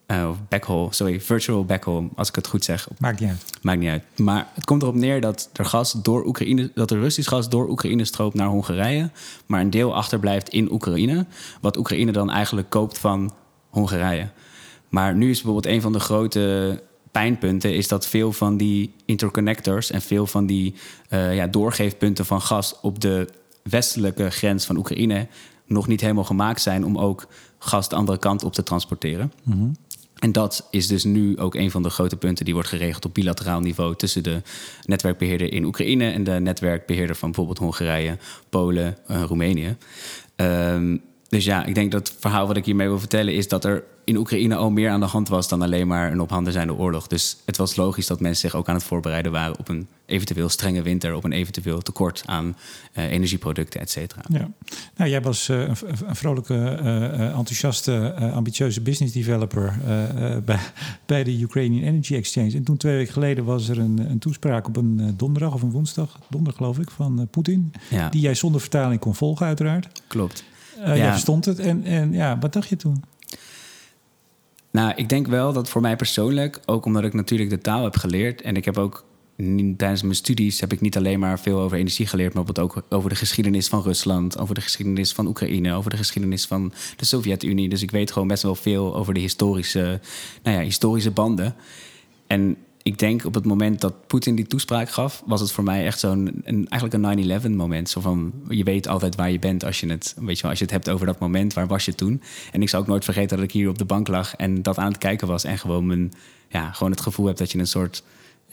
uh, 0.07 0.29
backhaul, 0.49 0.87
sorry, 0.91 1.21
virtual 1.21 1.65
backhaul, 1.65 2.09
als 2.15 2.29
ik 2.29 2.35
het 2.35 2.47
goed 2.47 2.63
zeg. 2.63 2.87
Maakt 2.97 3.19
niet 3.19 3.29
uit. 3.29 3.43
Maakt 3.61 3.79
niet 3.79 3.89
uit. 3.89 4.03
Maar 4.15 4.47
het 4.53 4.65
komt 4.65 4.81
erop 4.81 4.95
neer 4.95 5.21
dat 5.21 5.49
er 5.53 5.65
gas 5.65 5.91
door 5.91 6.25
Oekraïne, 6.25 6.71
dat 6.75 6.91
er 6.91 6.99
Russisch 6.99 7.29
gas 7.29 7.49
door 7.49 7.69
Oekraïne 7.69 8.05
stroomt 8.05 8.33
naar 8.33 8.47
Hongarije, 8.47 9.09
maar 9.45 9.61
een 9.61 9.69
deel 9.69 9.95
achterblijft 9.95 10.49
in 10.49 10.71
Oekraïne, 10.71 11.25
wat 11.61 11.77
Oekraïne 11.77 12.11
dan 12.11 12.31
eigenlijk 12.31 12.69
koopt 12.69 12.97
van 12.97 13.33
Hongarije. 13.69 14.29
Maar 14.89 15.15
nu 15.15 15.29
is 15.29 15.41
bijvoorbeeld 15.41 15.73
een 15.73 15.81
van 15.81 15.93
de 15.93 15.99
grote 15.99 16.83
pijnpunten 17.13 17.75
is 17.75 17.87
dat 17.87 18.07
veel 18.07 18.31
van 18.31 18.57
die 18.57 18.93
interconnectors 19.05 19.91
en 19.91 20.01
veel 20.01 20.27
van 20.27 20.45
die 20.45 20.73
uh, 21.09 21.35
ja, 21.35 21.47
doorgeefpunten 21.47 22.25
van 22.25 22.41
gas 22.41 22.79
op 22.81 22.99
de 22.99 23.27
westelijke 23.63 24.29
grens 24.29 24.65
van 24.65 24.77
Oekraïne 24.77 25.27
nog 25.65 25.87
niet 25.87 26.01
helemaal 26.01 26.23
gemaakt 26.23 26.61
zijn 26.61 26.85
om 26.85 26.97
ook 26.97 27.27
gas 27.59 27.89
de 27.89 27.95
andere 27.95 28.17
kant 28.17 28.43
op 28.43 28.53
te 28.53 28.63
transporteren. 28.63 29.31
Mhm. 29.43 29.57
Mm 29.57 29.63
-hmm. 29.63 29.75
En 30.19 30.31
dat 30.31 30.67
is 30.71 30.87
dus 30.87 31.03
nu 31.03 31.37
ook 31.37 31.55
een 31.55 31.71
van 31.71 31.83
de 31.83 31.89
grote 31.89 32.15
punten 32.15 32.45
die 32.45 32.53
wordt 32.53 32.69
geregeld 32.69 33.05
op 33.05 33.13
bilateraal 33.13 33.59
niveau 33.59 33.95
tussen 33.95 34.23
de 34.23 34.41
netwerkbeheerder 34.85 35.53
in 35.53 35.63
Oekraïne 35.63 36.11
en 36.11 36.23
de 36.23 36.31
netwerkbeheerder 36.31 37.15
van 37.15 37.27
bijvoorbeeld 37.29 37.57
Hongarije, 37.57 38.17
Polen, 38.49 38.97
uh, 39.11 39.23
Roemenië. 39.23 39.77
Um, 40.35 41.01
dus 41.29 41.45
ja, 41.45 41.65
ik 41.65 41.75
denk 41.75 41.91
dat 41.91 42.07
het 42.07 42.17
verhaal 42.19 42.47
wat 42.47 42.57
ik 42.57 42.65
hiermee 42.65 42.87
wil 42.87 42.99
vertellen 42.99 43.33
is 43.33 43.47
dat 43.47 43.65
er 43.65 43.83
in 44.03 44.17
Oekraïne 44.17 44.55
al 44.55 44.71
meer 44.71 44.89
aan 44.89 44.99
de 44.99 45.05
hand 45.05 45.27
was 45.27 45.47
dan 45.47 45.61
alleen 45.61 45.87
maar 45.87 46.11
een 46.11 46.21
op 46.21 46.29
handen 46.29 46.53
zijnde 46.53 46.73
oorlog. 46.73 47.07
Dus 47.07 47.37
het 47.45 47.57
was 47.57 47.75
logisch 47.75 48.07
dat 48.07 48.19
mensen 48.19 48.49
zich 48.49 48.59
ook 48.59 48.67
aan 48.67 48.75
het 48.75 48.83
voorbereiden 48.83 49.31
waren 49.31 49.59
op 49.59 49.69
een 49.69 49.87
eventueel 50.05 50.49
strenge 50.49 50.81
winter, 50.81 51.15
op 51.15 51.23
een 51.23 51.31
eventueel 51.31 51.81
tekort 51.81 52.23
aan 52.25 52.55
uh, 52.93 53.11
energieproducten, 53.11 53.79
et 53.79 53.89
cetera. 53.89 54.21
Ja. 54.27 54.49
Nou, 54.95 55.09
jij 55.09 55.21
was 55.21 55.49
uh, 55.49 55.59
een, 55.59 55.75
een, 56.07 56.15
vrolijke, 56.15 56.53
uh, 56.53 57.37
enthousiaste, 57.37 58.13
ambitieuze 58.33 58.81
business 58.81 59.13
developer 59.13 59.77
bij, 60.45 60.59
bij 61.05 61.23
de 61.23 61.39
Ukrainian 61.39 61.83
Energy 61.83 62.15
Exchange. 62.15 62.51
En 62.51 62.63
toen 62.63 62.77
twee 62.77 62.95
weken 62.95 63.13
geleden 63.13 63.43
was 63.45 63.69
er 63.69 63.79
een, 63.79 64.09
een 64.09 64.19
toespraak 64.19 64.67
op 64.67 64.75
een 64.75 65.13
donderdag 65.17 65.53
of 65.53 65.61
een 65.61 65.71
woensdag, 65.71 66.19
donderdag 66.29 66.57
geloof 66.57 66.79
ik, 66.79 66.89
van 66.89 67.27
Poetin. 67.31 67.73
Ja. 67.89 68.09
Die 68.09 68.21
jij 68.21 68.35
zonder 68.35 68.61
vertaling 68.61 68.99
kon 68.99 69.15
volgen, 69.15 69.45
uiteraard. 69.45 70.01
Klopt. 70.07 70.43
Ja. 70.77 70.97
Jij 70.97 71.11
verstond 71.11 71.45
het. 71.45 71.59
En, 71.59 71.83
en 71.83 72.13
ja, 72.13 72.39
wat 72.39 72.53
dacht 72.53 72.69
je 72.69 72.75
toen? 72.75 73.03
Nou, 74.73 74.93
ik 74.95 75.09
denk 75.09 75.27
wel 75.27 75.53
dat 75.53 75.69
voor 75.69 75.81
mij 75.81 75.95
persoonlijk, 75.95 76.59
ook 76.65 76.85
omdat 76.85 77.03
ik 77.03 77.13
natuurlijk 77.13 77.49
de 77.49 77.57
taal 77.57 77.83
heb 77.83 77.95
geleerd 77.95 78.41
en 78.41 78.55
ik 78.55 78.65
heb 78.65 78.77
ook 78.77 79.05
tijdens 79.77 80.01
mijn 80.01 80.15
studies 80.15 80.59
heb 80.59 80.71
ik 80.71 80.81
niet 80.81 80.97
alleen 80.97 81.19
maar 81.19 81.39
veel 81.39 81.59
over 81.59 81.77
energie 81.77 82.07
geleerd, 82.07 82.33
maar 82.33 82.43
ook 82.59 82.83
over 82.89 83.09
de 83.09 83.15
geschiedenis 83.15 83.67
van 83.67 83.81
Rusland, 83.81 84.37
over 84.37 84.55
de 84.55 84.61
geschiedenis 84.61 85.13
van 85.13 85.27
Oekraïne, 85.27 85.73
over 85.73 85.89
de 85.89 85.97
geschiedenis 85.97 86.45
van 86.45 86.73
de 86.95 87.05
Sovjet-Unie. 87.05 87.69
Dus 87.69 87.81
ik 87.81 87.91
weet 87.91 88.11
gewoon 88.11 88.27
best 88.27 88.43
wel 88.43 88.55
veel 88.55 88.95
over 88.95 89.13
de 89.13 89.19
historische, 89.19 89.99
nou 90.43 90.57
ja, 90.57 90.63
historische 90.63 91.11
banden. 91.11 91.55
En 92.27 92.57
ik 92.83 92.99
denk 92.99 93.25
op 93.25 93.33
het 93.33 93.45
moment 93.45 93.81
dat 93.81 94.07
Poetin 94.07 94.35
die 94.35 94.47
toespraak 94.47 94.89
gaf, 94.89 95.23
was 95.25 95.41
het 95.41 95.51
voor 95.51 95.63
mij 95.63 95.85
echt 95.85 95.99
zo'n 95.99 96.43
eigenlijk 96.45 96.93
een 96.93 97.41
9-11 97.41 97.49
moment. 97.55 97.89
Zo 97.89 98.01
van 98.01 98.33
je 98.49 98.63
weet 98.63 98.87
altijd 98.87 99.15
waar 99.15 99.31
je 99.31 99.39
bent 99.39 99.63
als 99.63 99.79
je 99.79 99.89
het, 99.89 100.15
weet 100.19 100.35
je 100.35 100.41
wel, 100.41 100.51
als 100.51 100.59
je 100.59 100.65
het 100.65 100.73
hebt 100.73 100.89
over 100.89 101.05
dat 101.05 101.19
moment, 101.19 101.53
waar 101.53 101.67
was 101.67 101.85
je 101.85 101.95
toen? 101.95 102.21
En 102.51 102.61
ik 102.61 102.69
zou 102.69 102.81
ook 102.81 102.87
nooit 102.87 103.03
vergeten 103.03 103.37
dat 103.37 103.45
ik 103.45 103.51
hier 103.51 103.69
op 103.69 103.77
de 103.77 103.85
bank 103.85 104.07
lag 104.07 104.35
en 104.35 104.61
dat 104.61 104.77
aan 104.77 104.87
het 104.87 104.97
kijken 104.97 105.27
was 105.27 105.43
en 105.43 105.57
gewoon 105.57 105.85
mijn, 105.85 106.13
ja, 106.49 106.71
gewoon 106.71 106.91
het 106.91 107.01
gevoel 107.01 107.25
heb 107.25 107.37
dat 107.37 107.51
je 107.51 107.59
een 107.59 107.67
soort 107.67 108.03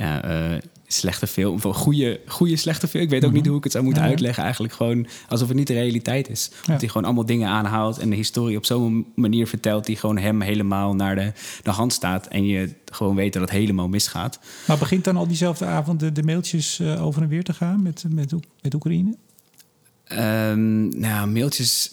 ja, 0.01 0.51
uh, 0.53 0.59
slechte 0.87 1.27
film, 1.27 1.59
of 1.63 1.77
goede, 1.77 2.21
goede 2.27 2.57
slechte 2.57 2.89
film. 2.89 3.03
Ik 3.03 3.11
weet 3.11 3.19
ook 3.19 3.25
mm 3.25 3.35
-hmm. 3.35 3.43
niet 3.43 3.49
hoe 3.49 3.59
ik 3.59 3.65
het 3.65 3.73
zou 3.73 3.85
moeten 3.85 4.03
ja, 4.03 4.09
uitleggen. 4.09 4.43
Eigenlijk 4.43 4.75
gewoon 4.75 5.07
alsof 5.29 5.49
het 5.49 5.57
niet 5.57 5.67
de 5.67 5.73
realiteit 5.73 6.29
is. 6.29 6.51
Ja. 6.53 6.73
Dat 6.73 6.81
hij 6.81 6.89
gewoon 6.89 7.05
allemaal 7.05 7.27
dingen 7.27 7.49
aanhaalt 7.49 7.99
en 7.99 8.11
de 8.11 8.17
historie 8.17 8.57
op 8.57 8.65
zo'n 8.65 9.07
manier 9.15 9.47
vertelt 9.47 9.87
die 9.87 9.97
gewoon 9.97 10.19
hem 10.19 10.41
helemaal 10.41 10.95
naar 10.95 11.15
de, 11.15 11.33
de 11.63 11.71
hand 11.71 11.93
staat. 11.93 12.27
En 12.27 12.45
je 12.45 12.75
gewoon 12.85 13.15
weet 13.15 13.33
dat 13.33 13.43
het 13.43 13.51
helemaal 13.51 13.89
misgaat. 13.89 14.39
Maar 14.67 14.79
begint 14.79 15.05
dan 15.05 15.17
al 15.17 15.27
diezelfde 15.27 15.65
avond 15.65 16.01
de, 16.01 16.13
de 16.13 16.23
mailtjes 16.23 16.81
uh, 16.81 17.05
over 17.07 17.23
en 17.23 17.29
weer 17.29 17.45
te 17.45 17.55
gaan 17.55 17.83
met, 17.83 18.05
met, 18.09 18.33
met 18.63 18.75
Oekraïne? 18.75 19.17
Um, 20.13 20.99
nou, 20.99 21.29
mailtjes 21.29 21.93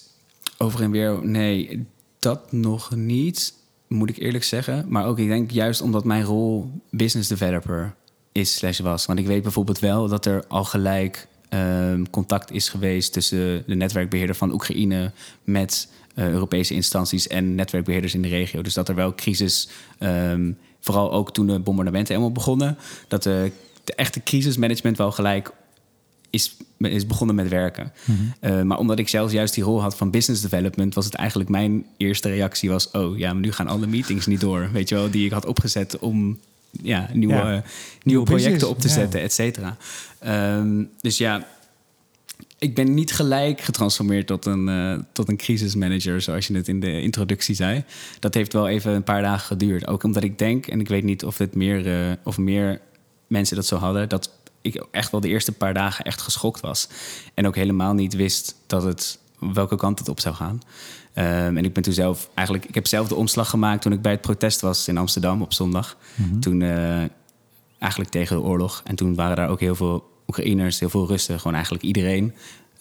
over 0.57 0.81
en 0.81 0.91
weer, 0.91 1.19
nee, 1.23 1.85
dat 2.19 2.51
nog 2.51 2.95
niet. 2.95 3.53
Moet 3.87 4.09
ik 4.09 4.17
eerlijk 4.17 4.43
zeggen. 4.43 4.85
Maar 4.87 5.05
ook, 5.05 5.19
ik 5.19 5.27
denk 5.27 5.51
juist 5.51 5.81
omdat 5.81 6.03
mijn 6.03 6.23
rol 6.23 6.71
business 6.91 7.29
developer 7.29 7.95
is 8.31 8.55
slash 8.55 8.79
was. 8.79 9.05
Want 9.05 9.19
ik 9.19 9.27
weet 9.27 9.43
bijvoorbeeld 9.43 9.79
wel 9.79 10.07
dat 10.07 10.25
er 10.25 10.43
al 10.47 10.63
gelijk 10.63 11.27
ehm, 11.49 12.03
contact 12.09 12.51
is 12.51 12.69
geweest 12.69 13.13
tussen 13.13 13.63
de 13.67 13.75
netwerkbeheerder 13.75 14.35
van 14.35 14.51
Oekraïne 14.53 15.11
met 15.43 15.89
uh, 16.15 16.29
Europese 16.29 16.73
instanties 16.73 17.27
en 17.27 17.55
netwerkbeheerders 17.55 18.13
in 18.13 18.21
de 18.21 18.27
regio. 18.27 18.61
Dus 18.61 18.73
dat 18.73 18.89
er 18.89 18.95
wel 18.95 19.15
crisis, 19.15 19.69
ehm, 19.97 20.51
vooral 20.79 21.11
ook 21.11 21.33
toen 21.33 21.47
de 21.47 21.59
bombardementen 21.59 22.13
helemaal 22.13 22.35
begonnen, 22.35 22.77
dat 23.07 23.23
de, 23.23 23.51
de 23.83 23.95
echte 23.95 24.23
crisismanagement 24.23 24.97
wel 24.97 25.11
gelijk 25.11 25.51
is, 26.29 26.57
is 26.77 27.05
begonnen 27.05 27.35
met 27.35 27.49
werken. 27.49 27.91
Mhm. 28.05 28.17
Eh, 28.39 28.61
maar 28.61 28.77
omdat 28.77 28.99
ik 28.99 29.09
zelf 29.09 29.31
juist 29.31 29.53
die 29.53 29.63
rol 29.63 29.81
had 29.81 29.95
van 29.95 30.11
business 30.11 30.41
development, 30.41 30.93
was 30.93 31.05
het 31.05 31.15
eigenlijk 31.15 31.49
mijn 31.49 31.85
eerste 31.97 32.29
reactie 32.29 32.69
was: 32.69 32.91
oh 32.91 33.17
ja, 33.17 33.33
maar 33.33 33.41
nu 33.41 33.51
gaan 33.51 33.67
alle 33.67 33.87
meetings 33.87 34.25
niet 34.25 34.41
door, 34.41 34.69
weet 34.71 34.89
je 34.89 34.95
wel, 34.95 35.09
die 35.09 35.25
ik 35.25 35.31
had 35.31 35.45
opgezet 35.45 35.99
om 35.99 36.39
ja, 36.81 37.09
nieuwe, 37.13 37.63
nieuwe 38.03 38.25
projecten 38.25 38.69
op 38.69 38.79
te 38.79 38.89
zetten, 38.89 39.21
et 39.21 39.33
cetera. 39.33 39.77
Ehm, 40.19 40.83
dus 41.01 41.17
ja, 41.17 41.47
ik 42.59 42.75
ben 42.75 42.93
niet 42.93 43.13
gelijk 43.13 43.61
getransformeerd 43.61 44.27
tot 44.27 44.45
een, 44.45 44.67
uh, 44.67 44.99
tot 45.11 45.29
een 45.29 45.37
crisismanager, 45.37 46.21
zoals 46.21 46.47
je 46.47 46.55
het 46.55 46.67
in 46.67 46.79
de 46.79 47.01
introductie 47.01 47.55
zei. 47.55 47.83
Dat 48.19 48.33
heeft 48.33 48.53
wel 48.53 48.67
even 48.67 48.93
een 48.93 49.03
paar 49.03 49.21
dagen 49.21 49.45
geduurd. 49.45 49.87
Ook 49.87 50.03
omdat 50.03 50.23
ik 50.23 50.37
denk, 50.37 50.67
en 50.67 50.79
ik 50.79 50.87
weet 50.87 51.03
niet 51.03 51.25
of, 51.25 51.37
het 51.37 51.55
meer, 51.55 51.85
uh, 51.85 52.11
of 52.23 52.37
meer 52.37 52.81
mensen 53.27 53.55
dat 53.55 53.65
zo 53.65 53.75
hadden, 53.75 54.09
dat 54.09 54.31
ik 54.75 54.85
echt 54.91 55.11
wel 55.11 55.19
de 55.19 55.27
eerste 55.27 55.51
paar 55.51 55.73
dagen 55.73 56.05
echt 56.05 56.21
geschokt 56.21 56.59
was. 56.59 56.87
En 57.33 57.47
ook 57.47 57.55
helemaal 57.55 57.93
niet 57.93 58.13
wist 58.13 58.55
dat 58.67 58.83
het, 58.83 59.19
welke 59.39 59.75
kant 59.75 59.99
het 59.99 60.09
op 60.09 60.19
zou 60.19 60.35
gaan. 60.35 60.61
Um, 61.15 61.57
en 61.57 61.65
ik 61.65 61.73
ben 61.73 61.83
toen 61.83 61.93
zelf 61.93 62.29
eigenlijk, 62.33 62.67
ik 62.67 62.75
heb 62.75 62.87
zelf 62.87 63.07
de 63.07 63.15
omslag 63.15 63.49
gemaakt 63.49 63.81
toen 63.81 63.91
ik 63.91 64.01
bij 64.01 64.11
het 64.11 64.21
protest 64.21 64.61
was 64.61 64.87
in 64.87 64.97
Amsterdam 64.97 65.41
op 65.41 65.53
zondag. 65.53 65.97
Mm 66.15 66.39
Toen 66.39 66.61
uh, 66.61 67.03
eigenlijk 67.79 68.11
tegen 68.11 68.35
de 68.35 68.41
oorlog. 68.41 68.81
En 68.83 68.95
toen 68.95 69.15
waren 69.15 69.35
daar 69.35 69.49
ook 69.49 69.59
heel 69.59 69.75
veel 69.75 70.09
Oekraïners, 70.27 70.79
heel 70.79 70.89
veel 70.89 71.07
Russen, 71.07 71.37
gewoon 71.37 71.53
eigenlijk 71.53 71.83
iedereen. 71.83 72.33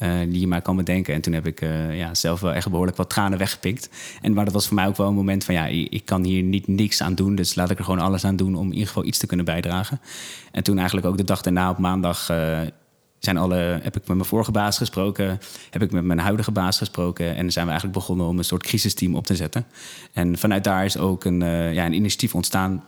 Uh, 0.02 0.18
die 0.28 0.40
je 0.40 0.46
maar 0.46 0.62
kan 0.62 0.76
bedenken. 0.76 1.14
En 1.14 1.20
toen 1.20 1.32
heb 1.32 1.46
ik 1.46 1.60
uh, 1.60 1.98
ja, 1.98 2.14
zelf 2.14 2.40
wel 2.40 2.52
echt 2.52 2.70
behoorlijk 2.70 2.96
wat 2.96 3.10
tranen 3.10 3.38
weggepikt. 3.38 3.88
En, 4.22 4.32
maar 4.32 4.44
dat 4.44 4.54
was 4.54 4.66
voor 4.66 4.74
mij 4.74 4.86
ook 4.86 4.96
wel 4.96 5.08
een 5.08 5.14
moment 5.14 5.44
van... 5.44 5.54
ja, 5.54 5.66
ik 5.66 6.02
kan 6.04 6.24
hier 6.24 6.42
niet 6.42 6.66
niks 6.66 7.02
aan 7.02 7.14
doen... 7.14 7.34
dus 7.34 7.54
laat 7.54 7.70
ik 7.70 7.78
er 7.78 7.84
gewoon 7.84 8.00
alles 8.00 8.24
aan 8.24 8.36
doen 8.36 8.54
om 8.54 8.66
in 8.66 8.72
ieder 8.72 8.86
geval 8.86 9.04
iets 9.04 9.18
te 9.18 9.26
kunnen 9.26 9.46
bijdragen. 9.46 10.00
En 10.52 10.62
toen 10.62 10.76
eigenlijk 10.76 11.06
ook 11.06 11.16
de 11.16 11.24
dag 11.24 11.42
daarna 11.42 11.70
op 11.70 11.78
maandag... 11.78 12.30
Uh, 12.30 12.60
zijn 13.18 13.36
alle, 13.36 13.56
heb 13.82 13.96
ik 13.96 14.06
met 14.06 14.16
mijn 14.16 14.24
vorige 14.28 14.50
baas 14.50 14.78
gesproken, 14.78 15.40
heb 15.70 15.82
ik 15.82 15.92
met 15.92 16.04
mijn 16.04 16.18
huidige 16.18 16.50
baas 16.50 16.78
gesproken 16.78 17.36
en 17.36 17.52
zijn 17.52 17.64
we 17.64 17.70
eigenlijk 17.70 17.98
begonnen 17.98 18.26
om 18.26 18.38
een 18.38 18.44
soort 18.44 18.62
crisisteam 18.62 19.14
op 19.14 19.26
te 19.26 19.36
zetten. 19.36 19.66
En 20.12 20.38
vanuit 20.38 20.64
daar 20.64 20.84
is 20.84 20.96
ook 20.96 21.24
een, 21.24 21.40
ja, 21.72 21.86
een 21.86 21.92
initiatief 21.92 22.34
ontstaan 22.34 22.84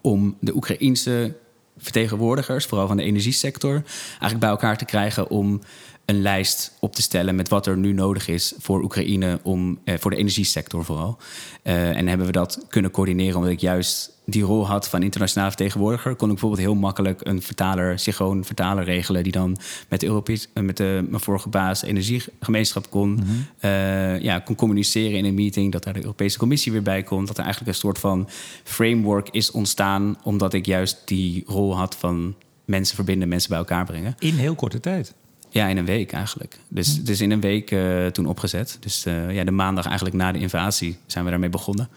om 0.00 0.36
de 0.40 0.54
Oekraïense 0.54 1.34
vertegenwoordigers, 1.78 2.66
vooral 2.66 2.86
van 2.86 2.96
de 2.96 3.02
energiesector, 3.02 3.82
eigenlijk 4.08 4.40
bij 4.40 4.48
elkaar 4.48 4.76
te 4.76 4.84
krijgen 4.84 5.30
om 5.30 5.60
een 6.04 6.22
lijst 6.22 6.72
op 6.80 6.94
te 6.94 7.02
stellen 7.02 7.34
met 7.34 7.48
wat 7.48 7.66
er 7.66 7.76
nu 7.76 7.92
nodig 7.92 8.28
is 8.28 8.54
voor 8.58 8.82
Oekraïne, 8.82 9.40
om, 9.42 9.78
eh, 9.84 9.94
voor 9.98 10.10
de 10.10 10.16
energiesector 10.16 10.84
vooral. 10.84 11.16
Uh, 11.64 11.96
en 11.96 12.08
hebben 12.08 12.26
we 12.26 12.32
dat 12.32 12.66
kunnen 12.68 12.90
coördineren 12.90 13.36
omdat 13.36 13.50
ik 13.50 13.60
juist 13.60 14.12
die 14.26 14.42
rol 14.42 14.66
had 14.66 14.88
van 14.88 15.02
internationale 15.02 15.50
vertegenwoordiger, 15.50 16.14
kon 16.14 16.28
ik 16.28 16.32
bijvoorbeeld 16.32 16.62
heel 16.62 16.74
makkelijk 16.74 17.20
een 17.22 17.42
vertaler, 17.42 17.98
gewoon 17.98 18.44
vertaler 18.44 18.84
regelen, 18.84 19.22
die 19.22 19.32
dan 19.32 19.56
met 19.88 20.00
de, 20.00 20.06
Europees, 20.06 20.48
eh, 20.52 20.62
met 20.62 20.76
de 20.76 21.06
mijn 21.08 21.22
vorige 21.22 21.48
baas 21.48 21.82
energiegemeenschap 21.82 22.90
kon, 22.90 23.10
mm 23.10 23.22
uh, 23.60 24.20
ja, 24.20 24.38
kon 24.38 24.54
communiceren 24.54 25.18
in 25.18 25.24
een 25.24 25.34
meeting, 25.34 25.72
dat 25.72 25.84
daar 25.84 25.92
de 25.92 26.00
Europese 26.00 26.38
Commissie 26.38 26.72
weer 26.72 26.82
bij 26.82 27.02
komt, 27.02 27.26
dat 27.26 27.38
er 27.38 27.44
eigenlijk 27.44 27.72
een 27.72 27.80
soort 27.80 27.98
van 27.98 28.28
framework 28.64 29.28
is 29.30 29.50
ontstaan, 29.50 30.16
omdat 30.22 30.54
ik 30.54 30.66
juist 30.66 31.02
die 31.04 31.42
rol 31.46 31.76
had 31.76 31.96
van 31.96 32.34
mensen 32.64 32.94
verbinden, 32.94 33.28
mensen 33.28 33.48
bij 33.48 33.58
elkaar 33.58 33.84
brengen. 33.84 34.14
In 34.18 34.34
heel 34.34 34.54
korte 34.54 34.80
tijd. 34.80 35.14
Ja, 35.54 35.66
in 35.66 35.76
een 35.76 35.84
week 35.84 36.12
eigenlijk. 36.12 36.58
Dus, 36.68 37.04
dus 37.04 37.20
in 37.20 37.30
een 37.30 37.40
week 37.40 37.70
uh, 37.70 38.06
toen 38.06 38.26
opgezet. 38.26 38.76
Dus 38.80 39.06
uh, 39.06 39.34
ja, 39.34 39.44
de 39.44 39.50
maandag 39.50 39.86
eigenlijk 39.86 40.16
na 40.16 40.32
de 40.32 40.38
invasie 40.38 40.96
zijn 41.06 41.24
we 41.24 41.30
daarmee 41.30 41.48
begonnen. 41.48 41.88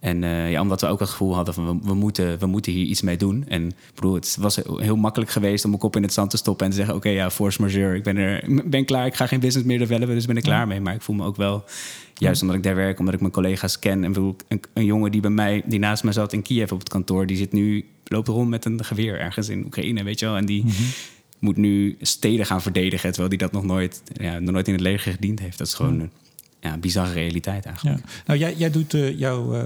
En 0.00 0.22
uh, 0.22 0.50
ja, 0.50 0.60
omdat 0.60 0.80
we 0.80 0.86
ook 0.86 1.00
het 1.00 1.08
gevoel 1.08 1.34
hadden 1.34 1.54
van 1.54 1.66
we, 1.66 1.86
we, 1.88 1.94
moeten, 1.94 2.38
we 2.38 2.46
moeten 2.46 2.72
hier 2.72 2.84
iets 2.84 3.02
mee 3.02 3.16
doen. 3.16 3.44
En 3.48 3.72
bedoel, 3.94 4.14
het 4.14 4.36
was 4.40 4.56
heel 4.76 4.96
makkelijk 4.96 5.30
geweest 5.30 5.64
om 5.64 5.70
mijn 5.70 5.82
kop 5.82 5.96
in 5.96 6.02
het 6.02 6.12
zand 6.12 6.30
te 6.30 6.36
stoppen 6.36 6.64
en 6.64 6.70
te 6.70 6.76
zeggen: 6.76 6.94
Oké, 6.94 7.08
okay, 7.08 7.18
ja, 7.18 7.30
force 7.30 7.60
majeure, 7.60 7.96
ik 7.96 8.02
ben, 8.02 8.16
er, 8.16 8.62
ben 8.64 8.84
klaar, 8.84 9.06
ik 9.06 9.14
ga 9.14 9.26
geen 9.26 9.40
business 9.40 9.68
meer 9.68 9.78
developen, 9.78 10.14
dus 10.14 10.26
ben 10.26 10.36
ik 10.36 10.42
klaar 10.42 10.66
mee. 10.66 10.80
Maar 10.80 10.94
ik 10.94 11.02
voel 11.02 11.16
me 11.16 11.24
ook 11.24 11.36
wel, 11.36 11.64
juist 12.14 12.42
omdat 12.42 12.56
ik 12.56 12.62
daar 12.62 12.74
werk, 12.74 12.98
omdat 12.98 13.14
ik 13.14 13.20
mijn 13.20 13.32
collega's 13.32 13.78
ken. 13.78 14.04
En 14.04 14.12
bedoel, 14.12 14.36
een, 14.48 14.60
een, 14.72 14.84
jongen 14.84 15.10
die 15.10 15.20
bij 15.20 15.30
mij, 15.30 15.62
die 15.64 15.78
naast 15.78 16.04
me 16.04 16.12
zat 16.12 16.32
in 16.32 16.42
Kiev 16.42 16.72
op 16.72 16.78
het 16.78 16.88
kantoor, 16.88 17.26
die 17.26 17.36
zit 17.36 17.52
nu, 17.52 17.84
loopt 18.04 18.28
rond 18.28 18.48
met 18.48 18.64
een 18.64 18.84
geweer 18.84 19.20
ergens 19.20 19.48
in 19.48 19.64
Oekraïne, 19.64 20.02
weet 20.02 20.18
je 20.18 20.26
wel. 20.26 20.36
En 20.36 20.46
die. 20.46 20.62
Mm 20.62 20.70
-hmm 20.70 20.90
moet 21.42 21.56
nu 21.56 21.96
steden 22.00 22.46
gaan 22.46 22.62
verdedigen, 22.62 23.08
terwijl 23.08 23.28
die 23.28 23.38
dat 23.38 23.52
nog 23.52 23.64
nooit, 23.64 24.02
ja, 24.12 24.38
nog 24.38 24.52
nooit 24.52 24.66
in 24.66 24.72
het 24.72 24.82
leger 24.82 25.12
gediend 25.12 25.40
heeft. 25.40 25.58
Dat 25.58 25.66
is 25.66 25.74
gewoon 25.74 26.00
een 26.00 26.10
ja, 26.60 26.76
bizarre 26.76 27.12
realiteit 27.12 27.64
eigenlijk. 27.64 27.98
Ja. 27.98 28.04
Nou, 28.26 28.38
jij, 28.38 28.54
jij 28.54 28.70
doet 28.70 28.94
uh, 28.94 29.18
jouw 29.18 29.54
uh, 29.54 29.64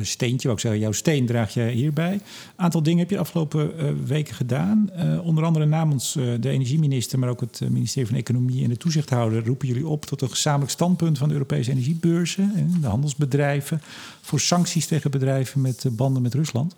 steentje, 0.00 0.48
ook 0.48 0.60
zeggen, 0.60 0.80
jouw 0.80 0.92
steen 0.92 1.26
draag 1.26 1.54
je 1.54 1.62
hierbij. 1.62 2.12
Een 2.12 2.20
aantal 2.56 2.82
dingen 2.82 2.98
heb 2.98 3.08
je 3.08 3.14
de 3.14 3.20
afgelopen 3.20 3.72
uh, 3.76 3.90
weken 4.06 4.34
gedaan. 4.34 4.90
onder 5.22 5.44
andere 5.44 5.66
namens 5.66 6.12
de 6.12 6.48
energieminister, 6.48 7.18
maar 7.18 7.28
ook 7.28 7.40
het 7.40 7.60
ministerie 7.70 8.08
van 8.08 8.18
Economie 8.18 8.62
en 8.62 8.68
de 8.68 8.76
toezichthouder 8.76 9.46
roepen 9.46 9.68
jullie 9.68 9.86
op 9.86 10.04
tot 10.04 10.22
een 10.22 10.30
gezamenlijk 10.30 10.70
standpunt 10.70 11.18
van 11.18 11.28
de 11.28 11.34
Europese 11.34 11.70
energiebeurzen 11.70 12.52
en 12.56 12.76
de 12.80 12.86
handelsbedrijven 12.86 13.80
voor 14.20 14.40
sancties 14.40 14.86
tegen 14.86 15.10
bedrijven 15.10 15.60
met 15.60 15.84
banden 15.90 16.22
met 16.22 16.34
Rusland. 16.34 16.74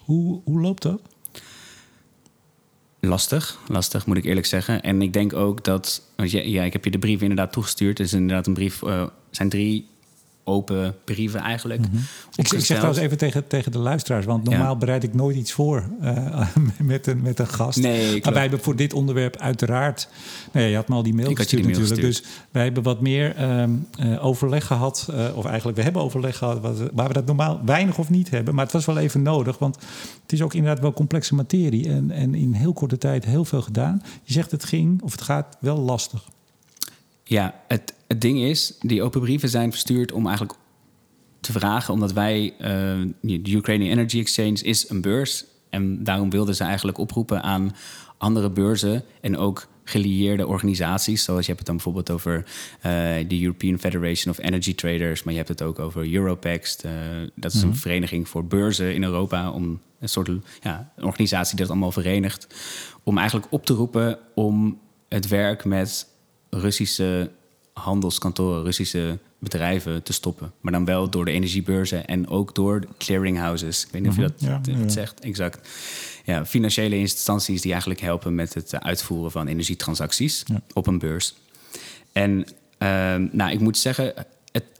Hoe, 0.00 0.40
hoe 0.44 0.60
loopt 0.60 0.82
dat? 0.82 1.00
Lastig, 3.06 3.58
lastig 3.68 4.06
moet 4.06 4.16
ik 4.16 4.24
eerlijk 4.24 4.46
zeggen. 4.46 4.82
En 4.82 5.02
ik 5.02 5.12
denk 5.12 5.32
ook 5.32 5.64
dat, 5.64 6.02
ja, 6.16 6.62
ik 6.62 6.72
heb 6.72 6.84
je 6.84 6.90
de 6.90 6.98
brief 6.98 7.20
inderdaad 7.20 7.52
toegestuurd. 7.52 7.98
Het 7.98 8.06
is 8.06 8.12
inderdaad 8.12 8.46
een 8.46 8.54
brief, 8.54 8.82
uh, 8.82 9.06
zijn 9.30 9.48
drie 9.48 9.88
open 10.48 10.94
brieven 11.04 11.40
eigenlijk. 11.40 11.80
Mm 11.80 11.90
-hmm. 11.90 12.04
ik, 12.34 12.52
ik, 12.52 12.64
zeg 12.64 12.76
trouwens 12.76 12.98
even 12.98 13.16
tegen, 13.16 13.46
tegen 13.46 13.72
de 13.72 13.78
luisteraars, 13.78 14.26
want 14.26 14.44
normaal 14.44 14.76
bereid 14.76 15.02
ik 15.02 15.14
nooit 15.14 15.36
iets 15.36 15.52
voor 15.52 15.88
uh, 16.02 16.46
met, 16.82 17.06
een, 17.06 17.22
met 17.22 17.38
een 17.38 17.48
gast. 17.48 17.78
Nee, 17.78 18.20
maar 18.22 18.32
wij 18.32 18.42
hebben 18.42 18.60
voor 18.60 18.76
dit 18.76 18.92
onderwerp 18.92 19.36
uiteraard, 19.36 20.08
nou 20.52 20.64
ja, 20.64 20.70
je 20.70 20.76
had 20.76 20.88
me 20.88 20.94
al 20.94 21.02
die 21.02 21.14
mail 21.14 21.34
gestuurd 21.34 21.62
die 21.62 21.72
natuurlijk, 21.72 22.00
dus 22.00 22.22
wij 22.50 22.64
hebben 22.64 22.82
wat 22.82 23.00
meer 23.00 23.42
um, 23.60 23.86
uh, 24.00 24.24
overleg 24.24 24.66
gehad, 24.66 25.08
uh, 25.10 25.36
of 25.36 25.44
eigenlijk 25.44 25.76
we 25.76 25.84
hebben 25.84 26.02
overleg 26.02 26.36
gehad, 26.36 26.60
waar 26.92 27.08
we 27.08 27.14
dat 27.14 27.26
normaal 27.26 27.60
weinig 27.64 27.98
of 27.98 28.10
niet 28.10 28.30
hebben, 28.30 28.54
maar 28.54 28.64
het 28.64 28.72
was 28.72 28.84
wel 28.84 28.98
even 28.98 29.22
nodig, 29.22 29.58
want 29.58 29.76
het 30.22 30.32
is 30.32 30.42
ook 30.42 30.54
inderdaad 30.54 30.80
wel 30.82 30.92
complexe 30.92 31.34
materie 31.34 31.88
en, 31.88 32.10
en 32.10 32.34
in 32.34 32.52
heel 32.52 32.72
korte 32.72 32.98
tijd 32.98 33.24
heel 33.24 33.44
veel 33.44 33.62
gedaan. 33.62 34.02
Je 34.22 34.32
zegt 34.32 34.50
het 34.50 34.64
ging, 34.64 35.02
of 35.02 35.12
het 35.12 35.22
gaat 35.22 35.56
wel 35.60 35.78
lastig. 35.78 36.24
Ja, 37.24 37.54
het, 37.68 37.94
het 38.06 38.20
ding 38.20 38.38
is, 38.38 38.74
die 38.80 39.02
open 39.02 39.20
brieven 39.20 39.48
zijn 39.48 39.70
verstuurd 39.70 40.12
om 40.12 40.26
eigenlijk 40.26 40.58
te 41.40 41.52
vragen, 41.52 41.94
omdat 41.94 42.12
wij, 42.12 42.54
uh, 42.60 43.12
de 43.20 43.50
Ukrainian 43.50 43.90
Energy 43.90 44.18
Exchange 44.18 44.62
is 44.62 44.88
een 44.88 45.00
beurs. 45.00 45.44
En 45.70 46.04
daarom 46.04 46.30
wilden 46.30 46.54
ze 46.54 46.64
eigenlijk 46.64 46.98
oproepen 46.98 47.42
aan 47.42 47.74
andere 48.18 48.50
beurzen 48.50 49.04
en 49.20 49.36
ook 49.36 49.68
gelieerde 49.84 50.46
organisaties. 50.46 51.24
Zoals 51.24 51.40
je 51.40 51.46
hebt 51.46 51.58
het 51.58 51.66
dan 51.66 51.76
bijvoorbeeld 51.76 52.10
over 52.10 52.36
uh, 52.36 52.82
de 53.28 53.42
European 53.42 53.78
Federation 53.78 54.34
of 54.34 54.44
Energy 54.44 54.74
Traders, 54.74 55.22
maar 55.22 55.32
je 55.32 55.38
hebt 55.38 55.50
het 55.50 55.62
ook 55.62 55.78
over 55.78 56.12
Europax. 56.12 56.84
Uh, 56.84 56.92
dat 57.34 57.52
is 57.52 57.62
een 57.62 57.68
mhm. 57.68 57.76
vereniging 57.78 58.28
voor 58.28 58.44
beurzen 58.44 58.94
in 58.94 59.02
Europa, 59.02 59.50
om 59.50 59.80
een 60.00 60.08
soort 60.08 60.30
ja, 60.62 60.92
een 60.96 61.04
organisatie 61.04 61.56
die 61.56 61.64
dat 61.64 61.74
allemaal 61.74 61.92
verenigt. 61.92 62.46
Om 63.02 63.18
eigenlijk 63.18 63.52
op 63.52 63.66
te 63.66 63.72
roepen 63.72 64.18
om 64.34 64.78
het 65.08 65.28
werk 65.28 65.64
met 65.64 66.08
Russische 66.50 67.30
handelskantoren, 67.80 68.62
Russische 68.62 69.18
bedrijven 69.38 70.02
te 70.02 70.12
stoppen. 70.12 70.52
Maar 70.60 70.72
dan 70.72 70.84
wel 70.84 71.10
door 71.10 71.24
de 71.24 71.30
energiebeurzen 71.30 72.06
en 72.06 72.28
ook 72.28 72.54
door 72.54 72.82
clearinghouses. 72.98 73.84
Ik 73.84 73.92
weet 73.92 74.02
niet 74.02 74.10
of 74.10 74.16
je 74.16 74.22
mhm. 74.22 74.62
dat, 74.62 74.64
ja, 74.66 74.88
zegt. 74.88 75.20
Exact. 75.20 75.68
Ja, 76.24 76.46
financiële 76.46 76.98
instanties 76.98 77.60
die 77.60 77.70
eigenlijk 77.70 78.00
helpen 78.00 78.34
met 78.34 78.54
het 78.54 78.80
uitvoeren 78.80 79.30
van 79.30 79.46
energietransacties 79.46 80.44
op 80.72 80.86
een 80.86 80.98
beurs. 80.98 81.34
En 82.12 82.38
uh, 82.38 83.14
nou, 83.30 83.50
ik 83.50 83.60
moet 83.60 83.78
zeggen, 83.78 84.14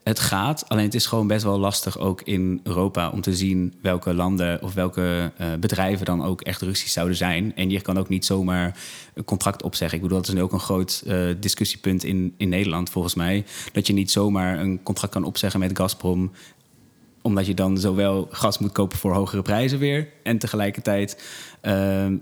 het, 0.08 0.18
gaat. 0.18 0.68
Alleen 0.68 0.84
het 0.84 0.94
is 0.94 1.06
gewoon 1.06 1.26
best 1.26 1.44
wel 1.44 1.58
lastig 1.58 1.98
ook 1.98 2.22
in 2.22 2.60
Europa 2.62 3.10
om 3.10 3.20
te 3.20 3.36
zien 3.36 3.74
welke 3.82 4.14
landen 4.14 4.62
of 4.62 4.74
welke 4.74 5.32
uh, 5.40 5.46
bedrijven 5.60 6.06
dan 6.06 6.24
ook 6.24 6.40
echt 6.40 6.62
Russisch 6.62 6.92
zouden 6.92 7.16
zijn. 7.16 7.54
En 7.56 7.70
je 7.70 7.80
kan 7.80 7.98
ook 7.98 8.08
niet 8.08 8.24
zomaar 8.24 8.78
een 9.14 9.24
contract 9.24 9.62
opzeggen. 9.62 9.96
Ik 9.96 10.02
bedoel, 10.02 10.18
dat 10.18 10.28
is 10.28 10.34
nu 10.34 10.42
ook 10.42 10.52
een 10.52 10.60
groot 10.60 11.02
uh, 11.06 11.34
discussiepunt 11.40 12.04
in, 12.04 12.34
in 12.36 12.48
Nederland 12.48 12.90
volgens 12.90 13.14
mij. 13.14 13.44
Dat 13.72 13.86
je 13.86 13.92
niet 13.92 14.10
zomaar 14.10 14.60
een 14.60 14.82
contract 14.82 15.12
kan 15.12 15.24
opzeggen 15.24 15.60
met 15.60 15.78
Gazprom 15.78 16.30
omdat 17.26 17.46
je 17.46 17.54
dan 17.54 17.78
zowel 17.78 18.28
gas 18.30 18.58
moet 18.58 18.72
kopen 18.72 18.98
voor 18.98 19.14
hogere 19.14 19.42
prijzen 19.42 19.78
weer. 19.78 20.08
En 20.22 20.38
tegelijkertijd 20.38 21.22
uh, 21.62 21.72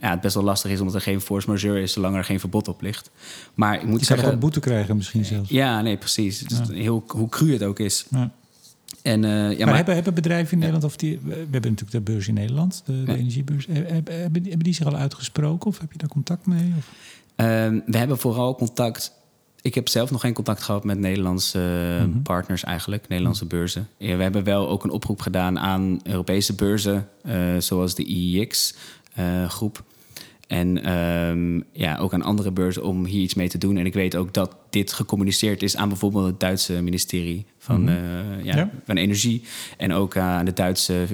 ja, 0.01 0.11
het 0.11 0.21
best 0.21 0.35
wel 0.35 0.45
lastig 0.45 0.71
is 0.71 0.81
omdat 0.81 0.95
er 0.95 1.01
geen 1.01 1.21
force 1.21 1.51
majeure 1.51 1.83
is 1.83 1.93
zolang 1.93 2.17
er 2.17 2.25
geen 2.25 2.41
verbod 2.41 2.69
op 2.69 2.83
ligt. 2.83 3.11
Maar 3.55 3.75
ik 3.75 3.87
moet 3.87 4.01
je 4.01 4.07
zeggen. 4.07 4.25
kan 4.25 4.35
een 4.35 4.41
boete 4.41 4.61
krijgen 4.61 4.97
misschien 4.97 5.25
zelfs. 5.25 5.51
Ja, 5.51 5.81
nee, 5.81 5.97
precies. 5.97 6.45
Ja. 6.47 6.75
Heel, 6.75 7.05
hoe 7.07 7.29
cru 7.29 7.53
het 7.53 7.63
ook 7.63 7.79
is. 7.79 8.07
Ja. 8.11 8.31
En, 9.03 9.23
uh, 9.23 9.31
ja, 9.31 9.57
maar, 9.57 9.67
maar 9.67 9.75
hebben, 9.77 9.95
hebben, 9.95 10.15
bedrijven 10.15 10.53
in 10.53 10.59
Nederland, 10.59 10.85
of 10.85 10.97
die, 10.97 11.21
we 11.23 11.35
hebben 11.35 11.71
natuurlijk 11.71 11.91
de 11.91 12.01
beurs 12.01 12.29
in 12.29 12.35
Nederland, 12.35 12.83
de, 12.85 13.03
de 13.03 13.17
energiebeurs, 13.17 13.67
hebben, 13.71 14.21
hebben, 14.21 14.59
die 14.59 14.75
zich 14.75 14.87
al 14.87 14.97
uitgesproken 14.97 15.67
of 15.67 15.79
heb 15.79 15.93
je 15.93 15.99
daar 15.99 16.09
contact 16.09 16.47
mee? 16.47 16.73
Of? 16.79 16.89
Uh, 17.37 17.47
we 17.87 17.97
hebben 17.99 18.19
vooral 18.19 18.55
contact. 18.55 19.13
Ik 19.65 19.75
heb 19.75 19.89
zelf 19.89 20.11
nog 20.11 20.21
geen 20.21 20.33
contact 20.33 20.63
gehad 20.63 20.85
met 20.85 20.99
Nederlandse 20.99 21.59
mm 21.59 22.13
-hmm. 22.13 22.23
partners 22.23 22.65
eigenlijk, 22.65 23.09
Nederlandse 23.09 23.47
beurzen. 23.47 23.89
Ja, 23.97 24.17
we 24.17 24.23
hebben 24.23 24.45
wel 24.45 24.69
ook 24.69 24.85
een 24.85 24.91
oproep 24.91 25.21
gedaan 25.21 25.59
aan 25.59 26.01
Europese 26.03 26.55
beurzen, 26.55 27.09
uh, 27.27 27.35
zoals 27.59 27.95
de 27.95 28.05
IEX-groep. 28.05 29.83
En 30.47 30.93
um, 30.93 31.65
ja, 31.73 31.97
ook 31.97 32.13
aan 32.13 32.23
andere 32.23 32.51
beurzen 32.51 32.85
om 32.85 33.05
hier 33.05 33.23
iets 33.23 33.35
mee 33.35 33.49
te 33.49 33.59
doen. 33.59 33.77
En 33.77 33.87
ik 33.87 33.95
weet 33.95 34.17
ook 34.17 34.35
dat 34.35 34.57
dit 34.71 34.93
gecommuniceerd 34.93 35.63
is 35.63 35.77
aan 35.77 35.89
bijvoorbeeld 35.89 36.27
het 36.27 36.41
Duitse 36.41 36.83
ministerie 36.83 37.47
van, 37.59 37.81
mm 37.81 37.89
-hmm. 37.89 37.97
uh, 38.39 38.45
ja, 38.45 38.57
ja, 38.57 38.71
van 38.85 38.97
Energie. 38.97 39.43
En 39.77 39.93
ook 39.93 40.17
aan 40.17 40.45
de 40.45 40.53
Duitse 40.53 41.07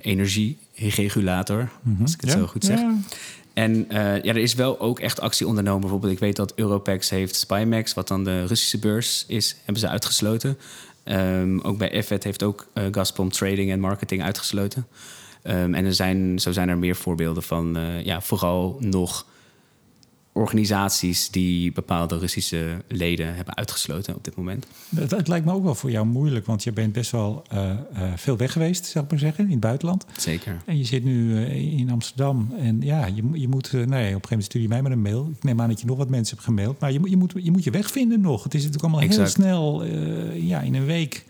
energieregulator, 0.00 1.58
mm 1.58 1.94
-hmm. 1.94 2.02
als 2.02 2.14
ik 2.14 2.20
het 2.20 2.30
zo 2.30 2.46
goed 2.46 2.64
zeg. 2.64 2.80
En 3.58 3.86
uh, 3.88 4.22
ja, 4.22 4.22
er 4.22 4.36
is 4.36 4.54
wel 4.54 4.80
ook 4.80 5.00
echt 5.00 5.20
actie 5.20 5.46
ondernomen. 5.46 5.80
Bijvoorbeeld, 5.80 6.12
ik 6.12 6.18
weet 6.18 6.36
dat 6.36 6.52
Europex 6.54 7.10
heeft 7.10 7.36
Spymax, 7.36 7.94
wat 7.94 8.08
dan 8.08 8.24
de 8.24 8.46
Russische 8.46 8.78
beurs 8.78 9.24
is, 9.28 9.56
hebben 9.64 9.82
ze 9.82 9.88
uitgesloten. 9.88 10.58
Um, 11.04 11.60
ook 11.60 11.78
bij 11.78 12.02
FED 12.02 12.24
heeft 12.24 12.42
ook 12.42 12.66
uh, 12.74 12.84
Gazprom 12.90 13.30
Trading 13.30 13.70
en 13.70 13.80
Marketing 13.80 14.22
uitgesloten. 14.22 14.86
Um, 15.44 15.74
en 15.74 15.84
er 15.84 15.94
zijn, 15.94 16.38
zo 16.38 16.52
zijn 16.52 16.68
er 16.68 16.78
meer 16.78 16.96
voorbeelden 16.96 17.42
van, 17.42 17.78
uh, 17.78 18.04
ja, 18.04 18.20
vooral 18.20 18.76
nog 18.80 19.26
organisaties 20.38 21.30
die 21.30 21.72
bepaalde 21.72 22.18
Russische 22.18 22.82
leden 22.88 23.34
hebben 23.34 23.56
uitgesloten 23.56 24.14
op 24.14 24.24
dit 24.24 24.36
moment. 24.36 24.66
Het, 24.96 25.10
het 25.10 25.28
lijkt 25.28 25.46
me 25.46 25.52
ook 25.52 25.62
wel 25.62 25.74
voor 25.74 25.90
jou 25.90 26.06
moeilijk, 26.06 26.46
want 26.46 26.62
je 26.64 26.72
bent 26.72 26.92
best 26.92 27.10
wel 27.10 27.42
uh, 27.52 27.70
uh, 27.92 28.12
veel 28.16 28.36
weg 28.36 28.52
geweest, 28.52 28.86
zou 28.86 29.04
ik 29.04 29.10
maar 29.10 29.20
zeggen, 29.20 29.44
in 29.44 29.50
het 29.50 29.60
buitenland. 29.60 30.04
Zeker. 30.16 30.62
En 30.64 30.78
je 30.78 30.84
zit 30.84 31.04
nu 31.04 31.30
uh, 31.30 31.78
in 31.78 31.90
Amsterdam 31.90 32.54
en 32.58 32.80
ja, 32.80 33.06
je, 33.06 33.22
je 33.32 33.48
moet, 33.48 33.72
nee, 33.72 33.82
op 33.82 33.90
een 33.90 33.94
gegeven 33.94 34.20
moment 34.28 34.44
stuur 34.44 34.62
je 34.62 34.68
mij 34.68 34.82
maar 34.82 34.92
een 34.92 35.02
mail. 35.02 35.30
Ik 35.36 35.44
neem 35.44 35.60
aan 35.60 35.68
dat 35.68 35.80
je 35.80 35.86
nog 35.86 35.96
wat 35.96 36.08
mensen 36.08 36.34
hebt 36.34 36.48
gemaild, 36.48 36.80
maar 36.80 36.92
je, 36.92 37.00
je, 37.04 37.16
moet, 37.16 37.32
je 37.36 37.50
moet 37.50 37.64
je 37.64 37.70
weg 37.70 37.90
vinden 37.90 38.20
nog. 38.20 38.42
Het 38.42 38.54
is 38.54 38.64
natuurlijk 38.64 38.84
allemaal 38.92 39.08
exact. 39.08 39.36
heel 39.36 39.44
snel, 39.44 39.84
ja, 40.34 40.60
in 40.60 40.74
een 40.74 40.86
week 40.86 41.24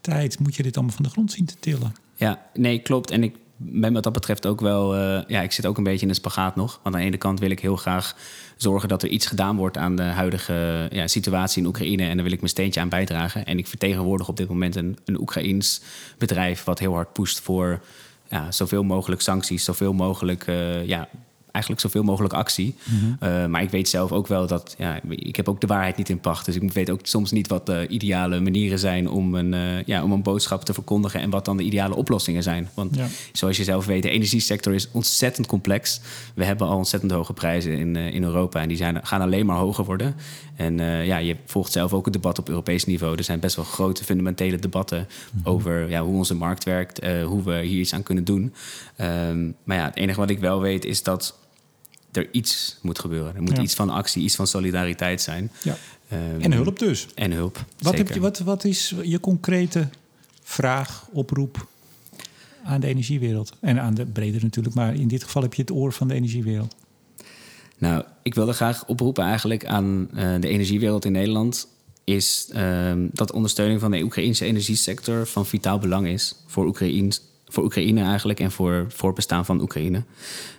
tijd 0.00 0.38
moet 0.38 0.54
je 0.54 0.62
dit 0.62 0.76
allemaal 0.76 0.94
van 0.94 1.04
de 1.04 1.10
grond 1.10 1.32
zien 1.32 1.44
te 1.44 1.54
tillen. 1.60 1.92
Ja, 2.16 2.46
nee, 2.54 2.78
klopt. 2.78 3.10
En 3.10 3.22
ik 3.22 3.34
ben 3.62 3.92
wat 3.92 4.02
dat 4.02 4.12
betreft 4.12 4.46
ook 4.46 4.60
wel... 4.60 4.96
Uh, 4.96 5.20
ja, 5.26 5.40
ik 5.40 5.52
zit 5.52 5.66
ook 5.66 5.76
een 5.76 5.84
beetje 5.84 6.02
in 6.02 6.08
een 6.08 6.14
spagaat 6.14 6.56
nog. 6.56 6.80
Want 6.82 6.94
aan 6.94 7.00
de 7.00 7.06
ene 7.06 7.16
kant 7.16 7.40
wil 7.40 7.50
ik 7.50 7.60
heel 7.60 7.76
graag 7.76 8.16
zorgen 8.56 8.88
dat 8.88 9.02
er 9.02 9.08
iets 9.08 9.26
gedaan 9.26 9.56
wordt... 9.56 9.76
aan 9.76 9.96
de 9.96 10.02
huidige 10.02 10.88
ja, 10.90 11.06
situatie 11.06 11.62
in 11.62 11.68
Oekraïne. 11.68 12.02
En 12.02 12.14
daar 12.14 12.24
wil 12.24 12.32
ik 12.32 12.38
mijn 12.40 12.50
steentje 12.50 12.80
aan 12.80 12.88
bijdragen. 12.88 13.46
En 13.46 13.58
ik 13.58 13.66
vertegenwoordig 13.66 14.28
op 14.28 14.36
dit 14.36 14.48
moment 14.48 14.76
een, 14.76 14.98
een 15.04 15.20
Oekraïns 15.20 15.80
bedrijf... 16.18 16.64
wat 16.64 16.78
heel 16.78 16.94
hard 16.94 17.12
pusht 17.12 17.40
voor 17.40 17.80
ja, 18.28 18.52
zoveel 18.52 18.82
mogelijk 18.82 19.20
sancties... 19.20 19.64
zoveel 19.64 19.92
mogelijk 19.92 20.46
uh, 20.46 20.86
ja, 20.86 21.08
eigenlijk 21.52 21.82
zoveel 21.82 22.02
mogelijk 22.02 22.34
actie. 22.34 22.74
Mm 22.84 22.98
-hmm. 22.98 23.28
uh, 23.28 23.46
maar 23.46 23.62
ik 23.62 23.70
weet 23.70 23.88
zelf 23.88 24.12
ook 24.12 24.26
wel 24.26 24.46
dat 24.46 24.74
ja, 24.78 25.00
ik 25.08 25.36
heb 25.36 25.48
ook 25.48 25.60
de 25.60 25.66
waarheid 25.66 25.96
niet 25.96 26.08
in 26.08 26.20
pacht. 26.20 26.44
Dus 26.44 26.56
ik 26.56 26.72
weet 26.72 26.90
ook 26.90 27.00
soms 27.02 27.30
niet 27.30 27.48
wat 27.48 27.66
de 27.66 27.86
ideale 27.88 28.40
manieren 28.40 28.78
zijn 28.78 29.08
om 29.08 29.34
een, 29.34 29.52
uh, 29.52 29.82
ja, 29.82 30.02
om 30.02 30.12
een 30.12 30.22
boodschap 30.22 30.64
te 30.64 30.74
verkondigen 30.74 31.20
en 31.20 31.30
wat 31.30 31.44
dan 31.44 31.56
de 31.56 31.62
ideale 31.62 31.94
oplossingen 31.94 32.42
zijn. 32.42 32.68
Want 32.74 32.96
ja. 32.96 33.06
zoals 33.32 33.56
je 33.56 33.64
zelf 33.64 33.86
weet, 33.86 34.02
de 34.02 34.10
energiesector 34.10 34.74
is 34.74 34.88
ontzettend 34.92 35.46
complex. 35.46 36.00
We 36.34 36.44
hebben 36.44 36.66
al 36.66 36.76
ontzettend 36.76 37.12
hoge 37.12 37.32
prijzen 37.32 37.72
in, 37.72 37.94
uh, 37.94 38.14
in 38.14 38.22
Europa 38.22 38.60
en 38.60 38.68
die 38.68 38.76
zijn, 38.76 39.06
gaan 39.06 39.20
alleen 39.20 39.46
maar 39.46 39.56
hoger 39.56 39.84
worden. 39.84 40.14
En 40.56 40.78
ja, 41.04 41.16
je 41.16 41.36
volgt 41.46 41.72
zelf 41.72 41.92
ook 41.92 42.04
het 42.04 42.14
debat 42.14 42.38
op 42.38 42.48
Europees 42.48 42.84
niveau. 42.84 43.16
Er 43.16 43.24
zijn 43.24 43.40
best 43.40 43.56
wel 43.56 43.64
grote 43.64 44.04
fundamentele 44.04 44.58
debatten 44.58 44.98
mm 44.98 45.40
-hmm. 45.42 45.52
over 45.52 45.90
ja, 45.90 46.02
hoe 46.02 46.16
onze 46.16 46.34
markt 46.34 46.64
werkt, 46.64 47.06
hoe 47.24 47.42
we 47.42 47.60
hier 47.60 47.80
iets 47.80 47.94
aan 47.94 48.02
kunnen 48.02 48.24
doen. 48.24 48.54
Um, 49.00 49.54
maar 49.64 49.76
ja, 49.76 49.84
het 49.84 49.96
enige 49.96 50.20
wat 50.20 50.30
ik 50.30 50.38
wel 50.38 50.60
weet 50.60 50.84
is 50.84 51.02
dat 51.02 51.39
er 52.12 52.28
iets 52.32 52.78
moet 52.82 52.98
gebeuren. 52.98 53.34
Er 53.34 53.42
moet 53.42 53.56
ja. 53.56 53.62
iets 53.62 53.74
van 53.74 53.90
actie, 53.90 54.22
iets 54.22 54.36
van 54.36 54.46
solidariteit 54.46 55.20
zijn. 55.20 55.50
Ja. 55.62 55.76
Um, 56.12 56.40
en 56.40 56.52
hulp 56.52 56.78
dus. 56.78 57.06
En 57.14 57.32
hulp. 57.32 57.64
Wat, 57.78 57.96
heb 57.96 58.08
je, 58.08 58.20
wat, 58.20 58.38
wat 58.38 58.64
is 58.64 58.94
je 59.02 59.20
concrete 59.20 59.88
vraag, 60.42 61.06
oproep 61.12 61.66
aan 62.64 62.80
de 62.80 62.86
energiewereld? 62.86 63.52
En 63.60 63.80
aan 63.80 63.94
de 63.94 64.06
breder 64.06 64.42
natuurlijk, 64.42 64.74
maar 64.74 64.94
in 64.94 65.08
dit 65.08 65.24
geval 65.24 65.42
heb 65.42 65.54
je 65.54 65.62
het 65.62 65.70
oor 65.70 65.92
van 65.92 66.08
de 66.08 66.14
energiewereld. 66.14 66.74
Nou, 67.78 68.04
ik 68.22 68.34
wilde 68.34 68.52
graag 68.52 68.86
oproepen 68.86 69.24
eigenlijk 69.24 69.66
aan 69.66 70.08
uh, 70.14 70.34
de 70.40 70.48
energiewereld 70.48 71.04
in 71.04 71.12
Nederland. 71.12 71.68
Is 72.04 72.48
uh, 72.54 72.92
dat 73.12 73.32
ondersteuning 73.32 73.80
van 73.80 73.90
de 73.90 74.02
Oekraïnse 74.02 74.44
energiesector 74.44 75.26
van 75.26 75.46
vitaal 75.46 75.78
belang 75.78 76.06
is 76.06 76.34
voor 76.46 76.66
Oekraïne, 76.66 77.12
voor 77.52 77.64
Oekraïne 77.64 78.02
eigenlijk 78.02 78.40
en 78.40 78.50
voor 78.50 78.84
voorbestaan 78.88 79.44
van 79.44 79.60
Oekraïne. 79.60 80.02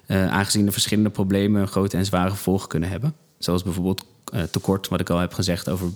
Uh, 0.08 0.32
aangezien 0.32 0.66
de 0.66 0.72
verschillende 0.72 1.10
problemen 1.10 1.68
grote 1.68 1.98
en 1.98 2.06
zware 2.06 2.30
gevolgen 2.30 2.68
kunnen 2.68 2.89
hebben. 2.89 3.16
Zoals 3.38 3.64
bijvoorbeeld 3.64 4.06
uh, 4.34 4.42
tekort, 4.44 4.88
wat 4.88 5.00
ik 5.00 5.10
al 5.10 5.20
heb 5.20 5.34
gezegd 5.34 5.70
over 5.70 5.89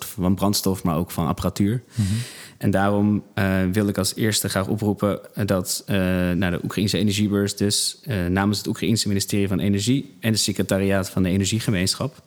tekort 0.00 0.24
van 0.24 0.34
brandstof, 0.34 0.82
maar 0.82 0.96
ook 0.96 1.10
van 1.10 1.26
apparatuur. 1.26 1.82
Mm 1.94 2.06
-hmm. 2.06 2.16
En 2.58 2.70
daarom 2.70 3.22
uh, 3.34 3.62
wil 3.72 3.88
ik 3.88 3.98
als 3.98 4.16
eerste 4.16 4.48
graag 4.48 4.68
oproepen 4.68 5.20
dat 5.44 5.84
naar 6.34 6.50
de 6.50 6.60
Oekraïnse 6.64 6.98
energiebeurs, 6.98 7.56
dus 7.56 8.00
namens 8.28 8.58
het 8.58 8.66
Oekraïnse 8.66 9.08
ministerie 9.08 9.48
van 9.48 9.58
Energie 9.58 10.16
en 10.20 10.30
het 10.30 10.40
secretariaat 10.40 11.10
van 11.10 11.22
de 11.22 11.28
Energiegemeenschap, 11.28 12.22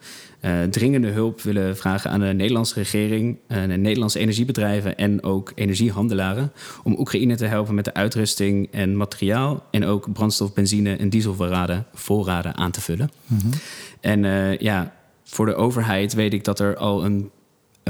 dringende 0.69 1.07
hulp 1.07 1.41
willen 1.41 1.77
vragen 1.77 2.11
aan 2.11 2.19
de 2.19 2.25
Nederlandse 2.25 2.73
regering, 2.73 3.37
de 3.47 3.55
Nederlandse 3.55 4.19
energiebedrijven 4.19 4.97
en 4.97 5.23
ook 5.23 5.51
energiehandelaren. 5.55 6.51
Om 6.83 6.99
Oekraïne 6.99 7.35
te 7.35 7.45
helpen 7.45 7.75
met 7.75 7.85
de 7.85 7.93
uitrusting 7.93 8.67
en 8.71 8.97
materiaal. 8.97 9.63
En 9.71 9.85
ook 9.85 10.13
brandstof, 10.13 10.53
benzine 10.53 10.95
en 10.95 11.09
dieselvoorraden 11.09 11.85
voorraden 11.93 12.55
aan 12.55 12.71
te 12.71 12.81
vullen. 12.81 13.09
Mm 13.25 13.39
-hmm. 13.39 13.51
En 13.99 14.57
ja, 14.59 14.93
voor 15.23 15.45
de 15.45 15.55
overheid 15.55 16.13
weet 16.13 16.33
ik 16.33 16.43
dat 16.43 16.59
er 16.59 16.77
al 16.77 17.05
een 17.05 17.31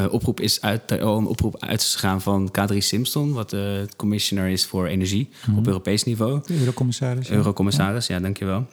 oproep 0.06 0.40
is 0.40 0.62
uit, 0.62 0.92
een 0.92 1.26
oproep 1.26 1.64
uitgegaan 1.64 2.22
van 2.22 2.52
Kadri 2.52 2.82
Simpson, 2.82 3.34
wat 3.34 3.50
de 3.50 3.80
uh, 3.82 3.88
commissioner 3.96 4.48
is 4.48 4.66
voor 4.66 4.88
energie 4.88 5.30
mm 5.30 5.38
-hmm. 5.42 5.58
op 5.58 5.68
Europees 5.68 6.04
niveau. 6.04 6.42
De 6.46 6.60
Eurocommissaris. 6.60 7.30
Eurocommissaris, 7.30 8.08
ja, 8.08 8.16
ja 8.16 8.22
dankjewel. 8.22 8.66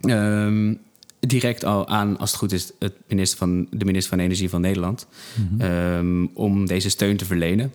Um, 0.00 0.78
direct 1.20 1.64
al 1.64 1.88
aan, 1.88 2.18
als 2.18 2.30
het 2.30 2.38
goed 2.38 2.52
is, 2.52 2.72
het 2.78 2.94
minister 3.08 3.38
van, 3.38 3.66
de 3.70 3.84
minister 3.84 4.10
van 4.16 4.24
Energie 4.24 4.48
van 4.48 4.60
Nederland. 4.60 5.06
Mm 5.34 5.48
-hmm. 5.48 5.70
um, 5.70 6.30
om 6.34 6.66
deze 6.66 6.90
steun 6.90 7.16
te 7.16 7.24
verlenen. 7.24 7.72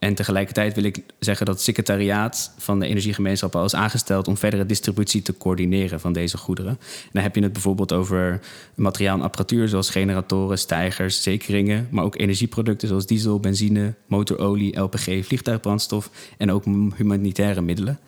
En 0.00 0.14
tegelijkertijd 0.14 0.74
wil 0.74 0.84
ik 0.84 1.02
zeggen 1.18 1.46
dat 1.46 1.54
het 1.54 1.64
secretariaat 1.64 2.52
van 2.58 2.80
de 2.80 2.86
energiegemeenschap 2.86 3.56
al 3.56 3.64
is 3.64 3.74
aangesteld 3.74 4.28
om 4.28 4.36
verdere 4.36 4.66
distributie 4.66 5.22
te 5.22 5.36
coördineren 5.36 6.00
van 6.00 6.12
deze 6.12 6.36
goederen. 6.36 6.70
En 6.80 7.10
dan 7.12 7.22
heb 7.22 7.34
je 7.34 7.42
het 7.42 7.52
bijvoorbeeld 7.52 7.92
over 7.92 8.40
materiaal 8.74 9.16
en 9.16 9.22
apparatuur 9.22 9.68
zoals 9.68 9.90
generatoren, 9.90 10.58
stijgers, 10.58 11.22
zekeringen, 11.22 11.88
maar 11.90 12.04
ook 12.04 12.18
energieproducten 12.18 12.88
zoals 12.88 13.06
diesel, 13.06 13.40
benzine, 13.40 13.94
motorolie, 14.06 14.80
LPG, 14.80 15.24
vliegtuigbrandstof 15.26 16.10
en 16.36 16.52
ook 16.52 16.64
humanitaire 16.96 17.60
middelen. 17.60 17.98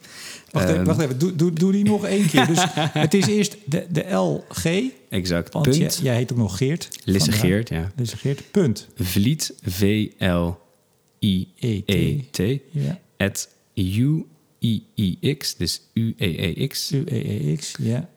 Wacht, 0.52 0.66
even, 0.66 0.76
Ehm, 0.78 0.86
wacht 0.86 1.00
even, 1.00 1.20
doe, 1.20 1.36
doe, 1.36 1.54
doe 1.54 1.72
die 1.72 1.84
nog 1.84 2.06
één 2.06 2.28
keer. 2.28 2.48
Dus 2.48 2.64
het 3.04 3.14
is 3.14 3.28
eerst 3.28 3.58
de, 3.66 3.86
de 3.90 4.10
LG, 4.14 4.66
Exact. 5.10 5.54
want 5.54 5.66
Punt. 5.66 5.78
jij, 5.78 5.90
jij 6.04 6.16
heet 6.16 6.32
ook 6.32 6.38
nog 6.38 6.58
Geert. 6.58 6.90
Lisse. 7.04 7.32
Geert, 7.32 7.70
ja. 7.70 7.92
Lisse 7.96 8.18
Geert, 8.18 8.52
punt. 8.52 8.88
Vliet, 8.96 9.54
V-L-I-E-T, 9.64 10.58
Ja, 12.72 13.00
at 13.18 13.50
U-I-I-X, 13.76 15.56
dus 15.56 15.82
U-E-E-X, 15.94 16.92
U-E-E-X, 16.92 17.74
ja. 17.80 18.10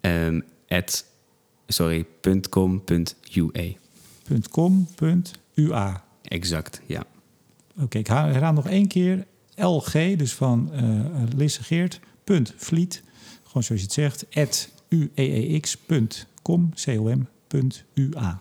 ehm, 0.00 0.40
at, 0.68 1.04
sorry, 1.66 2.06
punt 2.20 2.48
.com, 2.48 2.84
punt 2.84 3.16
.ua. 3.34 3.50
Punt 4.22 4.48
.com, 4.48 4.88
punt 4.94 5.32
.ua. 5.54 6.04
Exact, 6.22 6.80
ja. 6.86 7.04
Oké, 7.80 7.98
ik 7.98 8.06
haal- 8.06 8.26
herhaal 8.32 8.52
nog 8.52 8.66
één 8.68 8.88
keer. 8.88 9.26
LG, 9.54 9.92
dus 10.16 10.32
van 10.34 10.72
eh 10.72 10.82
Lisse 11.36 11.62
Geert, 11.62 12.00
punt 12.24 12.54
Vliet, 12.56 13.02
gewoon 13.44 13.62
zoals 13.62 13.80
je 13.80 13.86
het 13.86 13.92
zegt, 13.92 14.26
at 14.34 14.68
ueex.com, 14.88 16.24
com, 16.42 16.72
punt 17.48 17.84
.ua. 17.94 18.40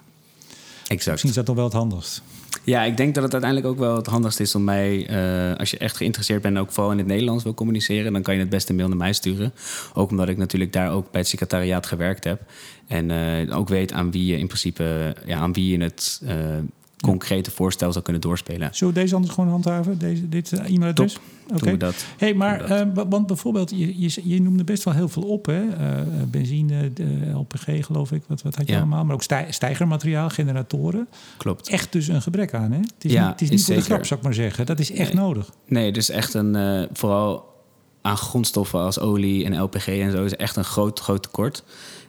Exact. 0.87 1.05
Misschien 1.11 1.29
is 1.29 1.35
dat 1.35 1.45
toch 1.45 1.55
wel 1.55 1.63
het 1.63 1.73
handigst. 1.73 2.21
Ja, 2.65 2.83
ik 2.83 2.97
denk 2.97 3.13
dat 3.13 3.23
het 3.23 3.33
uiteindelijk 3.33 3.71
ook 3.71 3.79
wel 3.79 3.95
het 3.95 4.05
handigst 4.05 4.39
is 4.39 4.55
om 4.55 4.63
mij, 4.63 5.07
eh, 5.07 5.57
als 5.57 5.71
je 5.71 5.77
echt 5.77 5.97
geïnteresseerd 5.97 6.41
bent, 6.41 6.57
ook 6.57 6.71
vooral 6.71 6.91
in 6.91 6.97
het 6.97 7.07
Nederlands 7.07 7.43
wil 7.43 7.53
communiceren, 7.53 8.13
dan 8.13 8.21
kan 8.21 8.33
je 8.33 8.39
het 8.39 8.49
beste 8.49 8.73
mail 8.73 8.87
naar 8.87 8.97
mij 8.97 9.13
sturen. 9.13 9.53
Ook 9.93 10.09
omdat 10.09 10.29
ik 10.29 10.37
natuurlijk 10.37 10.73
daar 10.73 10.91
ook 10.91 11.11
bij 11.11 11.19
het 11.21 11.29
secretariaat 11.29 11.85
gewerkt 11.85 12.23
heb. 12.23 12.41
En 12.87 13.11
eh, 13.11 13.57
ook 13.57 13.69
weet 13.69 13.93
aan 13.93 14.11
wie 14.11 14.25
je 14.25 14.37
in 14.37 14.47
principe, 14.47 15.15
ja, 15.25 15.37
aan 15.37 15.53
wie 15.53 15.77
je 15.77 15.83
het 15.83 16.21
eh, 16.25 16.35
concrete 17.01 17.51
voorstel 17.51 17.91
zou 17.91 18.03
kunnen 18.03 18.21
doorspelen. 18.21 18.69
Zullen 18.71 18.93
we 18.93 18.99
deze 18.99 19.15
anders 19.15 19.33
gewoon 19.33 19.49
handhaven, 19.49 19.97
deze, 19.97 20.29
dit 20.29 20.51
eh, 20.53 20.65
e-mailadres? 20.73 21.17
Oké. 21.53 21.71
We 21.71 21.77
dat. 21.77 22.05
Hey, 22.17 22.33
maar 22.33 22.67
we 22.67 22.73
eh, 22.73 22.87
wa- 22.93 23.07
want 23.07 23.27
bijvoorbeeld, 23.27 23.69
je, 23.69 23.99
je, 24.01 24.21
je 24.23 24.41
noemde 24.41 24.63
best 24.63 24.83
wel 24.83 24.93
heel 24.93 25.09
veel 25.09 25.23
op. 25.23 25.45
Hè? 25.45 25.67
Eh, 25.69 26.01
benzine, 26.27 26.93
de 26.93 27.29
LPG 27.33 27.85
geloof 27.85 28.11
ik, 28.11 28.23
wat, 28.27 28.41
wat 28.41 28.55
had 28.55 28.67
je 28.67 28.73
Ja. 28.73 28.79
allemaal. 28.79 29.05
Maar 29.05 29.13
ook 29.13 29.23
stij, 29.23 29.45
stijgermateriaal, 29.49 30.29
generatoren. 30.29 31.07
Klopt. 31.37 31.69
Echt 31.69 31.91
dus 31.91 32.07
een 32.07 32.21
gebrek 32.21 32.53
aan, 32.53 32.71
hè? 32.71 32.77
Het 32.79 32.93
is 33.05 33.11
Ja, 33.11 33.21
niet, 33.21 33.31
het 33.31 33.41
is 33.41 33.49
is 33.49 33.55
niet 33.55 33.65
voor 33.65 33.75
de 33.75 33.81
grap, 33.81 34.05
zou 34.05 34.19
ik 34.19 34.25
maar 34.25 34.35
zeggen. 34.35 34.65
Dat 34.65 34.79
is 34.79 34.91
echt 34.91 35.13
Nee. 35.13 35.23
nodig. 35.23 35.49
Nee, 35.67 35.91
dus 35.91 36.09
echt 36.09 36.33
een, 36.33 36.87
vooral 36.93 37.53
aan 38.01 38.17
grondstoffen 38.17 38.79
als 38.79 38.99
olie 38.99 39.45
en 39.45 39.61
LPG 39.61 39.87
en 39.87 40.11
zo 40.11 40.23
is 40.23 40.35
echt 40.35 40.55
een 40.55 40.63
groot, 40.63 40.99
groot 40.99 41.23
tekort. 41.23 41.63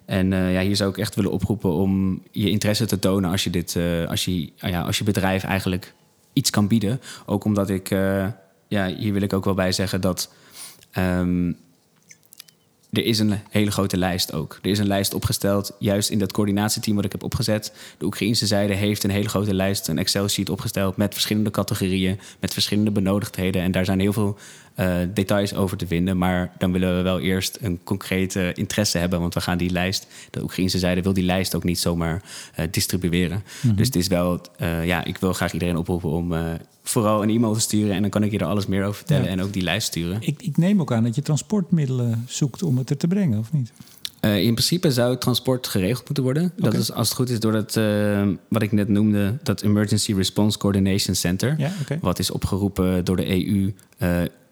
En 0.06 0.32
eh, 0.32 0.52
ja, 0.52 0.60
hier 0.60 0.76
zou 0.76 0.90
ik 0.90 0.98
echt 0.98 1.14
willen 1.14 1.30
oproepen 1.30 1.70
om 1.70 2.22
je 2.30 2.50
interesse 2.50 2.86
te 2.86 2.98
tonen 2.98 3.30
als 3.30 3.44
je, 3.44 3.50
dit, 3.50 3.76
eh, 3.76 4.08
als 4.08 4.24
je, 4.24 4.52
ah 4.58 4.70
ja, 4.70 4.82
als 4.82 4.98
je 4.98 5.04
bedrijf 5.04 5.44
eigenlijk 5.44 5.94
iets 6.32 6.50
kan 6.50 6.68
bieden. 6.68 7.00
Ook 7.26 7.44
omdat 7.44 7.70
ik, 7.70 7.90
eh, 7.90 8.26
ja, 8.68 8.86
hier 8.86 9.12
wil 9.12 9.22
ik 9.22 9.32
ook 9.32 9.44
wel 9.44 9.54
bij 9.54 9.72
zeggen 9.72 10.00
dat 10.00 10.32
ehm, 10.90 11.52
er 12.92 13.04
is 13.04 13.18
een 13.18 13.38
hele 13.50 13.70
grote 13.70 13.96
lijst 13.96 14.32
ook. 14.32 14.58
Er 14.62 14.70
is 14.70 14.78
een 14.78 14.86
lijst 14.86 15.14
opgesteld, 15.14 15.72
juist 15.78 16.10
in 16.10 16.18
dat 16.18 16.32
coördinatieteam 16.32 16.96
wat 16.96 17.04
ik 17.04 17.12
heb 17.12 17.22
opgezet. 17.22 17.72
De 17.98 18.04
Oekraïnse 18.04 18.46
zijde 18.46 18.74
heeft 18.74 19.04
een 19.04 19.10
hele 19.10 19.28
grote 19.28 19.54
lijst, 19.54 19.88
een 19.88 19.98
Excel-sheet 19.98 20.50
opgesteld 20.50 20.96
met 20.96 21.12
verschillende 21.12 21.50
categorieën, 21.50 22.20
met 22.40 22.52
verschillende 22.52 22.90
benodigdheden. 22.90 23.62
En 23.62 23.72
daar 23.72 23.84
zijn 23.84 24.00
heel 24.00 24.12
veel 24.12 24.38
eh, 24.76 24.96
details 25.14 25.54
over 25.54 25.76
te 25.76 25.86
vinden. 25.86 26.18
Maar 26.18 26.52
dan 26.58 26.72
willen 26.72 26.96
we 26.96 27.02
wel 27.02 27.20
eerst 27.20 27.58
een 27.60 27.80
concrete 27.84 28.52
interesse 28.54 28.98
hebben, 28.98 29.20
want 29.20 29.34
we 29.34 29.40
gaan 29.40 29.58
die 29.58 29.70
lijst, 29.70 30.06
de 30.30 30.42
Oekraïnse 30.42 30.78
zijde 30.78 31.02
wil 31.02 31.12
die 31.12 31.24
lijst 31.24 31.54
ook 31.54 31.64
niet 31.64 31.78
zomaar 31.78 32.22
eh, 32.54 32.66
distribueren. 32.70 33.42
Dus 33.74 33.86
het 33.86 33.96
is 33.96 34.06
wel, 34.06 34.40
eh, 34.56 34.86
ja, 34.86 35.04
ik 35.04 35.18
wil 35.18 35.32
graag 35.32 35.52
iedereen 35.52 35.76
oproepen 35.76 36.10
om 36.10 36.34
vooral 36.82 37.22
een 37.22 37.30
e-mail 37.30 37.54
te 37.54 37.60
sturen 37.60 37.94
en 37.94 38.00
dan 38.00 38.10
kan 38.10 38.22
ik 38.22 38.30
je 38.30 38.38
er 38.38 38.46
alles 38.46 38.66
meer 38.66 38.82
over 38.84 38.94
vertellen 38.96 39.24
Ja. 39.24 39.30
en 39.30 39.42
ook 39.42 39.52
die 39.52 39.62
lijst 39.62 39.86
sturen. 39.86 40.18
Ik, 40.20 40.42
ik 40.42 40.56
neem 40.56 40.80
ook 40.80 40.92
aan 40.92 41.02
dat 41.02 41.14
je 41.14 41.22
transportmiddelen 41.22 42.24
zoekt 42.26 42.62
om 42.62 42.78
het 42.78 42.90
er 42.90 42.96
te 42.96 43.06
brengen, 43.06 43.38
of 43.38 43.52
niet? 43.52 43.72
In 44.20 44.54
principe 44.54 44.92
zou 44.92 45.10
het 45.10 45.20
transport 45.20 45.66
geregeld 45.66 46.04
moeten 46.04 46.24
worden. 46.24 46.52
Dat 46.56 46.74
is 46.74 46.92
als 46.92 47.08
het 47.08 47.16
goed 47.16 47.30
is 47.30 47.40
door 47.40 47.52
dat, 47.52 47.80
wat 48.48 48.62
ik 48.62 48.72
net 48.72 48.88
noemde, 48.88 49.38
dat 49.42 49.62
Emergency 49.62 50.14
Response 50.14 50.58
Coordination 50.58 51.14
Center. 51.14 51.54
Ja. 51.58 51.72
Wat 52.00 52.18
is 52.18 52.30
opgeroepen 52.30 53.04
door 53.04 53.16
de 53.16 53.48
EU. 53.48 53.72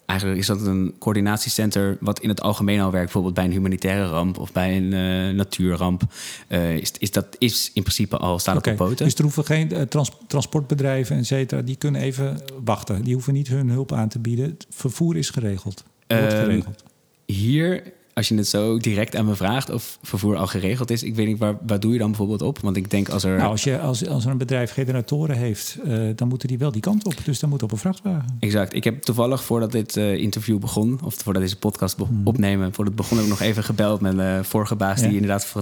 Eigenlijk 0.07 0.41
is 0.41 0.47
dat 0.47 0.67
een 0.67 0.95
coördinatiecenter 0.99 1.97
wat 2.01 2.21
in 2.21 2.29
het 2.29 2.41
algemeen 2.41 2.81
al 2.81 2.91
werkt, 2.91 3.05
bijvoorbeeld 3.05 3.35
bij 3.35 3.45
een 3.45 3.51
humanitaire 3.51 4.07
ramp 4.09 4.39
of 4.39 4.53
bij 4.53 4.77
een 4.77 4.93
eh, 4.93 5.37
natuurramp. 5.37 6.03
Eh, 6.49 6.77
is, 6.77 6.93
is 6.99 7.11
dat 7.11 7.27
is 7.39 7.71
in 7.75 7.83
principe 7.83 8.17
al 8.17 8.39
staat 8.39 8.67
op 8.67 8.77
poten. 8.77 9.05
Dus 9.05 9.15
er 9.15 9.23
hoeven 9.23 9.45
geen 9.45 9.73
eh, 9.73 9.83
trans- 9.83 10.13
transportbedrijven 10.27 11.17
en 11.17 11.25
cetera, 11.25 11.63
die 11.63 11.77
kunnen 11.77 12.01
even 12.01 12.41
wachten. 12.65 13.03
Die 13.05 13.15
hoeven 13.15 13.33
niet 13.33 13.49
hun 13.49 13.69
hulp 13.71 13.93
aan 13.93 14.09
te 14.09 14.19
bieden. 14.19 14.45
Het 14.45 14.67
vervoer 14.71 15.17
is 15.17 15.31
geregeld. 15.31 15.85
Wordt 16.07 16.33
Ehm, 16.33 16.43
geregeld. 16.43 16.83
Hier, 17.27 17.83
als 18.15 18.29
je 18.29 18.35
het 18.35 18.49
zo 18.49 18.79
direct 18.79 19.17
aan 19.17 19.25
me 19.27 19.35
vraagt 19.35 19.71
of 19.71 19.99
vervoer 20.03 20.37
al 20.37 20.47
geregeld 20.47 20.91
is, 20.91 21.03
ik 21.03 21.15
weet 21.15 21.27
niet 21.27 21.39
waar, 21.39 21.57
waar 21.67 21.81
doe 21.81 21.93
je 21.93 21.99
dan 21.99 22.09
bijvoorbeeld 22.09 22.43
op? 22.43 22.59
Want 22.59 22.77
ik 22.77 22.91
denk 22.91 23.09
als 23.09 23.25
er. 23.25 23.37
Nou, 23.37 23.51
als, 23.51 23.65
je, 23.65 23.81
als, 23.81 24.07
als 24.09 24.25
er 24.25 24.31
een 24.31 24.39
bedrijf 24.39 24.71
generatoren 24.73 25.37
heeft, 25.37 25.79
eh, 25.85 26.09
dan 26.15 26.29
moeten 26.29 26.49
die 26.49 26.59
wel 26.59 26.73
die 26.73 26.81
kant 26.81 27.05
op. 27.07 27.15
Dus 27.25 27.39
dan 27.41 27.51
moet 27.51 27.62
op 27.62 27.73
een 27.73 27.79
vrachtwagen. 27.79 28.37
Exact. 28.41 28.75
Ik 28.75 28.85
heb 28.85 29.03
toevallig 29.03 29.45
voordat 29.45 29.73
dit 29.73 29.97
eh, 29.97 30.15
interview 30.17 30.59
begon, 30.59 31.01
of 31.05 31.15
voordat 31.15 31.43
deze 31.43 31.59
podcast 31.59 31.97
be- 31.97 32.07
opnemen, 32.25 32.65
voordat 32.75 32.87
het 32.87 32.97
begon, 32.97 33.17
heb 33.17 33.27
ik 33.27 33.33
nog 33.33 33.41
even 33.41 33.65
gebeld 33.65 34.01
met 34.01 34.15
mijn 34.17 34.45
vorige 34.45 34.77
baas, 34.77 35.01
Ja. 35.01 35.07
die 35.07 35.15
inderdaad, 35.21 35.53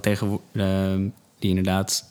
ehm, 0.53 1.01
die 1.39 1.49
inderdaad 1.49 2.05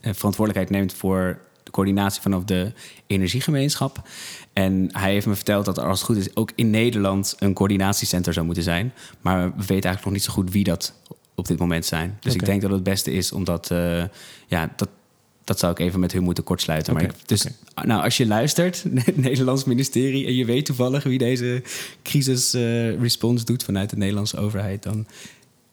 eh, 0.00 0.12
verantwoordelijkheid 0.14 0.70
neemt 0.70 0.92
voor 0.92 1.38
coördinatie 1.76 2.22
vanaf 2.22 2.44
de 2.44 2.72
energiegemeenschap. 3.06 4.08
En 4.52 4.88
hij 4.92 5.12
heeft 5.12 5.26
me 5.26 5.34
verteld 5.34 5.64
dat 5.64 5.78
er 5.78 5.84
als 5.84 5.98
het 5.98 6.08
goed 6.08 6.16
is 6.16 6.36
ook 6.36 6.50
in 6.54 6.70
Nederland 6.70 7.36
een 7.38 7.54
coördinatiecenter 7.54 8.32
zou 8.32 8.46
moeten 8.46 8.64
zijn. 8.64 8.92
Maar 9.20 9.42
we 9.44 9.50
weten 9.50 9.68
eigenlijk 9.68 10.04
nog 10.04 10.12
niet 10.12 10.22
zo 10.22 10.32
goed 10.32 10.52
wie 10.52 10.64
dat 10.64 10.94
op 11.34 11.46
dit 11.46 11.58
moment 11.58 11.84
zijn. 11.84 12.18
Dus 12.20 12.34
ik 12.34 12.44
denk 12.44 12.62
dat 12.62 12.70
het 12.70 12.82
beste 12.82 13.12
is 13.12 13.32
omdat, 13.32 13.70
eh, 13.70 14.04
ja, 14.46 14.72
dat, 14.76 14.88
dat 15.44 15.58
zou 15.58 15.72
ik 15.72 15.78
even 15.78 16.00
met 16.00 16.12
hun 16.12 16.22
moeten 16.22 16.44
kortsluiten. 16.44 16.92
Oké, 16.92 17.02
Maar 17.02 17.12
ik, 17.14 17.28
dus 17.28 17.44
oké. 17.44 17.86
nou, 17.86 18.02
als 18.02 18.16
je 18.16 18.26
luistert, 18.26 18.84
het 18.94 19.16
Nederlands 19.28 19.64
ministerie, 19.64 20.26
en 20.26 20.34
je 20.34 20.44
weet 20.44 20.64
toevallig 20.64 21.02
wie 21.02 21.18
deze 21.18 21.62
crisisresponse 22.02 23.44
doet 23.44 23.64
vanuit 23.64 23.90
de 23.90 23.96
Nederlandse 23.96 24.38
overheid, 24.38 24.82
dan 24.82 25.06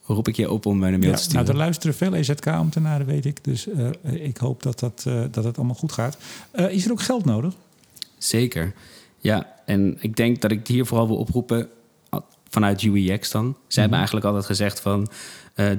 roep 0.06 0.28
ik 0.28 0.36
je 0.36 0.52
op 0.52 0.66
om 0.66 0.84
een 0.84 1.00
mail 1.00 1.02
Ja, 1.02 1.16
te 1.16 1.22
sturen. 1.24 1.46
nou, 1.46 1.58
er 1.58 1.64
luisteren 1.64 1.96
veel 1.96 2.14
EZK-ambtenaren, 2.14 3.06
weet 3.06 3.26
ik. 3.26 3.44
Dus 3.44 3.68
eh, 3.68 3.90
ik 4.04 4.38
hoop 4.38 4.64
dat, 4.64 4.80
dat, 4.80 5.04
eh, 5.08 5.22
dat 5.32 5.44
het 5.44 5.58
allemaal 5.58 5.76
goed 5.76 5.92
gaat. 5.92 6.18
Eh, 6.52 6.72
is 6.72 6.86
er 6.86 6.92
ook 6.92 7.02
geld 7.02 7.26
nodig? 7.26 7.54
Zeker. 8.18 8.74
Ja, 9.18 9.54
en 9.66 9.98
ik 10.00 10.16
denk 10.16 10.42
dat 10.42 10.52
ik 10.52 10.68
hier 10.68 10.86
vooral 10.86 11.08
wil 11.08 11.18
oproepen 11.18 11.68
vanuit 12.50 12.82
UEX 12.82 13.32
dan. 13.32 13.58
Zij 13.68 13.82
hebben 13.82 13.98
eigenlijk 13.98 14.28
altijd 14.28 14.46
gezegd 14.46 14.80
van... 14.80 15.10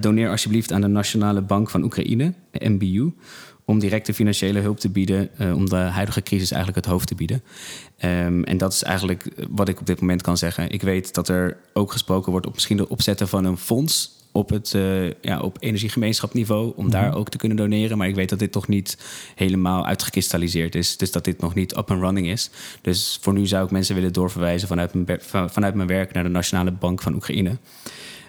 doneer 0.00 0.30
alsjeblieft 0.30 0.72
aan 0.72 0.80
de 0.80 0.86
Nationale 0.86 1.40
Bank 1.40 1.70
van 1.70 1.82
Oekraïne, 1.82 2.32
de 2.50 2.68
MBU... 2.68 3.12
om 3.64 3.78
directe 3.78 4.14
financiële 4.14 4.58
hulp 4.60 4.80
te 4.80 4.88
bieden... 4.88 5.30
om 5.54 5.68
de 5.68 5.76
huidige 5.76 6.22
crisis 6.22 6.50
eigenlijk 6.50 6.84
het 6.84 6.94
hoofd 6.94 7.06
te 7.06 7.14
bieden. 7.14 7.42
Ehm, 7.96 8.42
en 8.42 8.56
dat 8.56 8.72
is 8.72 8.82
eigenlijk 8.82 9.28
wat 9.50 9.68
ik 9.68 9.80
op 9.80 9.86
dit 9.86 10.00
moment 10.00 10.22
kan 10.22 10.36
zeggen. 10.36 10.70
Ik 10.70 10.82
weet 10.82 11.14
dat 11.14 11.28
er 11.28 11.56
ook 11.72 11.92
gesproken 11.92 12.30
wordt 12.30 12.46
op 12.46 12.54
misschien 12.54 12.76
de 12.76 12.88
opzetten 12.88 13.28
van 13.28 13.44
een 13.44 13.58
fonds... 13.58 14.13
op, 14.36 14.50
het, 14.50 14.74
eh, 14.74 15.06
ja, 15.20 15.40
op 15.40 15.56
energiegemeenschapniveau, 15.60 16.72
om 16.76 16.90
daar 16.90 17.14
ook 17.14 17.28
te 17.28 17.36
kunnen 17.38 17.56
doneren. 17.56 17.98
Maar 17.98 18.08
ik 18.08 18.14
weet 18.14 18.28
dat 18.28 18.38
dit 18.38 18.52
toch 18.52 18.68
niet 18.68 18.98
helemaal 19.34 19.86
uitgekristalliseerd 19.86 20.74
is. 20.74 20.96
Dus 20.96 21.12
dat 21.12 21.24
dit 21.24 21.40
nog 21.40 21.54
niet 21.54 21.76
up 21.76 21.90
and 21.90 22.00
running 22.00 22.26
is. 22.28 22.50
Dus 22.80 23.18
voor 23.20 23.32
nu 23.32 23.46
zou 23.46 23.64
ik 23.64 23.70
mensen 23.70 23.94
willen 23.94 24.12
doorverwijzen 24.12 24.68
vanuit 24.68 24.94
mijn, 24.94 25.18
vanuit 25.50 25.74
mijn 25.74 25.88
werk 25.88 26.12
naar 26.12 26.22
de 26.22 26.28
Nationale 26.28 26.70
Bank 26.72 27.02
van 27.02 27.14
Oekraïne. 27.14 27.56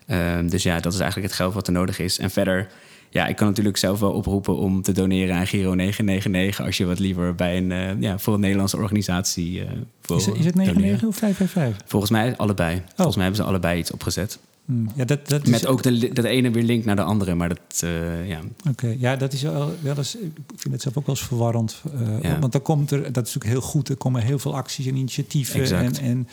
Ehm, 0.08 0.48
dus 0.48 0.64
ja, 0.64 0.80
dat 0.80 0.94
is 0.94 1.00
eigenlijk 1.00 1.30
het 1.32 1.40
geld 1.42 1.54
wat 1.54 1.68
er 1.68 1.74
nodig 1.74 2.00
is. 2.00 2.20
En 2.20 2.30
verder, 2.32 2.68
ja, 3.10 3.28
ik 3.28 3.36
kan 3.36 3.48
natuurlijk 3.48 3.78
zelf 3.78 4.00
wel 4.00 4.12
oproepen 4.12 4.56
om 4.58 4.82
te 4.82 4.92
doneren 4.92 5.36
aan 5.36 5.48
Giro 5.48 5.74
999... 5.74 6.66
als 6.66 6.78
je 6.78 6.86
wat 6.86 7.00
liever 7.00 7.36
bij 7.36 7.58
een, 7.58 7.72
eh, 7.72 8.02
ja, 8.02 8.18
voor 8.20 8.34
een 8.34 8.40
Nederlandse 8.40 8.78
organisatie 8.78 9.64
wil 10.02 10.18
Is, 10.18 10.26
het- 10.26 10.36
is 10.36 10.46
het 10.46 10.54
doneren. 10.54 10.76
99 10.82 11.08
of 11.08 11.16
555? 11.18 11.90
Volgens 11.90 12.12
mij 12.12 12.38
allebei. 12.38 12.82
Volgens 12.96 13.16
mij 13.16 13.26
hebben 13.26 13.44
ze 13.44 13.50
allebei 13.50 13.80
iets 13.80 13.92
opgezet. 13.92 14.40
Hmm, 14.66 14.88
Ja, 14.96 15.06
dat, 15.06 15.28
dat 15.30 15.44
is, 15.44 15.50
Met 15.50 15.66
ook 15.66 15.84
de, 15.84 16.14
dat 16.14 16.26
ene 16.26 16.52
weer 16.52 16.64
link 16.64 16.86
naar 16.86 16.96
de 16.96 17.02
andere. 17.02 17.36
Maar 17.36 17.50
dat, 17.50 17.60
eh, 17.84 18.28
ja, 18.28 18.40
Oké, 18.70 18.96
ja, 19.00 19.16
dat 19.16 19.34
is 19.34 19.42
wel, 19.42 19.74
wel 19.82 19.98
eens. 19.98 20.16
Ik 20.18 20.32
vind 20.56 20.74
het 20.74 20.82
zelf 20.84 20.98
ook 20.98 21.06
wel 21.06 21.16
eens 21.16 21.26
verwarrend. 21.26 21.82
eh, 21.94 22.22
Ja. 22.22 22.40
Want 22.40 22.52
dan 22.52 22.62
komt 22.62 22.92
er, 22.92 22.98
dat 22.98 23.08
is 23.28 23.34
natuurlijk 23.34 23.46
heel 23.46 23.62
goed, 23.62 23.90
er 23.90 23.96
komen 23.96 24.22
heel 24.22 24.40
veel 24.40 24.56
acties 24.56 24.86
en 24.86 24.96
initiatieven. 24.96 25.60
Exact. 25.60 26.00
En, 26.00 26.06
en, 26.06 26.28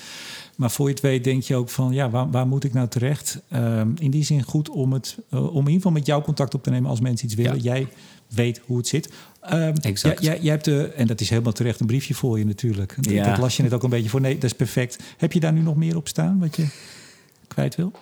maar 0.56 0.70
voor 0.70 0.86
je 0.86 0.92
het 0.92 1.02
weet, 1.02 1.24
denk 1.24 1.42
je 1.42 1.56
ook 1.56 1.68
van, 1.70 1.92
ja, 1.92 2.10
waar, 2.10 2.30
waar 2.30 2.46
moet 2.46 2.64
ik 2.64 2.72
nou 2.72 2.88
terecht? 2.88 3.40
Ehm, 3.48 3.88
in 3.98 4.10
die 4.10 4.24
zin 4.24 4.42
goed 4.42 4.68
om, 4.68 4.92
het, 4.92 5.16
eh, 5.30 5.42
om 5.44 5.50
in 5.50 5.56
ieder 5.58 5.72
geval 5.74 5.92
met 5.92 6.06
jou 6.06 6.22
contact 6.22 6.54
op 6.54 6.62
te 6.62 6.70
nemen 6.70 6.90
als 6.90 7.00
mensen 7.00 7.26
iets 7.26 7.34
willen. 7.34 7.54
Ja. 7.62 7.72
Jij 7.74 7.86
weet 8.28 8.60
hoe 8.66 8.76
het 8.76 8.86
zit. 8.88 9.10
Ehm, 9.40 9.74
Exact. 9.80 10.22
jij, 10.22 10.38
jij 10.40 10.52
hebt 10.52 10.64
de, 10.64 10.86
en 10.96 11.06
dat 11.06 11.20
is 11.20 11.28
helemaal 11.30 11.52
terecht 11.52 11.80
een 11.80 11.86
briefje 11.86 12.14
voor 12.14 12.38
je 12.38 12.44
natuurlijk. 12.44 12.96
Ja. 13.00 13.24
Dat 13.28 13.38
las 13.38 13.56
je 13.56 13.62
net 13.62 13.72
ook 13.72 13.82
een 13.82 13.90
beetje 13.90 14.08
voor. 14.08 14.20
Nee, 14.20 14.34
dat 14.34 14.44
is 14.44 14.52
perfect. 14.56 14.98
Heb 15.16 15.32
je 15.32 15.40
daar 15.40 15.52
nu 15.52 15.60
nog 15.60 15.76
meer 15.76 15.96
op 15.96 16.08
staan 16.08 16.38
wat 16.38 16.56
je 16.56 16.66
kwijt 17.48 17.74
wil? 17.76 17.92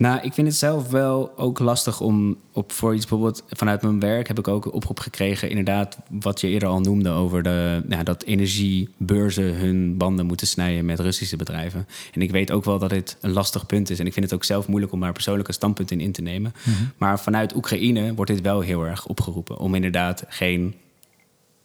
Nou, 0.00 0.20
ik 0.22 0.32
vind 0.32 0.46
het 0.46 0.56
zelf 0.56 0.90
wel 0.90 1.32
ook 1.36 1.58
lastig 1.58 2.00
om 2.00 2.36
op 2.52 2.72
voor 2.72 2.94
iets 2.94 3.06
bijvoorbeeld 3.06 3.44
vanuit 3.48 3.82
mijn 3.82 4.00
werk 4.00 4.28
heb 4.28 4.38
ik 4.38 4.48
ook 4.48 4.64
een 4.64 4.72
oproep 4.72 5.00
gekregen, 5.00 5.48
inderdaad, 5.48 5.98
wat 6.10 6.40
je 6.40 6.48
eerder 6.48 6.68
al 6.68 6.80
noemde 6.80 7.10
over 7.10 7.42
de, 7.42 7.82
nou, 7.86 8.04
dat 8.04 8.22
energiebeurzen 8.22 9.54
hun 9.54 9.96
banden 9.96 10.26
moeten 10.26 10.46
snijden 10.46 10.84
met 10.84 11.00
Russische 11.00 11.36
bedrijven. 11.36 11.86
En 12.12 12.22
ik 12.22 12.30
weet 12.30 12.50
ook 12.50 12.64
wel 12.64 12.78
dat 12.78 12.90
dit 12.90 13.16
een 13.20 13.32
lastig 13.32 13.66
punt 13.66 13.90
is. 13.90 13.98
En 13.98 14.06
ik 14.06 14.12
vind 14.12 14.24
het 14.24 14.34
ook 14.34 14.44
zelf 14.44 14.68
moeilijk 14.68 14.92
om 14.92 15.00
daar 15.00 15.12
persoonlijke 15.12 15.52
standpunt 15.52 15.90
in 15.90 16.00
in 16.00 16.12
te 16.12 16.22
nemen. 16.22 16.52
Maar 16.96 17.20
vanuit 17.20 17.54
Oekraïne 17.54 18.14
wordt 18.14 18.30
dit 18.30 18.40
wel 18.40 18.60
heel 18.60 18.86
erg 18.86 19.06
opgeroepen 19.06 19.58
om 19.58 19.74
inderdaad 19.74 20.24
geen 20.28 20.74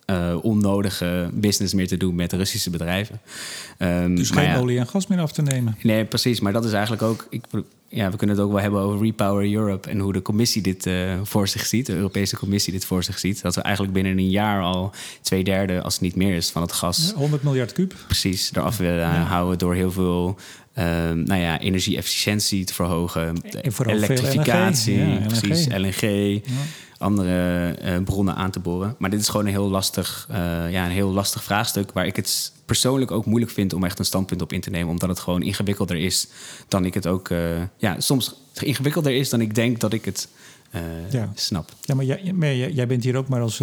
eh, 0.06 0.36
onnodige 0.42 1.30
business 1.34 1.74
meer 1.74 1.88
te 1.88 1.98
doen 1.98 2.16
met 2.16 2.34
Russische 2.34 2.70
bedrijven. 2.70 3.22
Ehm, 3.78 4.16
Dus 4.16 4.30
geen 4.30 4.44
ja, 4.44 4.58
olie 4.58 4.80
en 4.80 4.88
gas 4.88 5.08
meer 5.08 5.20
af 5.20 5.32
te 5.32 5.42
nemen. 5.42 5.78
Nee, 5.82 6.06
precies. 6.06 6.40
Maar 6.40 6.54
dat 6.54 6.66
is 6.66 6.72
eigenlijk 6.72 7.02
ook. 7.02 7.28
Ik, 7.30 7.46
ja, 7.96 8.12
we 8.12 8.18
kunnen 8.18 8.36
het 8.36 8.46
ook 8.46 8.52
wel 8.52 8.62
hebben 8.62 8.80
over 8.80 9.06
Repower 9.06 9.54
Europe 9.54 9.90
en 9.90 10.00
hoe 10.00 10.14
de 10.14 10.22
commissie 10.22 10.62
dit 10.62 10.86
eh, 10.86 11.20
voor 11.24 11.48
zich 11.48 11.66
ziet, 11.66 11.86
de 11.86 11.94
Europese 11.94 12.38
Commissie 12.38 12.74
dit 12.74 12.86
voor 12.86 13.04
zich 13.04 13.20
ziet. 13.20 13.42
Dat 13.42 13.56
we 13.56 13.62
eigenlijk 13.62 13.94
binnen 13.94 14.18
een 14.18 14.30
jaar 14.30 14.62
al 14.62 14.92
twee 15.22 15.44
derde, 15.44 15.82
als 15.82 15.94
het 15.94 16.02
niet 16.02 16.16
meer 16.16 16.36
is, 16.36 16.50
van 16.50 16.62
het 16.62 16.72
gas 16.72 17.14
100 17.16 17.44
miljard 17.44 17.72
kuub. 17.72 17.94
precies 18.08 18.52
eraf 18.54 18.78
willen 18.78 19.10
houden 19.10 19.58
door 19.58 19.76
heel 19.76 19.92
veel. 19.92 20.36
ehm, 20.74 21.24
nou 21.24 21.42
ja, 21.42 21.60
energie-efficiëntie 21.60 22.66
te 22.66 22.74
verhogen, 22.74 23.42
En 23.62 23.88
elektrificatie, 23.88 24.98
LNG. 24.98 25.20
Ja, 25.20 25.26
precies, 25.28 25.68
LNG. 25.68 26.02
LNG, 26.02 26.42
andere 27.06 27.70
eh, 27.72 27.98
bronnen 28.04 28.36
aan 28.36 28.52
te 28.52 28.60
boren. 28.60 28.96
Maar 29.00 29.10
dit 29.10 29.20
is 29.20 29.30
gewoon 29.30 29.46
een 29.46 29.52
heel 29.52 29.70
lastig, 29.70 30.28
eh, 30.30 30.38
ja, 30.72 30.86
een 30.86 30.92
heel 30.92 31.12
lastig 31.12 31.44
vraagstuk 31.44 31.92
waar 31.92 32.06
ik 32.06 32.16
het 32.16 32.52
persoonlijk 32.66 33.12
ook 33.12 33.26
moeilijk 33.26 33.52
vind 33.52 33.74
om 33.74 33.84
echt 33.84 34.00
een 34.00 34.06
standpunt 34.06 34.42
op 34.42 34.54
in 34.54 34.62
te 34.62 34.70
nemen, 34.70 34.90
omdat 34.90 35.10
het 35.10 35.20
gewoon 35.20 35.42
ingewikkelder 35.42 35.98
is 35.98 36.28
dan 36.68 36.86
ik 36.86 36.94
het 36.94 37.08
ook, 37.08 37.30
eh, 37.30 37.40
ja, 37.78 38.00
soms 38.00 38.36
ingewikkelder 38.62 39.16
is 39.16 39.30
dan 39.30 39.42
ik 39.42 39.56
denk 39.56 39.80
dat 39.80 39.94
ik 39.94 40.06
het 40.06 40.28
Ja. 41.10 41.32
snap. 41.36 41.70
Ja, 41.82 41.96
maar 41.96 42.06
jij, 42.06 42.34
maar 42.34 42.56
jij 42.56 42.88
bent 42.88 43.04
hier 43.04 43.16
ook 43.16 43.28
maar 43.28 43.42
als 43.42 43.62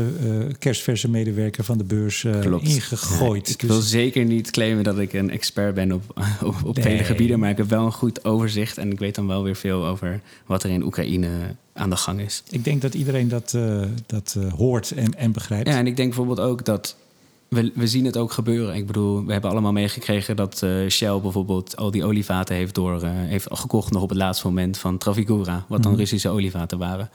kerstverse 0.59 1.09
medewerker 1.11 1.65
van 1.65 1.79
de 1.79 1.85
beurs 1.85 2.25
ingegooid. 2.61 3.47
Ja, 3.47 3.53
ik 3.53 3.59
Dus- 3.61 3.69
wil 3.69 3.81
zeker 3.81 4.25
niet 4.25 4.51
claimen 4.51 4.85
dat 4.85 4.99
ik 4.99 5.13
een 5.13 5.31
expert 5.31 5.75
ben 5.75 5.93
op, 5.93 6.03
op, 6.45 6.65
op 6.65 6.75
Nee. 6.75 6.85
vele 6.85 7.05
gebieden, 7.05 7.39
maar 7.39 7.51
ik 7.51 7.57
heb 7.57 7.69
wel 7.69 7.85
een 7.85 7.93
goed 7.93 8.25
overzicht 8.25 8.79
en 8.79 8.93
ik 8.93 8.99
weet 8.99 9.15
dan 9.15 9.27
wel 9.27 9.43
weer 9.43 9.57
veel 9.57 9.87
over 9.87 10.21
wat 10.47 10.63
er 10.63 10.71
in 10.71 10.83
Oekraïne 10.85 11.29
aan 11.73 11.91
de 11.91 11.97
gang 11.97 12.21
is. 12.21 12.43
ik 12.51 12.65
denk 12.65 12.83
dat 12.83 12.95
iedereen 12.95 13.29
dat, 13.29 13.55
eh, 13.55 13.83
dat 14.07 14.37
eh, 14.39 14.53
hoort 14.53 14.91
en, 14.91 15.15
en 15.15 15.33
begrijpt. 15.33 15.69
Ja, 15.69 15.77
en 15.77 15.87
ik 15.87 15.97
denk 15.97 16.09
bijvoorbeeld 16.09 16.41
ook 16.41 16.65
dat 16.65 16.97
we, 17.49 17.73
we 17.75 17.87
zien 17.87 18.05
het 18.05 18.17
ook 18.17 18.33
gebeuren. 18.33 18.75
Ik 18.75 18.87
bedoel, 18.87 19.25
we 19.25 19.33
hebben 19.33 19.51
allemaal 19.51 19.73
meegekregen 19.73 20.37
dat 20.37 20.63
eh, 20.63 20.71
Shell 20.89 21.21
bijvoorbeeld 21.21 21.77
al 21.77 21.91
die 21.91 22.05
olievaten 22.05 22.55
heeft, 22.55 22.75
door, 22.75 23.05
heeft 23.05 23.47
gekocht 23.51 23.93
nog 23.93 24.03
op 24.03 24.09
het 24.09 24.19
laatste 24.19 24.47
moment 24.47 24.79
van 24.79 24.99
Trafigura, 24.99 25.65
wat 25.69 25.83
dan 25.83 25.93
Mhm. 25.93 26.01
Russische 26.01 26.29
olievaten 26.29 26.79
waren. 26.79 27.11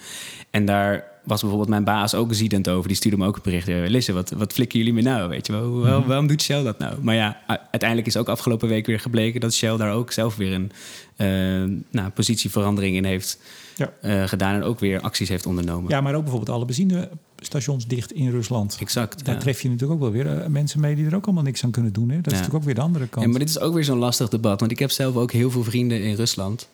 En 0.50 0.66
daar 0.66 1.06
was 1.24 1.40
bijvoorbeeld 1.40 1.70
mijn 1.70 1.84
baas 1.84 2.16
ook 2.16 2.34
ziedend 2.34 2.70
over. 2.70 2.88
Die 2.88 2.98
stuurde 2.98 3.18
me 3.18 3.26
ook 3.26 3.36
een 3.36 3.42
bericht. 3.44 3.68
Lisse, 3.68 4.14
wat, 4.14 4.30
wat 4.30 4.54
flikken 4.54 4.78
jullie 4.78 4.94
me 4.94 5.02
nou? 5.02 5.30
Weet 5.30 5.48
je 5.48 5.54
wel? 5.54 5.70
Mhm. 5.70 6.08
waarom 6.08 6.28
doet 6.28 6.42
Shell 6.42 6.64
dat 6.64 6.80
nou? 6.80 6.96
Maar 7.02 7.16
ja, 7.16 7.42
uiteindelijk 7.48 8.08
is 8.08 8.18
ook 8.18 8.30
afgelopen 8.30 8.68
week 8.68 8.86
weer 8.86 9.00
gebleken 9.00 9.40
dat 9.40 9.54
Shell 9.54 9.78
daar 9.78 9.94
ook 9.94 10.12
zelf 10.12 10.36
weer 10.36 10.54
een 10.54 11.86
nou, 11.90 12.10
positieverandering 12.10 12.96
in 12.96 13.06
heeft 13.06 13.40
Ja. 13.78 13.94
eh, 14.02 14.28
gedaan 14.28 14.56
en 14.56 14.64
ook 14.64 14.80
weer 14.80 15.02
acties 15.02 15.30
heeft 15.30 15.46
ondernomen. 15.46 15.90
Ja, 15.90 16.02
maar 16.02 16.16
ook 16.16 16.22
bijvoorbeeld 16.22 16.56
alle 16.56 16.66
benzinestations 16.66 17.88
dicht 17.88 18.12
in 18.12 18.32
Rusland. 18.32 18.78
Exact. 18.80 19.26
Daar 19.26 19.36
ja. 19.36 19.42
tref 19.42 19.62
je 19.62 19.70
natuurlijk 19.70 20.02
ook 20.02 20.12
wel 20.12 20.24
weer 20.24 20.42
eh, 20.42 20.48
mensen 20.48 20.80
mee 20.80 20.96
die 20.96 21.06
er 21.06 21.16
ook 21.16 21.26
allemaal 21.26 21.44
niks 21.44 21.64
aan 21.64 21.72
kunnen 21.72 21.94
doen. 21.94 22.10
Hè? 22.10 22.16
Dat 22.16 22.26
is 22.26 22.32
natuurlijk 22.32 22.56
ook 22.56 22.64
weer 22.64 22.76
de 22.76 22.82
andere 22.82 23.08
kant. 23.08 23.26
Ja, 23.26 23.32
maar 23.32 23.40
dit 23.40 23.50
is 23.50 23.60
ook 23.60 23.74
weer 23.74 23.84
zo'n 23.84 23.98
lastig 23.98 24.30
debat. 24.30 24.60
Want 24.60 24.72
ik 24.72 24.80
heb 24.80 24.92
zelf 24.92 25.16
ook 25.16 25.32
heel 25.32 25.52
veel 25.52 25.64
vrienden 25.64 26.02
in 26.02 26.16
Rusland. 26.16 26.70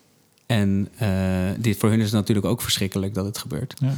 En 0.46 0.88
eh, 0.98 1.08
dit, 1.58 1.76
voor 1.76 1.88
hun 1.88 1.98
is 1.98 2.04
het 2.04 2.14
natuurlijk 2.14 2.46
ook 2.46 2.62
verschrikkelijk 2.62 3.14
dat 3.14 3.24
het 3.24 3.38
gebeurt. 3.38 3.74
Ja. 3.78 3.94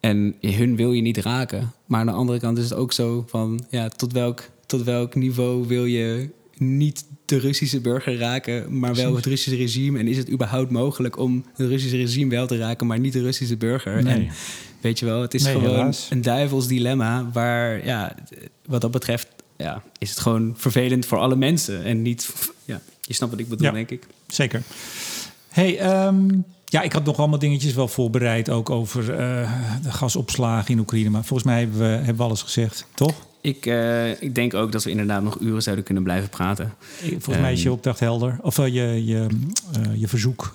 En 0.00 0.34
hun 0.40 0.76
wil 0.76 0.92
je 0.92 1.02
niet 1.02 1.16
raken. 1.16 1.72
Maar 1.86 2.00
aan 2.00 2.06
de 2.06 2.12
andere 2.12 2.38
kant 2.38 2.58
is 2.58 2.64
het 2.64 2.74
ook 2.74 2.92
zo 2.92 3.24
van... 3.28 3.64
Ja, 3.68 3.88
tot, 3.88 4.12
welk, 4.12 4.42
tot 4.66 4.82
welk 4.82 5.14
niveau 5.14 5.66
wil 5.66 5.84
je 5.84 6.30
niet 6.62 7.04
de 7.24 7.38
Russische 7.38 7.80
burger 7.80 8.16
raken... 8.18 8.78
maar 8.78 8.94
wel 8.94 9.14
het 9.16 9.26
Russische 9.26 9.58
regime? 9.58 9.98
En 9.98 10.06
is 10.08 10.16
het 10.16 10.30
überhaupt 10.30 10.70
mogelijk 10.70 11.18
om 11.18 11.44
het 11.54 11.66
Russische 11.68 11.96
regime 11.96 12.30
wel 12.30 12.46
te 12.46 12.56
raken... 12.58 12.86
maar 12.86 12.98
niet 12.98 13.12
de 13.12 13.22
Russische 13.22 13.56
burger? 13.56 14.02
Nee. 14.02 14.14
En 14.14 14.28
weet 14.80 14.98
je 14.98 15.04
wel, 15.04 15.20
het 15.22 15.34
is 15.34 15.42
Nee, 15.42 15.52
gewoon 15.54 15.70
helaas. 15.70 16.06
een 16.10 16.22
duivels 16.22 16.66
dilemma... 16.66 17.30
waar, 17.32 17.86
ja, 17.86 18.14
wat 18.66 18.80
dat 18.80 18.90
betreft... 18.90 19.28
Ja, 19.56 19.82
is 19.98 20.10
het 20.10 20.18
gewoon 20.18 20.54
vervelend 20.56 21.06
voor 21.06 21.18
alle 21.18 21.36
mensen. 21.36 21.84
En 21.84 22.02
niet... 22.02 22.32
Ja, 22.64 22.80
je 23.00 23.14
snapt 23.14 23.32
wat 23.32 23.40
ik 23.40 23.48
bedoel, 23.48 23.66
Ja. 23.66 23.72
denk 23.72 23.90
ik. 23.90 24.06
Zeker. 24.26 24.62
Hey, 25.48 25.78
ehm, 25.78 26.28
ja, 26.64 26.82
ik 26.82 26.92
had 26.92 27.04
nog 27.04 27.16
allemaal 27.18 27.38
dingetjes 27.38 27.74
wel 27.74 27.88
voorbereid, 27.88 28.50
ook 28.50 28.70
over 28.70 29.14
eh, 29.14 29.52
de 29.82 29.90
gasopslagen 29.92 30.70
in 30.70 30.78
Oekraïne. 30.78 31.10
Maar 31.10 31.24
volgens 31.24 31.48
mij 31.48 31.58
hebben 31.60 31.78
we, 31.78 31.84
hebben 31.84 32.16
we 32.16 32.22
alles 32.22 32.42
gezegd, 32.42 32.86
toch? 32.94 33.14
Ik, 33.42 33.66
eh, 33.66 34.22
ik 34.22 34.34
denk 34.34 34.54
ook 34.54 34.72
dat 34.72 34.84
we 34.84 34.90
inderdaad 34.90 35.22
nog 35.22 35.38
uren 35.40 35.62
zouden 35.62 35.84
kunnen 35.84 36.02
blijven 36.02 36.28
praten. 36.28 36.72
Volgens 37.00 37.38
mij 37.38 37.52
is 37.52 37.58
je 37.60 37.64
Ehm. 37.64 37.74
opdracht 37.74 38.00
helder. 38.00 38.36
Of 38.40 38.58
eh, 38.58 38.66
je, 38.66 39.04
je, 39.04 39.26
eh, 39.72 40.00
je 40.00 40.08
verzoek, 40.08 40.54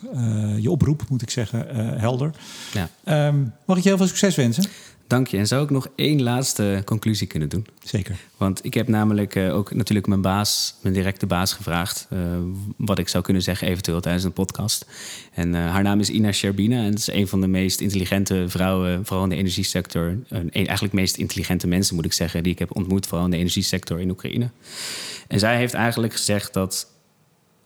je 0.59 0.71
oproep, 0.71 1.03
moet 1.09 1.21
ik 1.21 1.29
zeggen, 1.29 1.67
helder. 1.99 2.31
Ja. 2.73 2.89
Ehm, 3.03 3.37
mag 3.65 3.77
ik 3.77 3.83
je 3.83 3.89
heel 3.89 3.97
veel 3.97 4.07
succes 4.07 4.35
wensen? 4.35 4.63
Dank 5.07 5.27
je. 5.27 5.37
En 5.37 5.47
zou 5.47 5.63
ik 5.63 5.69
nog 5.69 5.87
één 5.95 6.21
laatste 6.23 6.81
conclusie 6.85 7.27
kunnen 7.27 7.49
doen? 7.49 7.65
Zeker. 7.83 8.17
Want 8.37 8.65
ik 8.65 8.73
heb 8.73 8.87
namelijk 8.87 9.35
eh, 9.35 9.55
ook 9.55 9.73
natuurlijk 9.73 10.07
mijn 10.07 10.21
baas, 10.21 10.75
mijn 10.81 10.93
directe 10.93 11.25
baas, 11.25 11.53
gevraagd. 11.53 12.07
eh, 12.09 12.19
wat 12.77 12.99
ik 12.99 13.07
zou 13.07 13.23
kunnen 13.23 13.41
zeggen, 13.43 13.67
eventueel 13.67 13.99
tijdens 14.01 14.23
een 14.23 14.33
podcast. 14.33 14.85
En 15.33 15.55
eh, 15.55 15.69
haar 15.71 15.83
naam 15.83 15.99
is 15.99 16.09
Ina 16.09 16.31
Sherbina. 16.31 16.83
En 16.83 16.93
is 16.93 17.11
een 17.11 17.27
van 17.27 17.41
de 17.41 17.47
meest 17.47 17.79
intelligente 17.81 18.45
vrouwen, 18.47 19.05
vooral 19.05 19.23
in 19.23 19.29
de 19.29 19.35
energiesector. 19.35 20.17
Een- 20.29 20.51
eigenlijk 20.51 20.93
meest 20.93 21.17
intelligente 21.17 21.67
mensen, 21.67 21.95
moet 21.95 22.05
ik 22.05 22.13
zeggen, 22.13 22.43
die 22.43 22.51
ik 22.51 22.59
heb 22.59 22.75
ontmoet, 22.75 23.07
vooral 23.07 23.25
in 23.25 23.31
de 23.31 23.37
energiesector 23.37 23.99
in 23.99 24.09
Oekraïne. 24.09 24.49
En 25.27 25.39
zij 25.39 25.57
heeft 25.57 25.73
eigenlijk 25.73 26.13
gezegd 26.13 26.53
dat 26.53 26.91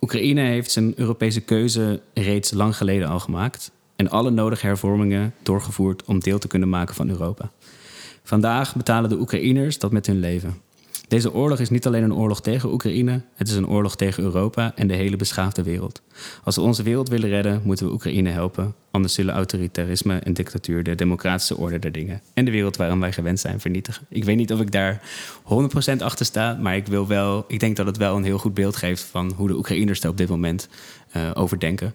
Oekraïne 0.01 0.41
heeft 0.41 0.71
zijn 0.71 0.93
Europese 0.95 1.41
keuze 1.41 2.01
reeds 2.13 2.51
lang 2.51 2.77
geleden 2.77 3.07
al 3.07 3.19
gemaakt. 3.19 3.71
En 4.01 4.09
alle 4.09 4.29
nodige 4.29 4.65
hervormingen 4.65 5.33
doorgevoerd 5.43 6.03
om 6.03 6.19
deel 6.19 6.39
te 6.39 6.47
kunnen 6.47 6.69
maken 6.69 6.95
van 6.95 7.09
Europa. 7.09 7.51
Vandaag 8.23 8.75
betalen 8.75 9.09
de 9.09 9.19
Oekraïners 9.19 9.79
dat 9.79 9.91
met 9.91 10.05
hun 10.05 10.19
leven. 10.19 10.61
Deze 11.07 11.33
oorlog 11.33 11.59
is 11.59 11.69
niet 11.69 11.87
alleen 11.87 12.03
een 12.03 12.13
oorlog 12.13 12.41
tegen 12.41 12.71
Oekraïne, 12.71 13.21
het 13.35 13.47
is 13.47 13.55
een 13.55 13.67
oorlog 13.67 13.95
tegen 13.95 14.23
Europa 14.23 14.71
en 14.75 14.87
de 14.87 14.93
hele 14.93 15.15
beschaafde 15.15 15.63
wereld. 15.63 16.01
Als 16.43 16.55
we 16.55 16.61
onze 16.61 16.83
wereld 16.83 17.09
willen 17.09 17.29
redden, 17.29 17.61
moeten 17.63 17.85
we 17.85 17.91
Oekraïne 17.91 18.29
helpen. 18.29 18.75
Anders 18.91 19.13
zullen 19.13 19.33
autoritarisme 19.33 20.17
en 20.17 20.33
dictatuur 20.33 20.83
de 20.83 20.95
democratische 20.95 21.57
orde 21.57 21.79
der 21.79 21.91
dingen 21.91 22.21
en 22.33 22.45
de 22.45 22.51
wereld 22.51 22.77
waarin 22.77 22.99
wij 22.99 23.11
gewend 23.11 23.39
zijn 23.39 23.59
vernietigen. 23.59 24.05
Ik 24.09 24.23
weet 24.23 24.37
niet 24.37 24.53
of 24.53 24.59
ik 24.59 24.71
daar 24.71 25.01
100% 25.43 25.97
achter 25.97 26.25
sta, 26.25 26.57
maar 26.61 26.75
ik, 26.75 26.87
wil 26.87 27.07
wel, 27.07 27.45
ik 27.47 27.59
denk 27.59 27.75
dat 27.75 27.85
het 27.85 27.97
wel 27.97 28.15
een 28.15 28.23
heel 28.23 28.37
goed 28.37 28.53
beeld 28.53 28.75
geeft 28.75 29.03
van 29.03 29.33
hoe 29.35 29.47
de 29.47 29.57
Oekraïners 29.57 30.03
er 30.03 30.09
op 30.09 30.17
dit 30.17 30.29
moment 30.29 30.67
eh, 31.11 31.31
over 31.33 31.59
denken. 31.59 31.93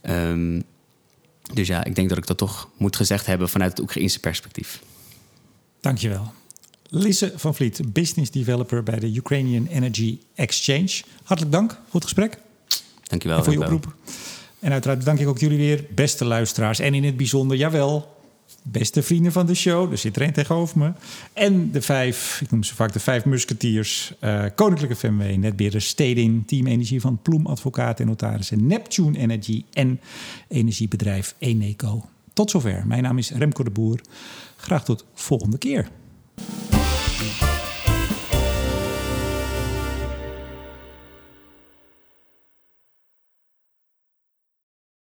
Ehm, 0.00 0.60
dus 1.52 1.66
ja, 1.66 1.84
ik 1.84 1.94
denk 1.94 2.08
dat 2.08 2.18
ik 2.18 2.26
dat 2.26 2.38
toch 2.38 2.68
moet 2.76 2.96
gezegd 2.96 3.26
hebben 3.26 3.48
vanuit 3.48 3.70
het 3.70 3.80
Oekraïnse 3.80 4.20
perspectief. 4.20 4.82
Dankjewel. 5.80 6.32
Lisse 6.88 7.32
van 7.36 7.54
Vliet, 7.54 7.92
business 7.92 8.30
developer 8.30 8.82
bij 8.82 8.98
de 8.98 9.14
Ukrainian 9.14 9.66
Energy 9.66 10.18
Exchange. 10.34 11.02
Hartelijk 11.22 11.54
dank 11.54 11.70
voor 11.70 12.00
het 12.00 12.04
gesprek 12.04 12.38
Dankjewel. 13.02 13.38
en 13.38 13.44
voor 13.44 13.52
je 13.52 13.60
oproep. 13.60 13.94
En 14.58 14.72
uiteraard 14.72 14.98
bedank 14.98 15.18
ik 15.18 15.28
ook 15.28 15.38
jullie 15.38 15.58
weer, 15.58 15.84
beste 15.94 16.24
luisteraars. 16.24 16.78
En 16.78 16.94
in 16.94 17.04
het 17.04 17.16
bijzonder, 17.16 17.56
jawel, 17.56 18.16
beste 18.62 19.02
vrienden 19.02 19.32
van 19.32 19.46
de 19.46 19.54
show. 19.54 19.90
Er 19.90 19.98
zit 19.98 20.16
er 20.16 20.22
één 20.22 20.32
tegenover 20.32 20.78
me. 20.78 20.92
En 21.32 21.70
de 21.70 21.82
vijf, 21.82 22.40
ik 22.40 22.50
noem 22.50 22.62
ze 22.64 22.74
vaak 22.74 22.92
de 22.92 23.00
vijf 23.00 23.24
musketiers. 23.24 24.12
eh, 24.20 24.44
Koninklijke 24.54 24.96
FMW, 24.96 25.36
Netbeheerder 25.36 25.82
Stedin, 25.82 26.44
Team 26.46 26.66
Energie 26.66 27.00
van 27.00 27.18
Ploem 27.22 27.46
Advocaat 27.46 28.00
en 28.00 28.06
Notarissen, 28.06 28.66
Neptune 28.66 29.18
Energy 29.18 29.64
en 29.72 30.00
energiebedrijf 30.48 31.34
Eneco. 31.38 32.04
Tot 32.32 32.50
zover. 32.50 32.82
Mijn 32.86 33.02
naam 33.02 33.18
is 33.18 33.30
Remco 33.30 33.64
de 33.64 33.70
Boer. 33.70 34.00
Graag 34.56 34.84
tot 34.84 35.04
volgende 35.14 35.58
keer. 35.58 35.88